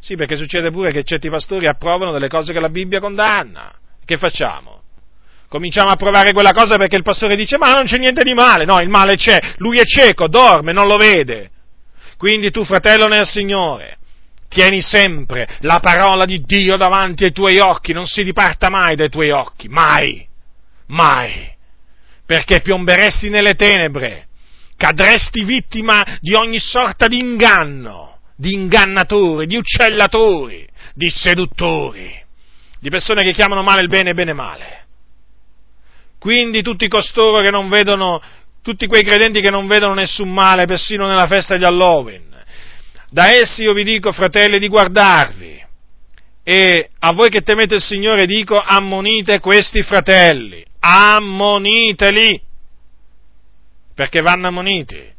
Sì, 0.01 0.17
perché 0.17 0.37
succede 0.37 0.71
pure 0.71 0.93
che 0.93 1.03
certi 1.03 1.29
pastori 1.29 1.67
approvano 1.67 2.13
delle 2.13 2.29
cose 2.29 2.53
che 2.53 2.61
la 2.61 2.69
Bibbia 2.69 3.01
condanna. 3.01 3.73
Che 4.05 4.19
facciamo? 4.19 4.83
Cominciamo 5.49 5.91
a 5.91 5.93
approvare 5.93 6.33
quella 6.33 6.53
cosa 6.53 6.77
perché 6.77 6.97
il 6.97 7.03
pastore 7.03 7.37
dice 7.37 7.57
ma 7.57 7.73
non 7.73 7.85
c'è 7.85 7.99
niente 7.99 8.23
di 8.23 8.35
male. 8.35 8.65
No, 8.65 8.81
il 8.81 8.89
male 8.89 9.17
c'è. 9.17 9.39
Lui 9.59 9.79
è 9.79 9.85
cieco, 9.85 10.29
dorme, 10.29 10.73
non 10.73 10.87
lo 10.87 10.97
vede. 10.97 11.51
Quindi 12.17 12.51
tu, 12.51 12.65
fratello 12.65 13.09
nel 13.09 13.27
Signore, 13.27 13.99
tieni 14.49 14.81
sempre 14.81 15.47
la 15.61 15.81
parola 15.81 16.25
di 16.25 16.41
Dio 16.41 16.77
davanti 16.77 17.25
ai 17.25 17.33
tuoi 17.33 17.59
occhi, 17.59 17.93
non 17.93 18.07
si 18.07 18.25
diparta 18.25 18.71
mai 18.71 18.97
dai 18.97 19.11
tuoi 19.11 19.31
occhi, 19.31 19.69
mai 19.69 20.26
mai, 20.87 21.49
perché 22.25 22.61
piomberesti 22.61 23.29
nelle 23.29 23.55
tenebre, 23.55 24.27
cadresti 24.77 25.45
vittima 25.45 26.19
di 26.21 26.35
ogni 26.35 26.59
sorta 26.59 27.09
di 27.09 27.19
inganno, 27.19 28.19
di 28.37 28.53
ingannatori, 28.53 29.47
di 29.47 29.57
uccellatori, 29.57 30.69
di 30.95 31.09
seduttori, 31.09 32.25
di 32.79 32.91
persone 32.91 33.23
che 33.23 33.33
chiamano 33.33 33.63
male 33.63 33.83
il 33.83 33.89
bene 33.89 34.11
e 34.11 34.15
bene 34.15 34.33
male. 34.33 34.85
Quindi 36.19 36.63
tutti 36.63 36.89
costoro 36.89 37.41
che 37.41 37.51
non 37.51 37.69
vedono, 37.69 38.21
tutti 38.63 38.87
quei 38.87 39.03
credenti 39.03 39.41
che 39.41 39.51
non 39.51 39.67
vedono 39.67 39.95
nessun 39.95 40.33
male, 40.33 40.67
persino 40.67 41.07
nella 41.07 41.27
festa 41.27 41.57
di 41.57 41.65
Halloween, 41.65 42.25
da 43.11 43.31
essi 43.31 43.63
io 43.63 43.73
vi 43.73 43.85
dico, 43.85 44.13
fratelli, 44.13 44.59
di 44.59 44.69
guardarvi. 44.69 45.65
E 46.43 46.91
a 47.01 47.13
voi 47.13 47.29
che 47.29 47.43
temete 47.43 47.77
il 47.77 47.83
Signore 47.83 48.27
dico, 48.27 48.61
ammonite 48.61 49.41
questi 49.41 49.83
fratelli, 49.83 50.65
ammoniteli, 50.87 52.41
perché 53.95 54.21
vanno 54.21 54.47
ammoniti. 54.47 55.15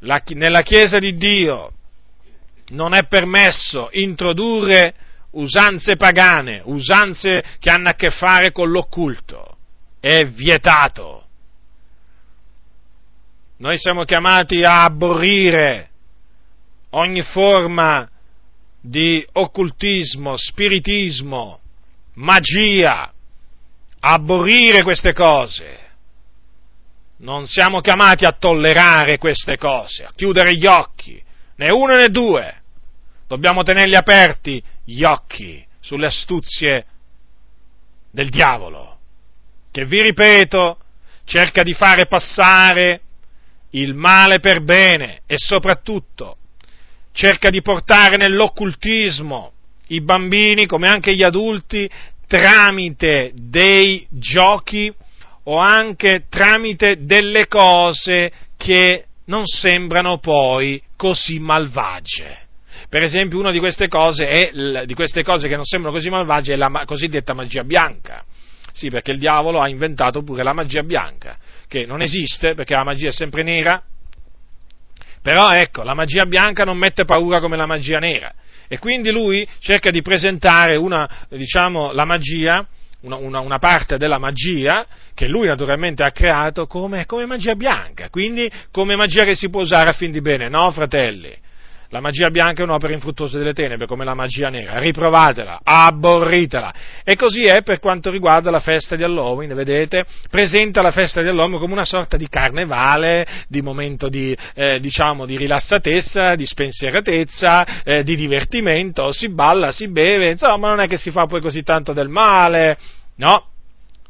La, 0.00 0.22
nella 0.26 0.62
Chiesa 0.62 0.98
di 0.98 1.16
Dio 1.16 1.72
non 2.68 2.94
è 2.94 3.06
permesso 3.06 3.88
introdurre 3.92 4.94
usanze 5.30 5.96
pagane, 5.96 6.60
usanze 6.64 7.42
che 7.58 7.70
hanno 7.70 7.88
a 7.88 7.94
che 7.94 8.10
fare 8.10 8.52
con 8.52 8.70
l'occulto, 8.70 9.56
è 10.00 10.26
vietato. 10.26 11.26
Noi 13.58 13.78
siamo 13.78 14.04
chiamati 14.04 14.62
a 14.62 14.84
aborrire 14.84 15.90
ogni 16.90 17.22
forma 17.22 18.08
di 18.80 19.26
occultismo, 19.32 20.36
spiritismo, 20.36 21.60
magia, 22.14 23.12
aborrire 24.00 24.82
queste 24.82 25.12
cose. 25.12 25.86
Non 27.18 27.46
siamo 27.46 27.80
chiamati 27.80 28.24
a 28.24 28.32
tollerare 28.32 29.18
queste 29.18 29.56
cose, 29.56 30.04
a 30.04 30.12
chiudere 30.14 30.56
gli 30.56 30.66
occhi, 30.66 31.22
né 31.56 31.72
uno 31.72 31.96
né 31.96 32.08
due. 32.08 32.62
Dobbiamo 33.26 33.62
tenerli 33.62 33.96
aperti 33.96 34.62
gli 34.84 35.02
occhi 35.02 35.64
sulle 35.80 36.06
astuzie 36.06 36.86
del 38.10 38.30
diavolo, 38.30 38.98
che 39.70 39.84
vi 39.84 40.00
ripeto, 40.02 40.78
cerca 41.24 41.62
di 41.62 41.74
fare 41.74 42.06
passare 42.06 43.00
il 43.70 43.94
male 43.94 44.40
per 44.40 44.62
bene 44.62 45.20
e 45.26 45.34
soprattutto 45.36 46.36
cerca 47.12 47.50
di 47.50 47.60
portare 47.60 48.16
nell'occultismo 48.16 49.52
i 49.88 50.00
bambini 50.00 50.66
come 50.66 50.88
anche 50.88 51.14
gli 51.14 51.22
adulti 51.22 51.90
tramite 52.28 53.32
dei 53.34 54.06
giochi 54.10 54.92
o 55.44 55.56
anche 55.56 56.26
tramite 56.28 57.04
delle 57.04 57.48
cose 57.48 58.30
che 58.56 59.06
non 59.24 59.46
sembrano 59.46 60.18
poi 60.18 60.80
così 60.96 61.38
malvagie. 61.38 62.46
Per 62.88 63.02
esempio, 63.02 63.38
una 63.38 63.50
di 63.50 63.58
queste 63.58 63.88
cose, 63.88 64.28
è, 64.28 64.84
di 64.84 64.94
queste 64.94 65.22
cose 65.22 65.48
che 65.48 65.56
non 65.56 65.64
sembrano 65.64 65.96
così 65.96 66.10
malvagie 66.10 66.52
è 66.52 66.56
la 66.56 66.84
cosiddetta 66.86 67.34
magia 67.34 67.64
bianca. 67.64 68.24
Sì, 68.72 68.88
perché 68.88 69.10
il 69.10 69.18
diavolo 69.18 69.60
ha 69.60 69.68
inventato 69.68 70.22
pure 70.22 70.42
la 70.42 70.52
magia 70.52 70.82
bianca, 70.82 71.38
che 71.66 71.84
non 71.84 72.02
esiste 72.02 72.54
perché 72.54 72.74
la 72.74 72.84
magia 72.84 73.08
è 73.08 73.12
sempre 73.12 73.42
nera, 73.42 73.82
però 75.20 75.50
ecco, 75.50 75.82
la 75.82 75.94
magia 75.94 76.26
bianca 76.26 76.64
non 76.64 76.78
mette 76.78 77.04
paura 77.04 77.40
come 77.40 77.56
la 77.56 77.66
magia 77.66 77.98
nera. 77.98 78.32
E 78.68 78.78
quindi 78.78 79.10
lui 79.10 79.48
cerca 79.60 79.90
di 79.90 80.02
presentare 80.02 80.76
una, 80.76 81.26
diciamo, 81.30 81.92
la 81.92 82.04
magia, 82.04 82.66
una, 83.00 83.16
una, 83.16 83.40
una, 83.40 83.58
parte 83.58 83.96
della 83.96 84.18
magia 84.18 84.86
che 85.14 85.26
lui 85.26 85.46
naturalmente 85.46 86.04
ha 86.04 86.10
creato 86.10 86.66
come, 86.66 87.06
come, 87.06 87.26
magia 87.26 87.54
bianca, 87.54 88.10
quindi 88.10 88.50
come 88.70 88.94
magia 88.96 89.24
che 89.24 89.34
si 89.34 89.48
può 89.48 89.62
usare 89.62 89.90
a 89.90 89.94
fin 89.94 90.10
di 90.10 90.20
bene, 90.20 90.48
no 90.48 90.70
fratelli? 90.72 91.34
La 91.90 92.00
magia 92.00 92.28
bianca 92.28 92.60
è 92.60 92.64
un'opera 92.64 92.92
infruttuosa 92.92 93.38
delle 93.38 93.54
tenebre, 93.54 93.86
come 93.86 94.04
la 94.04 94.12
magia 94.12 94.50
nera. 94.50 94.78
Riprovatela, 94.78 95.60
aborritela. 95.62 96.74
E 97.02 97.16
così 97.16 97.44
è 97.44 97.62
per 97.62 97.78
quanto 97.78 98.10
riguarda 98.10 98.50
la 98.50 98.60
festa 98.60 98.94
di 98.94 99.02
Halloween, 99.02 99.54
vedete? 99.54 100.04
Presenta 100.28 100.82
la 100.82 100.90
festa 100.90 101.22
di 101.22 101.28
Halloween 101.28 101.58
come 101.58 101.72
una 101.72 101.86
sorta 101.86 102.18
di 102.18 102.28
carnevale, 102.28 103.26
di 103.48 103.62
momento 103.62 104.10
di, 104.10 104.36
eh, 104.54 104.78
diciamo, 104.80 105.24
di 105.24 105.38
rilassatezza, 105.38 106.34
di 106.34 106.44
spensieratezza, 106.44 107.82
eh, 107.82 108.02
di 108.02 108.16
divertimento, 108.16 109.10
si 109.10 109.30
balla, 109.30 109.72
si 109.72 109.88
beve, 109.88 110.32
insomma 110.32 110.68
non 110.68 110.80
è 110.80 110.88
che 110.88 110.98
si 110.98 111.10
fa 111.10 111.24
poi 111.24 111.40
così 111.40 111.62
tanto 111.62 111.94
del 111.94 112.08
male, 112.08 112.76
no? 113.16 113.46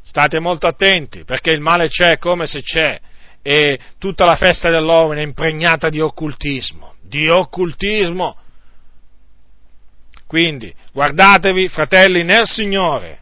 State 0.03 0.41
molto 0.41 0.67
attenti, 0.67 1.23
perché 1.23 1.53
il 1.53 1.61
male 1.61 1.89
c'è 1.89 2.19
come 2.19 2.47
se 2.47 2.61
c'è, 2.61 2.99
e 3.41 3.79
tutta 3.99 4.25
la 4.25 4.35
festa 4.35 4.69
dell'Halloween 4.69 5.19
è 5.19 5.23
impregnata 5.23 5.89
di 5.89 6.01
occultismo 6.01 6.97
di 7.09 7.29
occultismo. 7.29 8.37
Quindi 10.27 10.73
guardatevi, 10.93 11.69
fratelli 11.69 12.23
nel 12.23 12.47
Signore, 12.47 13.21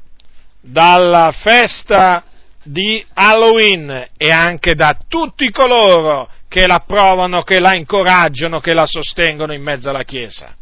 dalla 0.61 1.33
festa 1.33 2.25
di 2.65 3.05
Halloween 3.15 4.09
e 4.17 4.31
anche 4.31 4.75
da 4.75 4.99
tutti 5.07 5.51
coloro 5.51 6.29
che 6.49 6.67
la 6.67 6.83
provano, 6.85 7.43
che 7.43 7.61
la 7.61 7.75
incoraggiano, 7.75 8.61
che 8.61 8.73
la 8.75 8.87
sostengono 8.87 9.55
in 9.55 9.63
mezzo 9.63 9.89
alla 9.91 10.03
Chiesa. 10.03 10.55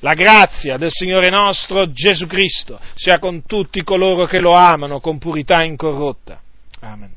La 0.00 0.14
grazia 0.14 0.76
del 0.76 0.90
Signore 0.90 1.30
nostro 1.30 1.90
Gesù 1.90 2.26
Cristo 2.26 2.78
sia 2.94 3.18
con 3.18 3.44
tutti 3.46 3.82
coloro 3.82 4.26
che 4.26 4.40
lo 4.40 4.52
amano 4.52 5.00
con 5.00 5.18
purità 5.18 5.62
incorrotta. 5.62 6.40
Amen. 6.80 7.14